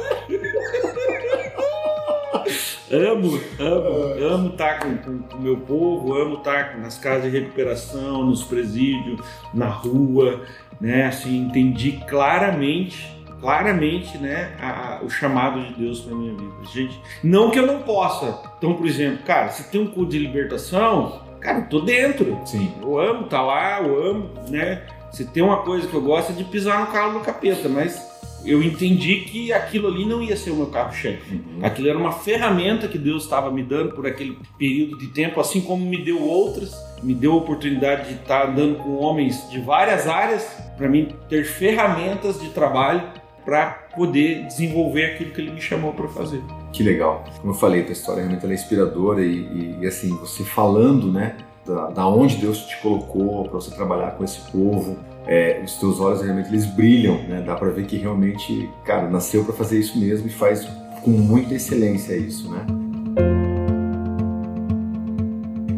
amo, 2.92 3.40
amo, 3.60 4.24
amo 4.26 4.50
estar 4.50 4.80
com 4.80 4.90
o 5.38 5.42
meu 5.42 5.58
povo, 5.58 6.16
amo 6.16 6.38
estar 6.38 6.78
nas 6.80 6.98
casas 6.98 7.32
de 7.32 7.40
recuperação, 7.40 8.26
nos 8.26 8.44
presídios, 8.44 9.22
na 9.54 9.68
rua, 9.68 10.42
né? 10.82 11.06
Assim, 11.06 11.38
entendi 11.38 12.04
claramente 12.08 13.20
claramente 13.40 14.18
né, 14.18 14.54
a, 14.60 14.98
a, 14.98 15.02
o 15.02 15.10
chamado 15.10 15.62
de 15.62 15.74
Deus 15.74 16.02
para 16.02 16.14
minha 16.14 16.34
vida. 16.34 16.54
Gente, 16.74 17.00
não 17.24 17.50
que 17.50 17.58
eu 17.58 17.66
não 17.66 17.84
possa. 17.84 18.38
Então, 18.58 18.74
por 18.74 18.86
exemplo, 18.86 19.24
cara, 19.26 19.50
se 19.50 19.72
tem 19.72 19.82
um 19.82 19.88
culto 19.88 20.12
de 20.12 20.20
libertação, 20.20 21.22
cara, 21.40 21.60
eu 21.60 21.70
tô 21.70 21.82
dentro. 21.82 22.40
Sim. 22.46 22.72
Eu 22.82 23.00
amo 23.00 23.28
tá 23.28 23.42
lá, 23.42 23.82
eu 23.82 24.02
amo, 24.10 24.30
né? 24.50 24.84
Se 25.12 25.26
tem 25.26 25.42
uma 25.42 25.58
coisa 25.64 25.88
que 25.88 25.94
eu 25.94 26.02
gosto 26.02 26.32
é 26.32 26.36
de 26.36 26.44
pisar 26.44 26.80
no 26.80 26.88
carro 26.88 27.14
do 27.14 27.26
capeta, 27.26 27.68
mas 27.68 28.10
eu 28.46 28.64
entendi 28.64 29.22
que 29.22 29.52
aquilo 29.52 29.88
ali 29.88 30.06
não 30.06 30.22
ia 30.22 30.38
ser 30.38 30.52
o 30.52 30.56
meu 30.56 30.68
carro-chefe. 30.68 31.36
Uhum. 31.36 31.60
Aquilo 31.62 31.90
era 31.90 31.98
uma 31.98 32.12
ferramenta 32.12 32.88
que 32.88 32.98
Deus 32.98 33.24
estava 33.24 33.52
me 33.52 33.64
dando 33.64 33.94
por 33.94 34.08
aquele 34.08 34.38
período 34.58 34.98
de 34.98 35.08
tempo, 35.08 35.40
assim 35.40 35.62
como 35.62 35.86
me 35.86 36.04
deu 36.04 36.22
outras, 36.22 36.74
me 37.04 37.14
deu 37.14 37.34
a 37.34 37.38
oportunidade 37.38 38.10
de 38.10 38.22
estar 38.22 38.50
andando 38.50 38.76
com 38.78 38.98
homens 38.98 39.50
de 39.50 39.60
várias 39.60 40.08
áreas, 40.08 40.46
para 40.78 40.88
mim 40.88 41.10
ter 41.28 41.44
ferramentas 41.44 42.40
de 42.40 42.50
trabalho 42.50 43.04
para 43.44 43.72
poder 43.96 44.46
desenvolver 44.46 45.06
aquilo 45.06 45.32
que 45.32 45.42
ele 45.42 45.52
me 45.52 45.62
chamou 45.62 45.94
para 45.94 46.08
fazer. 46.08 46.42
Que 46.72 46.84
legal. 46.84 47.24
Como 47.42 47.54
eu 47.54 47.58
falei, 47.58 47.86
a 47.88 47.92
história 47.92 48.22
realmente 48.22 48.46
é 48.46 48.54
inspiradora 48.54 49.22
e, 49.24 49.34
e, 49.34 49.78
e 49.82 49.88
assim, 49.88 50.16
você 50.18 50.44
falando, 50.44 51.12
né, 51.12 51.36
da, 51.66 51.90
da 51.90 52.08
onde 52.08 52.38
Deus 52.38 52.60
te 52.66 52.80
colocou 52.82 53.44
para 53.44 53.54
você 53.54 53.72
trabalhar 53.72 54.12
com 54.12 54.24
esse 54.24 54.40
povo, 54.52 54.98
é, 55.28 55.62
os 55.64 55.76
teus 55.76 56.00
olhos 56.00 56.22
realmente 56.22 56.50
eles 56.50 56.66
brilham, 56.66 57.16
né? 57.28 57.44
Dá 57.46 57.56
para 57.56 57.70
ver 57.70 57.86
que 57.86 57.98
realmente, 57.98 58.70
cara, 58.84 59.10
nasceu 59.10 59.44
para 59.44 59.54
fazer 59.54 59.80
isso 59.80 60.00
mesmo 60.00 60.28
e 60.28 60.32
faz 60.32 60.68
com 61.04 61.12
muita 61.12 61.54
excelência 61.54 62.16
isso, 62.16 62.50
né? 62.50 62.66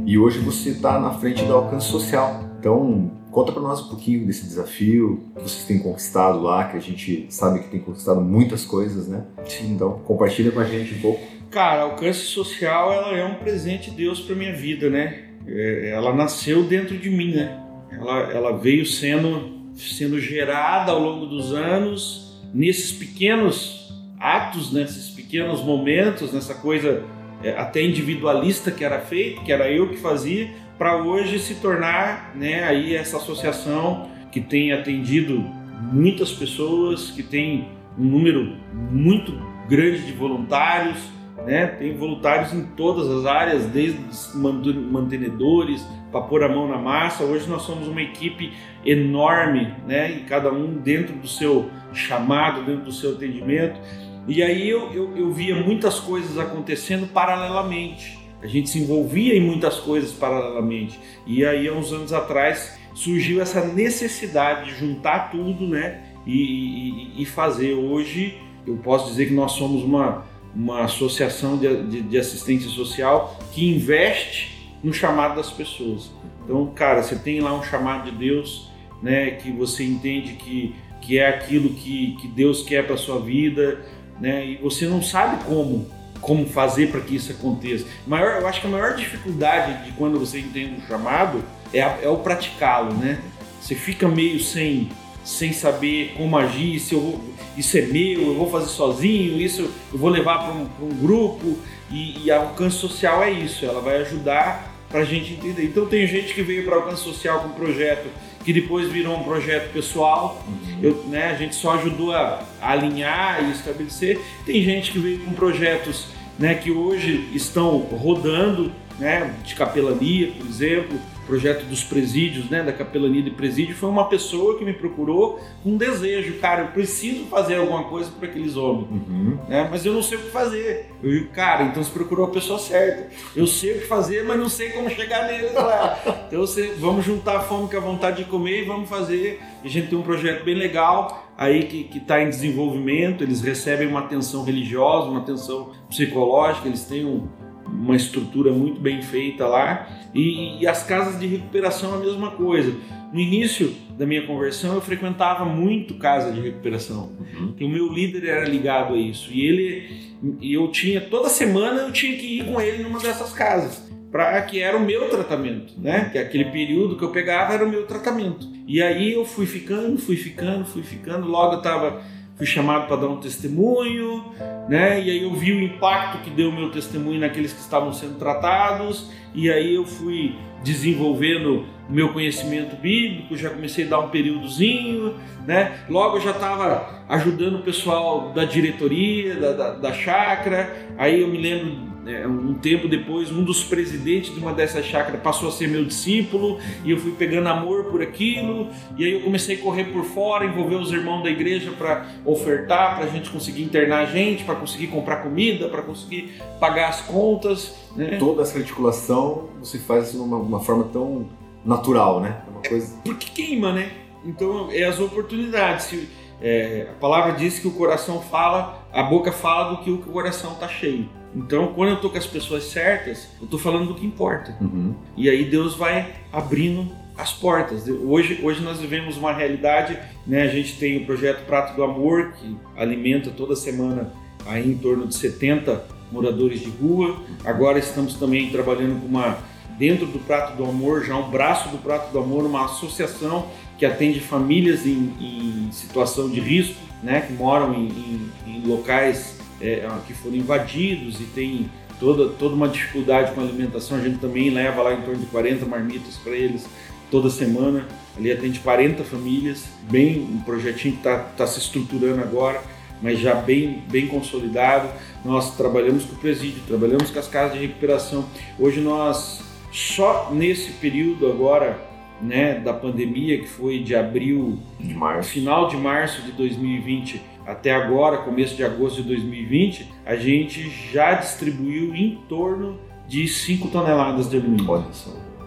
E 0.05 0.17
hoje 0.17 0.39
você 0.39 0.69
está 0.71 0.99
na 0.99 1.11
frente 1.11 1.43
do 1.43 1.53
alcance 1.53 1.87
social. 1.87 2.43
Então, 2.59 3.11
conta 3.31 3.51
para 3.51 3.61
nós 3.61 3.81
um 3.81 3.87
pouquinho 3.87 4.25
desse 4.27 4.43
desafio 4.43 5.23
que 5.35 5.41
vocês 5.41 5.65
têm 5.65 5.79
conquistado 5.79 6.41
lá, 6.41 6.65
que 6.65 6.77
a 6.77 6.81
gente 6.81 7.25
sabe 7.29 7.59
que 7.59 7.69
tem 7.69 7.79
conquistado 7.79 8.21
muitas 8.21 8.65
coisas, 8.65 9.07
né? 9.07 9.23
Sim. 9.45 9.73
Então, 9.73 9.99
compartilha 10.05 10.51
com 10.51 10.59
a 10.59 10.65
gente 10.65 10.93
um 10.95 10.99
pouco. 10.99 11.25
Cara, 11.49 11.83
alcance 11.83 12.19
social 12.19 12.91
ela 12.91 13.17
é 13.17 13.25
um 13.25 13.35
presente 13.35 13.89
de 13.89 13.97
Deus 13.97 14.19
para 14.19 14.35
minha 14.35 14.53
vida, 14.53 14.89
né? 14.89 15.25
É, 15.47 15.89
ela 15.89 16.13
nasceu 16.13 16.63
dentro 16.63 16.97
de 16.97 17.09
mim, 17.09 17.33
né? 17.33 17.61
ela, 17.91 18.31
ela 18.31 18.57
veio 18.57 18.85
sendo, 18.85 19.71
sendo 19.75 20.19
gerada 20.19 20.91
ao 20.91 20.99
longo 20.99 21.25
dos 21.25 21.53
anos 21.53 22.41
nesses 22.53 22.91
pequenos 22.91 23.91
atos, 24.19 24.71
nesses 24.71 25.09
pequenos 25.09 25.61
momentos, 25.61 26.31
nessa 26.31 26.53
coisa 26.53 27.03
é, 27.43 27.51
até 27.51 27.81
individualista 27.81 28.71
que 28.71 28.83
era 28.83 28.99
feito, 28.99 29.41
que 29.43 29.51
era 29.51 29.69
eu 29.71 29.89
que 29.89 29.97
fazia, 29.97 30.49
para 30.81 30.97
hoje 30.97 31.37
se 31.37 31.53
tornar 31.53 32.31
né, 32.33 32.63
aí 32.63 32.95
essa 32.95 33.17
associação 33.17 34.09
que 34.31 34.41
tem 34.41 34.73
atendido 34.73 35.45
muitas 35.93 36.31
pessoas, 36.31 37.11
que 37.11 37.21
tem 37.21 37.67
um 37.95 38.03
número 38.03 38.57
muito 38.89 39.31
grande 39.69 40.03
de 40.07 40.11
voluntários, 40.11 40.97
né? 41.45 41.67
Tem 41.67 41.95
voluntários 41.95 42.51
em 42.51 42.63
todas 42.65 43.07
as 43.07 43.27
áreas, 43.27 43.67
desde 43.67 43.99
mantenedores, 44.35 45.85
para 46.11 46.21
pôr 46.21 46.43
a 46.43 46.49
mão 46.49 46.67
na 46.67 46.79
massa. 46.79 47.23
Hoje 47.23 47.47
nós 47.47 47.61
somos 47.61 47.87
uma 47.87 48.01
equipe 48.01 48.51
enorme, 48.83 49.71
né? 49.87 50.11
E 50.11 50.21
cada 50.21 50.51
um 50.51 50.79
dentro 50.79 51.15
do 51.15 51.27
seu 51.27 51.69
chamado, 51.93 52.65
dentro 52.65 52.85
do 52.85 52.91
seu 52.91 53.11
atendimento. 53.11 53.79
E 54.27 54.41
aí 54.41 54.67
eu, 54.67 54.91
eu, 54.91 55.15
eu 55.15 55.31
via 55.31 55.55
muitas 55.55 55.99
coisas 55.99 56.39
acontecendo 56.39 57.05
paralelamente. 57.05 58.20
A 58.41 58.47
gente 58.47 58.69
se 58.69 58.79
envolvia 58.79 59.35
em 59.35 59.41
muitas 59.41 59.79
coisas 59.79 60.11
paralelamente. 60.11 60.99
E 61.25 61.45
aí, 61.45 61.67
há 61.67 61.73
uns 61.73 61.91
anos 61.93 62.11
atrás, 62.11 62.77
surgiu 62.93 63.41
essa 63.41 63.65
necessidade 63.65 64.71
de 64.71 64.79
juntar 64.79 65.31
tudo, 65.31 65.67
né? 65.67 66.01
E, 66.25 67.15
e, 67.17 67.21
e 67.21 67.25
fazer. 67.25 67.73
Hoje, 67.73 68.37
eu 68.65 68.77
posso 68.77 69.09
dizer 69.09 69.27
que 69.27 69.33
nós 69.33 69.53
somos 69.53 69.83
uma, 69.83 70.25
uma 70.55 70.83
associação 70.83 71.57
de, 71.57 71.83
de, 71.83 72.01
de 72.01 72.17
assistência 72.17 72.69
social 72.69 73.39
que 73.51 73.67
investe 73.67 74.51
no 74.83 74.93
chamado 74.93 75.35
das 75.35 75.51
pessoas. 75.51 76.11
Então, 76.43 76.67
cara, 76.73 77.03
você 77.03 77.15
tem 77.15 77.39
lá 77.39 77.53
um 77.53 77.63
chamado 77.63 78.09
de 78.09 78.17
Deus, 78.17 78.69
né, 79.01 79.31
que 79.31 79.51
você 79.51 79.83
entende 79.83 80.33
que, 80.33 80.75
que 81.01 81.19
é 81.19 81.27
aquilo 81.27 81.69
que, 81.69 82.15
que 82.19 82.27
Deus 82.27 82.63
quer 82.63 82.85
para 82.85 82.97
sua 82.97 83.19
vida, 83.19 83.83
né, 84.19 84.45
e 84.45 84.55
você 84.57 84.87
não 84.87 85.01
sabe 85.01 85.43
como 85.45 85.87
como 86.21 86.45
fazer 86.45 86.91
para 86.91 87.01
que 87.01 87.15
isso 87.15 87.31
aconteça. 87.31 87.85
Maior, 88.05 88.39
eu 88.39 88.47
acho 88.47 88.61
que 88.61 88.67
a 88.67 88.69
maior 88.69 88.95
dificuldade 88.95 89.85
de 89.85 89.91
quando 89.93 90.19
você 90.19 90.39
entende 90.39 90.81
o 90.81 90.87
chamado 90.87 91.43
é, 91.73 91.81
a, 91.81 91.97
é 92.01 92.07
o 92.07 92.17
praticá-lo, 92.17 92.93
né? 92.93 93.19
Você 93.59 93.75
fica 93.75 94.07
meio 94.07 94.39
sem 94.39 94.89
sem 95.23 95.53
saber 95.53 96.13
como 96.17 96.35
agir, 96.35 96.79
se 96.79 96.95
eu 96.95 96.99
vou, 96.99 97.23
isso 97.55 97.77
é 97.77 97.81
meu, 97.81 98.21
eu 98.21 98.35
vou 98.35 98.49
fazer 98.49 98.69
sozinho, 98.69 99.39
isso 99.39 99.69
eu 99.93 99.99
vou 99.99 100.09
levar 100.09 100.39
para 100.39 100.53
um, 100.53 100.67
um, 100.81 100.89
grupo 100.99 101.59
e, 101.91 102.25
e 102.25 102.31
alcance 102.31 102.77
social 102.77 103.21
é 103.21 103.29
isso, 103.29 103.63
ela 103.63 103.81
vai 103.81 103.97
ajudar 103.97 104.73
para 104.89 105.01
a 105.01 105.05
gente 105.05 105.33
entender. 105.33 105.65
Então 105.65 105.85
tem 105.85 106.07
gente 106.07 106.33
que 106.33 106.41
veio 106.41 106.65
para 106.65 106.75
alcance 106.75 107.03
social 107.03 107.41
com 107.41 107.49
um 107.49 107.53
projeto 107.53 108.09
que 108.43 108.53
depois 108.53 108.89
virou 108.91 109.17
um 109.17 109.23
projeto 109.23 109.71
pessoal, 109.71 110.43
uhum. 110.47 110.79
eu, 110.81 111.03
né, 111.07 111.31
a 111.31 111.35
gente 111.35 111.55
só 111.55 111.75
ajudou 111.75 112.11
a, 112.11 112.43
a 112.61 112.71
alinhar 112.71 113.43
e 113.43 113.51
estabelecer. 113.51 114.19
Tem 114.45 114.61
gente 114.63 114.91
que 114.91 114.99
veio 114.99 115.19
com 115.19 115.31
projetos 115.33 116.07
né, 116.37 116.55
que 116.55 116.71
hoje 116.71 117.29
estão 117.33 117.77
rodando, 117.79 118.71
né, 118.97 119.35
de 119.43 119.55
capelania, 119.55 120.31
por 120.31 120.47
exemplo, 120.47 120.99
projeto 121.31 121.63
dos 121.63 121.81
presídios, 121.81 122.49
né, 122.49 122.61
da 122.61 122.73
capelania 122.73 123.23
de 123.23 123.31
presídio, 123.31 123.73
foi 123.73 123.87
uma 123.87 124.09
pessoa 124.09 124.57
que 124.57 124.65
me 124.65 124.73
procurou 124.73 125.39
com 125.63 125.69
um 125.71 125.77
desejo, 125.77 126.33
cara, 126.39 126.63
eu 126.63 126.67
preciso 126.67 127.23
fazer 127.27 127.55
alguma 127.55 127.85
coisa 127.85 128.11
para 128.11 128.27
aqueles 128.27 128.57
homens, 128.57 128.89
uhum. 128.91 129.39
né, 129.47 129.65
mas 129.71 129.85
eu 129.85 129.93
não 129.93 130.03
sei 130.03 130.17
o 130.17 130.21
que 130.23 130.29
fazer. 130.29 130.91
Eu 131.01 131.09
digo, 131.09 131.29
cara, 131.29 131.63
então 131.63 131.81
você 131.81 131.89
procurou 131.89 132.25
a 132.25 132.31
pessoa 132.31 132.59
certa. 132.59 133.09
Eu 133.33 133.47
sei 133.47 133.77
o 133.77 133.79
que 133.79 133.87
fazer, 133.87 134.25
mas 134.25 134.37
não 134.37 134.49
sei 134.49 134.71
como 134.71 134.89
chegar 134.89 135.25
neles 135.25 135.53
lá. 135.53 135.97
então 136.27 136.41
você, 136.41 136.73
vamos 136.77 137.05
juntar 137.05 137.37
a 137.37 137.39
fome 137.39 137.69
com 137.69 137.77
a 137.77 137.79
vontade 137.79 138.25
de 138.25 138.29
comer 138.29 138.63
e 138.63 138.65
vamos 138.65 138.89
fazer. 138.89 139.39
A 139.63 139.67
gente 139.69 139.87
tem 139.87 139.97
um 139.97 140.03
projeto 140.03 140.43
bem 140.43 140.55
legal 140.55 141.31
aí 141.37 141.63
que 141.63 141.97
está 141.97 142.21
em 142.21 142.29
desenvolvimento, 142.29 143.23
eles 143.23 143.41
recebem 143.41 143.87
uma 143.87 144.01
atenção 144.01 144.43
religiosa, 144.43 145.07
uma 145.07 145.21
atenção 145.21 145.71
psicológica, 145.89 146.67
eles 146.67 146.83
têm 146.83 147.05
um 147.05 147.27
uma 147.71 147.95
estrutura 147.95 148.51
muito 148.51 148.79
bem 148.79 149.01
feita 149.01 149.47
lá. 149.47 149.87
E, 150.13 150.61
e, 150.61 150.67
as 150.67 150.83
casas 150.83 151.19
de 151.19 151.25
recuperação 151.25 151.95
a 151.95 151.97
mesma 151.97 152.31
coisa. 152.31 152.75
No 153.13 153.19
início 153.19 153.73
da 153.97 154.05
minha 154.05 154.25
conversão, 154.25 154.75
eu 154.75 154.81
frequentava 154.81 155.45
muito 155.45 155.95
casa 155.95 156.31
de 156.31 156.41
recuperação. 156.41 157.11
Uhum. 157.19 157.55
o 157.59 157.69
meu 157.69 157.91
líder 157.91 158.27
era 158.27 158.45
ligado 158.45 158.93
a 158.93 158.97
isso. 158.97 159.29
E 159.31 159.45
ele, 159.45 160.13
eu 160.41 160.67
tinha 160.69 161.01
toda 161.01 161.29
semana 161.29 161.81
eu 161.81 161.91
tinha 161.91 162.17
que 162.17 162.39
ir 162.39 162.45
com 162.45 162.59
ele 162.59 162.83
numa 162.83 162.99
dessas 162.99 163.33
casas, 163.33 163.89
para 164.11 164.41
que 164.41 164.59
era 164.61 164.77
o 164.77 164.85
meu 164.85 165.09
tratamento, 165.09 165.73
né? 165.77 166.09
Que 166.11 166.17
aquele 166.17 166.45
período 166.45 166.97
que 166.97 167.03
eu 167.03 167.11
pegava 167.11 167.53
era 167.53 167.65
o 167.65 167.69
meu 167.69 167.85
tratamento. 167.85 168.47
E 168.67 168.81
aí 168.81 169.13
eu 169.13 169.25
fui 169.25 169.45
ficando, 169.45 169.97
fui 169.97 170.15
ficando, 170.15 170.65
fui 170.65 170.83
ficando. 170.83 171.27
Logo 171.27 171.53
eu 171.53 171.57
estava 171.57 172.01
fui 172.41 172.47
chamado 172.47 172.87
para 172.87 172.95
dar 172.95 173.07
um 173.07 173.17
testemunho, 173.17 174.25
né? 174.67 174.99
E 174.99 175.11
aí 175.11 175.21
eu 175.21 175.31
vi 175.31 175.51
o 175.51 175.61
impacto 175.61 176.23
que 176.23 176.31
deu 176.31 176.49
o 176.49 176.51
meu 176.51 176.71
testemunho 176.71 177.19
naqueles 177.19 177.53
que 177.53 177.59
estavam 177.59 177.93
sendo 177.93 178.17
tratados, 178.17 179.11
e 179.31 179.51
aí 179.51 179.75
eu 179.75 179.85
fui 179.85 180.35
desenvolvendo 180.63 181.63
o 181.87 181.93
meu 181.93 182.11
conhecimento 182.11 182.75
bíblico, 182.75 183.37
já 183.37 183.51
comecei 183.51 183.85
a 183.85 183.89
dar 183.89 183.99
um 183.99 184.09
períodozinho, 184.09 185.13
né? 185.45 185.85
Logo 185.87 186.17
eu 186.17 186.21
já 186.21 186.31
estava 186.31 187.03
ajudando 187.07 187.59
o 187.59 187.61
pessoal 187.61 188.31
da 188.31 188.43
diretoria, 188.43 189.35
da, 189.35 189.51
da, 189.51 189.71
da 189.73 189.93
chácara, 189.93 190.75
aí 190.97 191.21
eu 191.21 191.27
me 191.27 191.37
lembro 191.37 191.90
é, 192.05 192.27
um 192.27 192.53
tempo 192.55 192.87
depois, 192.87 193.31
um 193.31 193.43
dos 193.43 193.63
presidentes 193.63 194.33
de 194.33 194.39
uma 194.39 194.53
dessas 194.53 194.85
chácaras 194.85 195.21
passou 195.21 195.49
a 195.49 195.51
ser 195.51 195.67
meu 195.67 195.85
discípulo 195.85 196.59
e 196.83 196.91
eu 196.91 196.97
fui 196.97 197.11
pegando 197.11 197.47
amor 197.47 197.85
por 197.85 198.01
aquilo. 198.01 198.69
E 198.97 199.05
aí 199.05 199.13
eu 199.13 199.21
comecei 199.21 199.57
a 199.57 199.59
correr 199.59 199.85
por 199.85 200.03
fora, 200.03 200.45
envolver 200.45 200.75
os 200.75 200.91
irmãos 200.91 201.23
da 201.23 201.29
igreja 201.29 201.71
para 201.71 202.07
ofertar, 202.25 202.95
para 202.95 203.05
a 203.05 203.07
gente 203.07 203.29
conseguir 203.29 203.63
internar 203.63 203.99
a 203.99 204.05
gente, 204.05 204.43
para 204.43 204.55
conseguir 204.55 204.87
comprar 204.87 205.17
comida, 205.17 205.69
para 205.69 205.81
conseguir 205.81 206.41
pagar 206.59 206.89
as 206.89 207.01
contas. 207.01 207.75
Né? 207.95 208.17
Toda 208.17 208.41
essa 208.41 208.57
articulação 208.57 209.49
você 209.59 209.77
faz 209.77 210.11
de 210.11 210.17
uma, 210.17 210.37
uma 210.37 210.59
forma 210.59 210.85
tão 210.85 211.27
natural, 211.63 212.19
né? 212.19 212.41
É 212.47 212.49
uma 212.49 212.61
coisa... 212.61 212.95
É 212.95 213.01
porque 213.03 213.29
queima, 213.29 213.71
né? 213.71 213.91
Então 214.25 214.69
é 214.71 214.83
as 214.83 214.99
oportunidades. 214.99 216.07
É, 216.41 216.87
a 216.89 216.93
palavra 216.99 217.33
diz 217.33 217.59
que 217.59 217.67
o 217.67 217.71
coração 217.71 218.21
fala, 218.21 218.85
a 218.91 219.03
boca 219.03 219.31
fala 219.31 219.75
do 219.75 219.83
que 219.83 219.91
o 219.91 219.99
coração 219.99 220.53
está 220.53 220.67
cheio. 220.67 221.07
Então, 221.35 221.73
quando 221.73 221.89
eu 221.89 221.95
estou 221.95 222.09
com 222.09 222.17
as 222.17 222.27
pessoas 222.27 222.63
certas, 222.65 223.29
eu 223.39 223.45
estou 223.45 223.59
falando 223.59 223.87
do 223.87 223.95
que 223.95 224.05
importa. 224.05 224.55
Uhum. 224.59 224.95
E 225.15 225.29
aí 225.29 225.45
Deus 225.45 225.75
vai 225.75 226.13
abrindo 226.31 226.91
as 227.17 227.31
portas. 227.31 227.87
Hoje, 227.87 228.39
hoje 228.43 228.61
nós 228.61 228.79
vivemos 228.79 229.17
uma 229.17 229.31
realidade, 229.31 229.97
né? 230.25 230.43
A 230.43 230.47
gente 230.47 230.77
tem 230.77 230.97
o 230.97 231.05
projeto 231.05 231.45
Prato 231.45 231.75
do 231.75 231.83
Amor, 231.83 232.33
que 232.33 232.57
alimenta 232.75 233.29
toda 233.29 233.55
semana 233.55 234.11
aí 234.45 234.71
em 234.71 234.77
torno 234.77 235.07
de 235.07 235.15
70 235.15 235.85
moradores 236.11 236.59
de 236.59 236.69
rua. 236.69 237.17
Agora 237.45 237.79
estamos 237.79 238.15
também 238.15 238.49
trabalhando 238.49 238.99
com 238.99 239.07
uma 239.07 239.37
dentro 239.77 240.05
do 240.05 240.19
Prato 240.19 240.55
do 240.55 240.65
Amor, 240.65 241.03
já 241.03 241.15
um 241.15 241.29
braço 241.29 241.69
do 241.69 241.77
Prato 241.77 242.11
do 242.11 242.19
Amor, 242.19 242.45
uma 242.45 242.65
associação 242.65 243.47
que 243.81 243.85
atende 243.87 244.19
famílias 244.19 244.85
em, 244.85 245.11
em 245.19 245.71
situação 245.71 246.29
de 246.29 246.39
risco, 246.39 246.79
né, 247.01 247.21
que 247.21 247.33
moram 247.33 247.73
em, 247.73 247.87
em, 247.87 248.31
em 248.45 248.63
locais 248.63 249.39
é, 249.59 249.89
que 250.05 250.13
foram 250.13 250.35
invadidos 250.35 251.19
e 251.19 251.23
tem 251.23 251.67
toda, 251.99 252.29
toda 252.29 252.53
uma 252.53 252.67
dificuldade 252.67 253.31
com 253.33 253.41
a 253.41 253.43
alimentação. 253.43 253.97
A 253.97 254.01
gente 254.01 254.19
também 254.19 254.51
leva 254.51 254.83
lá 254.83 254.93
em 254.93 255.01
torno 255.01 255.19
de 255.19 255.25
40 255.25 255.65
marmitas 255.65 256.15
para 256.17 256.33
eles 256.33 256.67
toda 257.09 257.27
semana. 257.31 257.87
Ali 258.15 258.31
atende 258.31 258.59
40 258.59 259.03
famílias, 259.03 259.63
bem 259.89 260.29
um 260.31 260.41
projetinho 260.41 260.93
que 260.93 260.99
está 260.99 261.17
tá 261.17 261.47
se 261.47 261.57
estruturando 261.57 262.21
agora, 262.21 262.61
mas 263.01 263.17
já 263.17 263.33
bem, 263.33 263.83
bem 263.89 264.05
consolidado. 264.05 264.89
Nós 265.25 265.57
trabalhamos 265.57 266.05
com 266.05 266.13
o 266.13 266.19
presídio, 266.19 266.61
trabalhamos 266.67 267.09
com 267.09 267.17
as 267.17 267.27
casas 267.27 267.53
de 267.53 267.65
recuperação. 267.65 268.29
Hoje 268.59 268.79
nós, 268.79 269.41
só 269.71 270.29
nesse 270.31 270.69
período 270.73 271.25
agora, 271.25 271.89
né, 272.21 272.55
da 272.59 272.73
pandemia, 272.73 273.39
que 273.39 273.47
foi 273.47 273.79
de 273.79 273.95
abril, 273.95 274.59
de 274.79 274.93
março. 274.93 275.29
final 275.31 275.67
de 275.67 275.77
março 275.77 276.21
de 276.21 276.31
2020 276.33 277.21
até 277.45 277.73
agora, 277.73 278.17
começo 278.17 278.55
de 278.55 278.63
agosto 278.63 279.01
de 279.01 279.07
2020, 279.09 279.87
a 280.05 280.15
gente 280.15 280.69
já 280.93 281.15
distribuiu 281.15 281.95
em 281.95 282.19
torno 282.29 282.79
de 283.07 283.27
5 283.27 283.67
toneladas 283.69 284.29
de 284.29 284.37
alimento. 284.37 284.85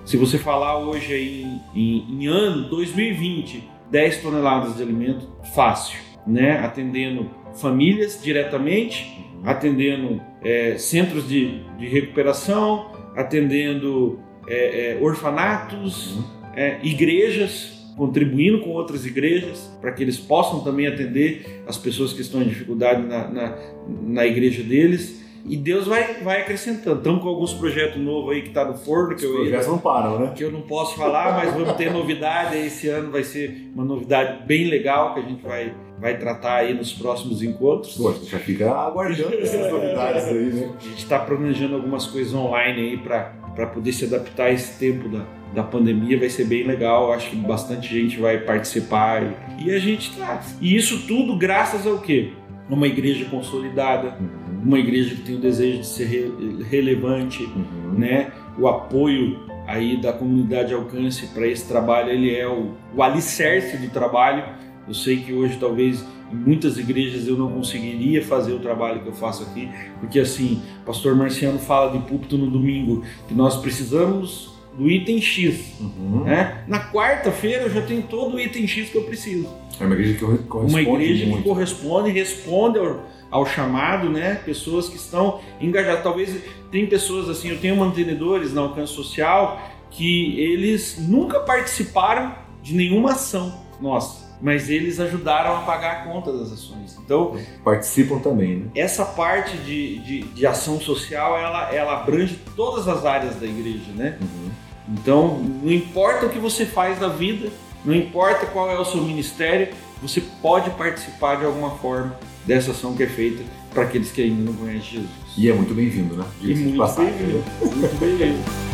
Se 0.05 0.17
você 0.17 0.37
falar 0.37 0.79
hoje 0.79 1.15
aí 1.15 1.47
em, 1.75 2.05
em, 2.11 2.27
ano 2.27 2.69
2020, 2.69 3.63
10 3.91 4.23
toneladas 4.23 4.77
de 4.77 4.83
alimento, 4.83 5.27
fácil, 5.55 5.99
né? 6.27 6.59
Atendendo 6.59 7.31
famílias 7.55 8.21
diretamente, 8.23 9.17
uhum. 9.33 9.49
atendendo 9.49 10.21
é, 10.43 10.77
centros 10.77 11.29
de, 11.29 11.63
de 11.79 11.87
recuperação, 11.87 12.91
atendendo 13.17 14.19
é, 14.49 14.99
é, 14.99 14.99
orfanatos, 15.01 16.17
uhum 16.17 16.44
é, 16.57 16.79
igrejas 16.83 17.75
contribuindo 17.97 18.61
com 18.61 18.71
outras 18.71 19.07
igrejas 19.07 19.71
para 19.81 19.93
que 19.93 20.03
eles 20.03 20.19
possam 20.19 20.61
também 20.61 20.87
atender 20.87 21.63
as 21.67 21.77
pessoas 21.77 22.13
que 22.13 22.21
estão 22.21 22.43
em 22.43 22.49
dificuldade 22.49 23.07
na, 23.07 23.29
na, 23.29 23.59
na 24.03 24.27
igreja 24.27 24.63
deles. 24.63 25.23
E 25.47 25.59
Deus 25.59 25.87
vai, 25.87 26.15
vai 26.23 26.41
acrescentando. 26.41 26.97
Estamos 26.97 27.23
com 27.23 27.29
alguns 27.29 27.53
projetos 27.53 28.01
novos 28.01 28.33
aí 28.33 28.43
que 28.43 28.49
está 28.49 28.65
no 28.65 28.75
forno. 28.75 29.15
Que 29.15 29.27
Os 29.27 29.31
eu, 29.31 29.35
projetos 29.35 29.67
não 29.67 29.79
param, 29.79 30.19
né? 30.19 30.33
Que 30.35 30.43
eu 30.43 30.51
não 30.51 30.63
posso 30.63 30.97
falar, 30.97 31.37
mas 31.37 31.53
vamos 31.53 31.75
ter 31.75 31.93
novidade. 31.93 32.57
Esse 32.57 32.89
ano 32.89 33.11
vai 33.11 33.23
ser 33.23 33.71
uma 33.75 33.85
novidade 33.85 34.47
bem 34.47 34.69
legal 34.69 35.13
que 35.13 35.21
a 35.21 35.23
gente 35.23 35.43
vai, 35.43 35.75
vai 36.01 36.17
tratar 36.17 36.57
aí 36.57 36.73
nos 36.73 36.95
próximos 36.95 37.43
encontros. 37.43 37.95
Pô, 37.95 38.15
já 38.25 38.39
fica 38.39 38.71
aguardando 38.71 39.35
essas 39.35 39.71
novidades 39.71 40.25
aí, 40.25 40.47
né? 40.47 40.75
A 40.79 40.83
gente 40.83 40.99
está 40.99 41.19
planejando 41.19 41.75
algumas 41.75 42.07
coisas 42.07 42.33
online 42.33 42.81
aí 42.81 42.97
para 42.97 43.35
poder 43.67 43.93
se 43.93 44.05
adaptar 44.05 44.47
a 44.47 44.53
esse 44.53 44.79
tempo 44.79 45.09
da, 45.09 45.25
da 45.55 45.63
pandemia 45.63 46.19
vai 46.19 46.29
ser 46.29 46.45
bem 46.45 46.65
legal. 46.65 47.13
Acho 47.13 47.31
que 47.31 47.37
bastante 47.37 47.89
gente 47.89 48.19
vai 48.19 48.39
participar 48.39 49.23
e, 49.59 49.67
e 49.67 49.75
a 49.75 49.79
gente 49.79 50.17
tá. 50.17 50.43
E 50.61 50.77
isso 50.77 51.07
tudo 51.07 51.37
graças 51.37 51.87
ao 51.87 51.99
quê? 51.99 52.33
Uma 52.69 52.87
igreja 52.87 53.27
consolidada, 53.27 54.17
uhum. 54.19 54.63
uma 54.65 54.79
igreja 54.79 55.15
que 55.15 55.23
tem 55.23 55.37
o 55.37 55.41
desejo 55.41 55.79
de 55.81 55.87
ser 55.87 56.05
re 56.05 56.65
relevante, 56.69 57.43
uhum. 57.45 57.99
né? 57.99 58.33
O 58.59 58.67
apoio 58.67 59.39
aí 59.67 60.01
da 60.01 60.13
comunidade 60.13 60.73
alcance 60.75 61.27
para 61.29 61.47
esse 61.47 61.67
trabalho, 61.67 62.11
ele 62.11 62.35
é 62.35 62.47
o, 62.47 62.73
o 62.95 63.03
alicerce 63.03 63.77
do 63.77 63.91
trabalho. 63.91 64.45
Eu 64.87 64.95
sei 64.95 65.19
que 65.19 65.33
hoje 65.33 65.57
talvez 65.59 66.05
em 66.33 66.37
muitas 66.37 66.79
igrejas 66.79 67.27
eu 67.27 67.37
não 67.37 67.51
conseguiria 67.51 68.23
fazer 68.23 68.53
o 68.53 68.59
trabalho 68.59 69.03
que 69.03 69.09
eu 69.09 69.15
faço 69.15 69.45
aqui, 69.45 69.69
porque 70.01 70.19
assim, 70.19 70.63
pastor 70.85 71.15
Marciano 71.15 71.59
fala 71.59 71.93
de 71.93 72.07
púlpito 72.07 72.37
no 72.37 72.51
domingo 72.51 73.03
que 73.29 73.35
nós 73.35 73.57
precisamos 73.57 74.53
do 74.77 74.91
item 74.91 75.21
X. 75.21 75.75
Uhum. 75.81 76.25
Né? 76.25 76.65
Na 76.67 76.91
quarta-feira 76.91 77.65
eu 77.65 77.71
já 77.71 77.83
tenho 77.83 78.03
todo 78.03 78.37
o 78.37 78.41
item 78.41 78.67
X 78.67 78.91
que 78.91 78.99
eu 78.99 79.05
preciso. 79.05 79.49
É 79.81 79.85
uma 79.85 79.95
igreja 79.95 80.15
que 80.15 80.21
corresponde. 80.21 80.73
Uma 80.73 80.83
igreja 80.83 81.27
muito. 81.27 81.43
que 81.43 81.49
corresponde, 81.49 82.11
responde 82.11 82.79
ao, 82.79 83.03
ao, 83.31 83.47
chamado, 83.47 84.09
né? 84.09 84.37
Pessoas 84.45 84.89
que 84.89 84.97
estão 84.97 85.41
engajadas. 85.61 86.03
Talvez 86.03 86.37
tem 86.71 86.87
pessoas 86.87 87.29
assim, 87.29 87.49
eu 87.49 87.59
tenho 87.59 87.77
mantenedores 87.77 88.53
na 88.53 88.61
alcance 88.63 88.93
social 88.93 89.61
que 89.91 90.39
eles 90.41 90.97
nunca 91.09 91.41
participaram 91.41 92.35
de 92.63 92.75
nenhuma 92.75 93.13
ação 93.13 93.63
nossa. 93.81 94.24
Mas 94.45 94.69
eles 94.69 95.01
ajudaram 95.01 95.57
a 95.57 95.61
pagar 95.61 95.93
a 95.93 96.05
conta 96.05 96.31
das 96.31 96.53
ações. 96.53 96.99
Então 97.03 97.35
participam 97.65 98.19
também, 98.19 98.57
né? 98.57 98.67
Essa 98.77 99.03
parte 99.03 99.57
de, 99.57 99.99
de, 100.01 100.21
de 100.21 100.47
ação 100.47 100.79
social 100.79 101.39
ela, 101.39 101.75
ela 101.75 102.01
abrange 102.03 102.39
todas 102.55 102.87
as 102.87 103.07
áreas 103.07 103.37
da 103.37 103.47
igreja, 103.47 103.91
né? 103.95 104.19
Uhum. 104.21 104.51
Então, 104.91 105.39
não 105.39 105.73
importa 105.73 106.27
o 106.27 106.29
que 106.29 106.39
você 106.39 106.67
faz 106.67 106.99
da 106.99 107.09
vida, 107.09 107.49
não 107.83 107.95
importa 107.95 108.45
qual 108.45 108.71
é 108.71 108.79
o 108.79 108.85
seu 108.85 109.01
ministério, 109.01 109.69
você 110.03 110.21
pode 110.43 110.69
participar 110.73 111.37
de 111.37 111.47
alguma 111.47 111.71
forma 111.79 112.15
dessa 112.45 112.73
ação 112.73 112.95
que 112.95 113.03
é 113.03 113.07
feita 113.07 113.43
para 113.73 113.85
aqueles 113.85 114.11
que 114.11 114.21
ainda 114.21 114.43
não 114.43 114.53
conhecem 114.53 114.83
Jesus. 114.83 115.11
E 115.39 115.49
é 115.49 115.55
muito 115.55 115.73
bem-vindo, 115.73 116.17
né? 116.17 116.25
E 116.43 116.55
muito 116.55 116.95
bem-vindo. 116.97 117.45
Muito 117.63 117.99
bem-vindo. 117.99 118.45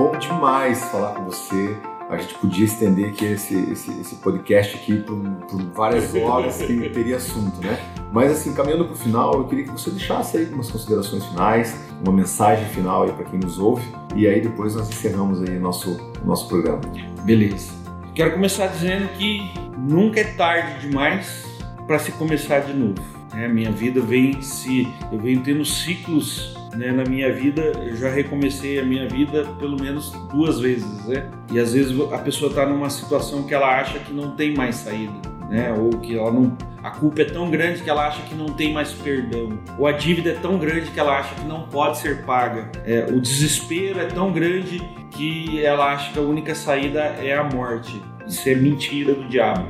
bom 0.00 0.16
demais 0.16 0.82
falar 0.84 1.12
com 1.12 1.24
você 1.24 1.76
a 2.08 2.16
gente 2.16 2.32
podia 2.36 2.64
estender 2.64 3.10
aqui 3.10 3.26
esse, 3.26 3.54
esse, 3.70 4.00
esse 4.00 4.14
podcast 4.16 4.74
aqui 4.74 4.96
por, 4.96 5.20
por, 5.46 5.62
várias 5.74 6.14
horas 6.16 6.56
que 6.56 6.88
teria 6.88 7.16
assunto, 7.16 7.60
né? 7.60 7.78
Mas 8.10 8.32
assim, 8.32 8.54
caminhando 8.54 8.86
para 8.86 8.94
o 8.94 8.96
final, 8.96 9.34
eu 9.34 9.44
queria 9.46 9.64
que 9.64 9.70
você 9.70 9.90
deixasse 9.90 10.38
aí 10.38 10.46
umas 10.46 10.70
considerações 10.70 11.24
finais, 11.26 11.78
uma 12.02 12.12
mensagem 12.12 12.64
final 12.70 13.02
aí 13.02 13.12
para 13.12 13.26
quem 13.26 13.38
nos 13.38 13.58
ouve, 13.58 13.86
e 14.16 14.26
aí 14.26 14.40
depois 14.40 14.74
nós 14.74 14.88
encerramos 14.88 15.42
aí 15.42 15.58
nosso 15.58 16.00
nosso 16.24 16.48
programa. 16.48 16.80
Beleza. 17.22 17.70
Quero 18.14 18.32
começar 18.32 18.68
dizendo 18.68 19.06
que 19.18 19.52
nunca 19.78 20.20
é 20.20 20.24
tarde 20.24 20.88
demais 20.88 21.44
para 21.86 21.98
se 21.98 22.10
começar 22.12 22.60
de 22.60 22.72
novo. 22.72 23.02
É, 23.36 23.46
minha 23.46 23.70
vida 23.70 24.00
vem 24.00 24.40
se 24.40 24.88
eu 25.12 25.18
venho 25.18 25.42
tendo 25.42 25.64
ciclos 25.64 26.58
né, 26.76 26.92
na 26.92 27.04
minha 27.04 27.32
vida, 27.32 27.60
eu 27.84 27.96
já 27.96 28.08
recomecei 28.08 28.78
a 28.78 28.84
minha 28.84 29.08
vida 29.08 29.44
pelo 29.58 29.80
menos 29.80 30.10
duas 30.32 30.60
vezes, 30.60 31.06
né? 31.06 31.30
E 31.52 31.58
às 31.58 31.72
vezes 31.72 31.98
a 32.12 32.18
pessoa 32.18 32.50
está 32.50 32.66
numa 32.66 32.88
situação 32.88 33.42
que 33.42 33.54
ela 33.54 33.80
acha 33.80 33.98
que 33.98 34.12
não 34.12 34.36
tem 34.36 34.54
mais 34.54 34.76
saída, 34.76 35.12
né? 35.48 35.72
Ou 35.72 35.90
que 35.98 36.16
ela 36.16 36.32
não, 36.32 36.56
a 36.82 36.90
culpa 36.90 37.22
é 37.22 37.24
tão 37.24 37.50
grande 37.50 37.82
que 37.82 37.90
ela 37.90 38.06
acha 38.06 38.22
que 38.22 38.34
não 38.34 38.46
tem 38.46 38.72
mais 38.72 38.92
perdão, 38.92 39.58
ou 39.78 39.86
a 39.86 39.92
dívida 39.92 40.30
é 40.30 40.34
tão 40.34 40.58
grande 40.58 40.90
que 40.90 41.00
ela 41.00 41.18
acha 41.18 41.34
que 41.34 41.44
não 41.44 41.62
pode 41.62 41.98
ser 41.98 42.22
paga, 42.24 42.70
é, 42.84 43.06
o 43.10 43.20
desespero 43.20 44.00
é 44.00 44.06
tão 44.06 44.32
grande 44.32 44.80
que 45.10 45.64
ela 45.64 45.92
acha 45.92 46.12
que 46.12 46.18
a 46.18 46.22
única 46.22 46.54
saída 46.54 47.00
é 47.00 47.36
a 47.36 47.42
morte. 47.42 48.00
Isso 48.26 48.48
é 48.48 48.54
mentira 48.54 49.12
do 49.12 49.28
diabo, 49.28 49.66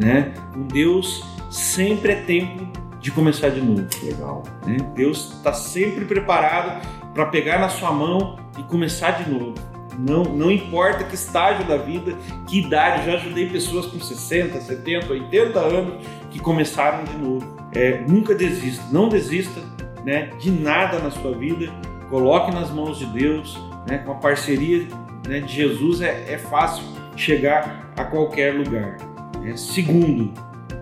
né? 0.00 0.32
Com 0.54 0.62
Deus 0.62 1.22
sempre 1.50 2.12
é 2.12 2.16
tempo 2.16 2.66
de 3.00 3.10
começar 3.10 3.50
de 3.50 3.60
novo. 3.60 3.86
Legal. 4.02 4.42
Né? 4.66 4.76
Deus 4.94 5.34
está 5.34 5.52
sempre 5.52 6.04
preparado 6.04 6.82
para 7.14 7.26
pegar 7.26 7.58
na 7.58 7.68
sua 7.68 7.92
mão 7.92 8.38
e 8.58 8.62
começar 8.64 9.22
de 9.22 9.30
novo. 9.30 9.54
Não, 9.98 10.22
não 10.22 10.50
importa 10.50 11.02
que 11.02 11.16
estágio 11.16 11.66
da 11.66 11.76
vida, 11.76 12.14
que 12.46 12.60
idade, 12.60 13.06
já 13.06 13.14
ajudei 13.14 13.48
pessoas 13.48 13.86
com 13.86 13.98
60, 13.98 14.60
70, 14.60 15.12
80 15.12 15.58
anos 15.58 16.06
que 16.30 16.38
começaram 16.38 17.02
de 17.02 17.16
novo. 17.16 17.56
É, 17.74 18.00
nunca 18.08 18.34
desista, 18.34 18.84
não 18.92 19.08
desista 19.08 19.60
né, 20.04 20.30
de 20.38 20.50
nada 20.50 21.00
na 21.00 21.10
sua 21.10 21.32
vida, 21.32 21.72
coloque 22.08 22.54
nas 22.54 22.70
mãos 22.70 22.98
de 22.98 23.06
Deus, 23.06 23.58
né, 23.88 23.98
com 23.98 24.12
a 24.12 24.14
parceria 24.14 24.86
né, 25.26 25.40
de 25.40 25.52
Jesus 25.52 26.00
é, 26.00 26.32
é 26.32 26.38
fácil 26.38 26.84
chegar 27.16 27.92
a 27.96 28.04
qualquer 28.04 28.54
lugar. 28.54 28.96
É, 29.44 29.56
segundo, 29.56 30.32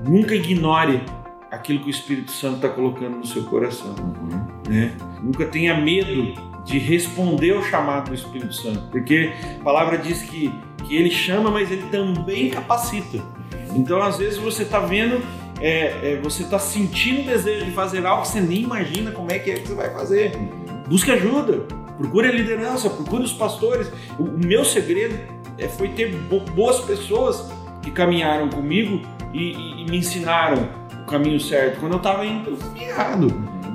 nunca 0.07 0.35
ignore 0.35 1.03
aquilo 1.51 1.81
que 1.81 1.87
o 1.87 1.91
Espírito 1.91 2.33
Santo 2.33 2.57
está 2.57 2.69
colocando 2.69 3.17
no 3.17 3.27
seu 3.27 3.45
coração. 3.45 3.95
Uhum. 3.99 4.47
Né? 4.69 4.97
Nunca 5.23 5.47
tenha 5.47 5.79
medo 5.79 6.35
de 6.65 6.79
responder 6.79 7.55
ao 7.55 7.63
chamado 7.63 8.09
do 8.09 8.15
Espírito 8.15 8.53
Santo, 8.53 8.81
porque 8.91 9.33
a 9.61 9.63
palavra 9.63 9.97
diz 9.97 10.23
que, 10.23 10.53
que 10.85 10.97
ele 10.97 11.11
chama, 11.11 11.51
mas 11.51 11.71
ele 11.71 11.85
também 11.91 12.51
capacita. 12.51 13.23
Então, 13.75 14.03
às 14.03 14.19
vezes, 14.19 14.39
você 14.39 14.65
está 14.65 14.81
vendo, 14.81 15.23
é, 15.61 16.13
é, 16.13 16.21
você 16.23 16.43
está 16.43 16.59
sentindo 16.59 17.21
o 17.21 17.25
desejo 17.25 17.65
de 17.65 17.71
fazer 17.71 18.05
algo 18.05 18.23
que 18.23 18.29
você 18.29 18.41
nem 18.41 18.63
imagina 18.63 19.13
como 19.13 19.31
é 19.31 19.39
que, 19.39 19.51
é 19.51 19.55
que 19.55 19.69
você 19.69 19.75
vai 19.75 19.91
fazer. 19.91 20.35
Uhum. 20.35 20.83
Busque 20.89 21.11
ajuda, 21.13 21.59
procure 21.97 22.29
a 22.29 22.33
liderança, 22.33 22.91
procure 22.91 23.23
os 23.23 23.33
pastores. 23.33 23.91
O, 24.19 24.25
o 24.25 24.39
meu 24.39 24.65
segredo 24.65 25.17
é, 25.59 25.69
foi 25.69 25.91
ter 25.91 26.17
boas 26.55 26.81
pessoas 26.81 27.49
que 27.81 27.93
caminharam 27.93 28.49
comigo 28.49 29.03
e, 29.33 29.53
e, 29.53 29.83
e 29.83 29.85
me 29.91 29.99
ensinaram 29.99 30.86
caminho 31.07 31.41
certo, 31.41 31.81
quando 31.81 31.93
eu 31.93 31.99
estava 31.99 32.25
indo 32.27 32.57
errado, 32.77 33.29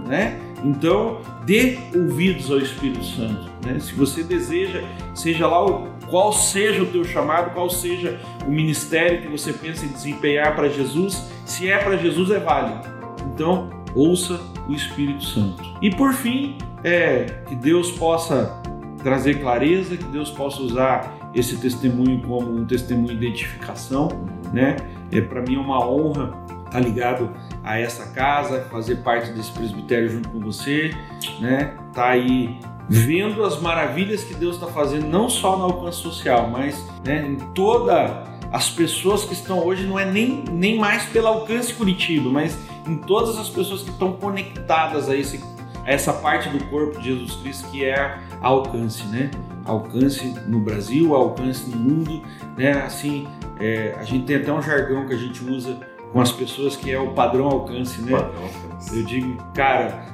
né? 0.06 0.40
Então, 0.64 1.20
dê 1.46 1.80
ouvidos 1.96 2.52
ao 2.52 2.60
Espírito 2.60 3.04
Santo, 3.04 3.50
né? 3.66 3.80
Se 3.80 3.94
você 3.94 4.24
deseja, 4.24 4.84
seja 5.16 5.48
lá 5.48 5.66
o, 5.66 5.88
qual 6.08 6.32
seja 6.32 6.84
o 6.84 6.86
teu 6.86 7.04
chamado, 7.04 7.54
qual 7.54 7.70
seja 7.70 8.20
o 8.46 8.52
ministério 8.52 9.22
que 9.22 9.28
você 9.28 9.52
pensa 9.52 9.86
em 9.86 9.90
desempenhar 9.90 10.56
para 10.56 10.70
Jesus, 10.70 11.32
se 11.46 11.70
é 11.70 11.78
para 11.78 11.98
Jesus 11.98 12.30
é 12.30 12.40
válido. 12.40 12.88
Então, 13.34 13.70
ouça 13.96 14.40
o 14.68 14.74
Espírito 14.74 15.24
Santo. 15.24 15.64
E 15.82 15.90
por 15.90 16.14
fim, 16.14 16.58
é 16.84 17.26
que 17.48 17.56
Deus 17.56 17.92
possa 17.92 18.62
trazer 19.04 19.40
clareza, 19.40 19.98
que 19.98 20.04
Deus 20.06 20.30
possa 20.30 20.62
usar 20.62 21.32
esse 21.34 21.58
testemunho 21.58 22.22
como 22.22 22.56
um 22.56 22.66
testemunho 22.66 23.18
de 23.18 23.26
identificação, 23.26 24.10
né? 24.54 24.76
É 25.12 25.22
para 25.22 25.42
mim 25.42 25.56
é 25.56 25.60
uma 25.60 25.86
honra 25.86 26.34
estar 26.72 26.80
ligado 26.80 27.30
a 27.64 27.78
essa 27.78 28.08
casa, 28.08 28.62
fazer 28.72 28.98
parte 28.98 29.32
desse 29.32 29.52
presbitério 29.52 30.10
junto 30.10 30.30
com 30.30 30.40
você, 30.40 30.92
né? 31.40 31.76
Tá 31.94 32.10
aí 32.10 32.58
vendo 32.90 33.44
as 33.44 33.60
maravilhas 33.60 34.24
que 34.24 34.34
Deus 34.34 34.56
está 34.56 34.68
fazendo, 34.68 35.08
não 35.08 35.30
só 35.30 35.58
no 35.58 35.66
alcance 35.66 35.98
social, 35.98 36.50
mas 36.50 36.84
né, 37.06 37.26
em 37.26 37.36
toda 37.54 38.24
as 38.52 38.70
pessoas 38.70 39.24
que 39.24 39.34
estão 39.34 39.66
hoje, 39.66 39.86
não 39.86 39.98
é 39.98 40.06
nem, 40.06 40.44
nem 40.52 40.78
mais 40.78 41.06
pelo 41.06 41.28
alcance 41.28 41.74
Curitiba, 41.74 42.30
mas 42.30 42.58
em 42.88 42.98
todas 42.98 43.38
as 43.38 43.48
pessoas 43.50 43.82
que 43.82 43.92
estão 43.92 44.14
conectadas 44.14 45.08
a, 45.10 45.16
esse, 45.16 45.42
a 45.86 45.92
essa 45.92 46.12
parte 46.12 46.50
do 46.50 46.64
corpo 46.66 47.00
de 47.00 47.06
Jesus 47.06 47.36
Cristo 47.36 47.70
que 47.70 47.86
é 47.86 48.18
alcance, 48.42 49.06
né? 49.06 49.32
Alcance 49.64 50.26
no 50.48 50.60
Brasil, 50.60 51.16
alcance 51.16 51.70
no 51.70 51.78
mundo, 51.78 52.22
né? 52.58 52.72
Assim, 52.84 53.26
é, 53.60 53.96
a 53.98 54.04
gente 54.04 54.26
tem 54.26 54.38
até 54.38 54.52
um 54.52 54.62
jargão 54.62 55.08
que 55.08 55.14
a 55.14 55.18
gente 55.18 55.42
usa 55.46 55.80
com 56.12 56.20
as 56.20 56.32
pessoas 56.32 56.76
que 56.76 56.92
é 56.92 57.00
o 57.00 57.14
padrão 57.14 57.46
alcance, 57.48 58.02
né? 58.02 58.12
Padrão 58.12 58.44
alcance. 58.44 58.98
Eu 58.98 59.06
digo, 59.06 59.44
cara, 59.54 60.06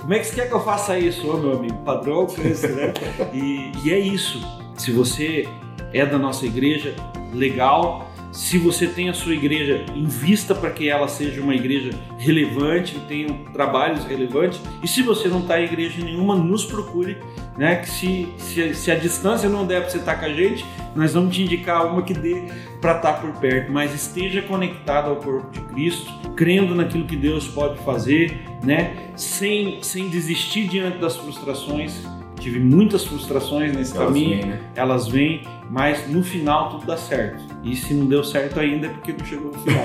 como 0.00 0.14
é 0.14 0.18
que 0.18 0.24
você 0.24 0.34
quer 0.34 0.48
que 0.48 0.54
eu 0.54 0.64
faça 0.64 0.98
isso, 0.98 1.28
ô 1.30 1.36
meu 1.36 1.52
amigo? 1.52 1.76
Padrão 1.84 2.20
alcance, 2.20 2.68
né? 2.68 2.92
e, 3.32 3.72
e 3.84 3.92
é 3.92 3.98
isso. 3.98 4.40
Se 4.76 4.90
você 4.90 5.48
é 5.92 6.04
da 6.06 6.18
nossa 6.18 6.46
igreja, 6.46 6.94
legal. 7.32 8.06
Se 8.32 8.56
você 8.56 8.86
tem 8.86 9.10
a 9.10 9.14
sua 9.14 9.34
igreja, 9.34 9.84
invista 9.94 10.54
para 10.54 10.70
que 10.70 10.88
ela 10.88 11.06
seja 11.06 11.42
uma 11.42 11.54
igreja 11.54 11.90
relevante, 12.16 12.98
tenha 13.06 13.28
trabalhos 13.52 14.06
relevantes. 14.06 14.58
E 14.82 14.88
se 14.88 15.02
você 15.02 15.28
não 15.28 15.40
está 15.40 15.60
em 15.60 15.64
igreja 15.64 16.02
nenhuma, 16.02 16.34
nos 16.34 16.64
procure, 16.64 17.18
né? 17.58 17.76
Que 17.76 17.90
se, 17.90 18.28
se, 18.38 18.74
se 18.74 18.90
a 18.90 18.94
distância 18.94 19.50
não 19.50 19.66
der 19.66 19.82
para 19.82 19.90
você 19.90 19.98
estar 19.98 20.14
tá 20.14 20.20
com 20.20 20.24
a 20.24 20.32
gente, 20.32 20.64
nós 20.96 21.12
vamos 21.12 21.36
te 21.36 21.42
indicar 21.42 21.86
uma 21.86 22.00
que 22.00 22.14
dê 22.14 22.44
para 22.80 22.96
estar 22.96 23.12
tá 23.12 23.20
por 23.20 23.32
perto. 23.34 23.70
Mas 23.70 23.94
esteja 23.94 24.40
conectado 24.40 25.10
ao 25.10 25.16
corpo 25.16 25.50
de 25.50 25.60
Cristo, 25.66 26.10
crendo 26.34 26.74
naquilo 26.74 27.04
que 27.04 27.16
Deus 27.16 27.46
pode 27.46 27.78
fazer, 27.84 28.40
né? 28.64 29.10
Sem, 29.14 29.82
sem 29.82 30.08
desistir 30.08 30.68
diante 30.68 30.96
das 30.96 31.18
frustrações. 31.18 32.02
Tive 32.42 32.58
muitas 32.58 33.04
frustrações 33.04 33.72
nesse 33.72 33.96
elas 33.96 34.08
caminho, 34.08 34.36
vêm, 34.42 34.46
né? 34.46 34.60
elas 34.74 35.06
vêm, 35.06 35.46
mas 35.70 36.08
no 36.08 36.24
final 36.24 36.70
tudo 36.70 36.86
dá 36.86 36.96
certo. 36.96 37.40
E 37.62 37.76
se 37.76 37.94
não 37.94 38.06
deu 38.06 38.24
certo 38.24 38.58
ainda 38.58 38.88
é 38.88 38.90
porque 38.90 39.12
não 39.12 39.24
chegou 39.24 39.52
no 39.52 39.58
final. 39.60 39.84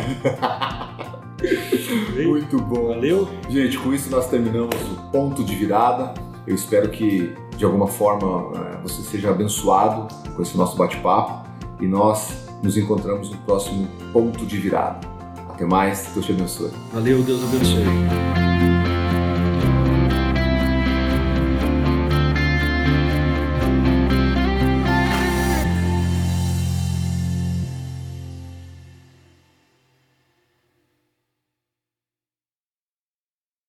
Muito 2.25 2.57
bom. 2.59 2.87
Valeu? 2.87 3.29
Gente, 3.47 3.77
com 3.77 3.93
isso 3.93 4.09
nós 4.09 4.27
terminamos 4.27 4.75
o 4.75 5.11
ponto 5.11 5.43
de 5.43 5.53
virada. 5.53 6.15
Eu 6.47 6.55
espero 6.55 6.89
que 6.89 7.31
de 7.55 7.63
alguma 7.63 7.85
forma 7.85 8.51
é, 8.57 8.81
você 8.81 9.03
seja 9.03 9.29
abençoado 9.29 10.07
com 10.35 10.41
esse 10.41 10.57
nosso 10.57 10.75
bate-papo 10.75 11.47
e 11.79 11.85
nós 11.85 12.49
nos 12.63 12.75
encontramos 12.75 13.29
no 13.29 13.37
próximo 13.37 13.87
ponto 14.11 14.47
de 14.47 14.57
virada. 14.57 15.07
Até 15.47 15.63
mais, 15.63 16.09
Deus 16.11 16.25
te 16.25 16.31
abençoe. 16.31 16.71
Valeu, 16.91 17.21
Deus 17.21 17.43
abençoe. 17.43 18.56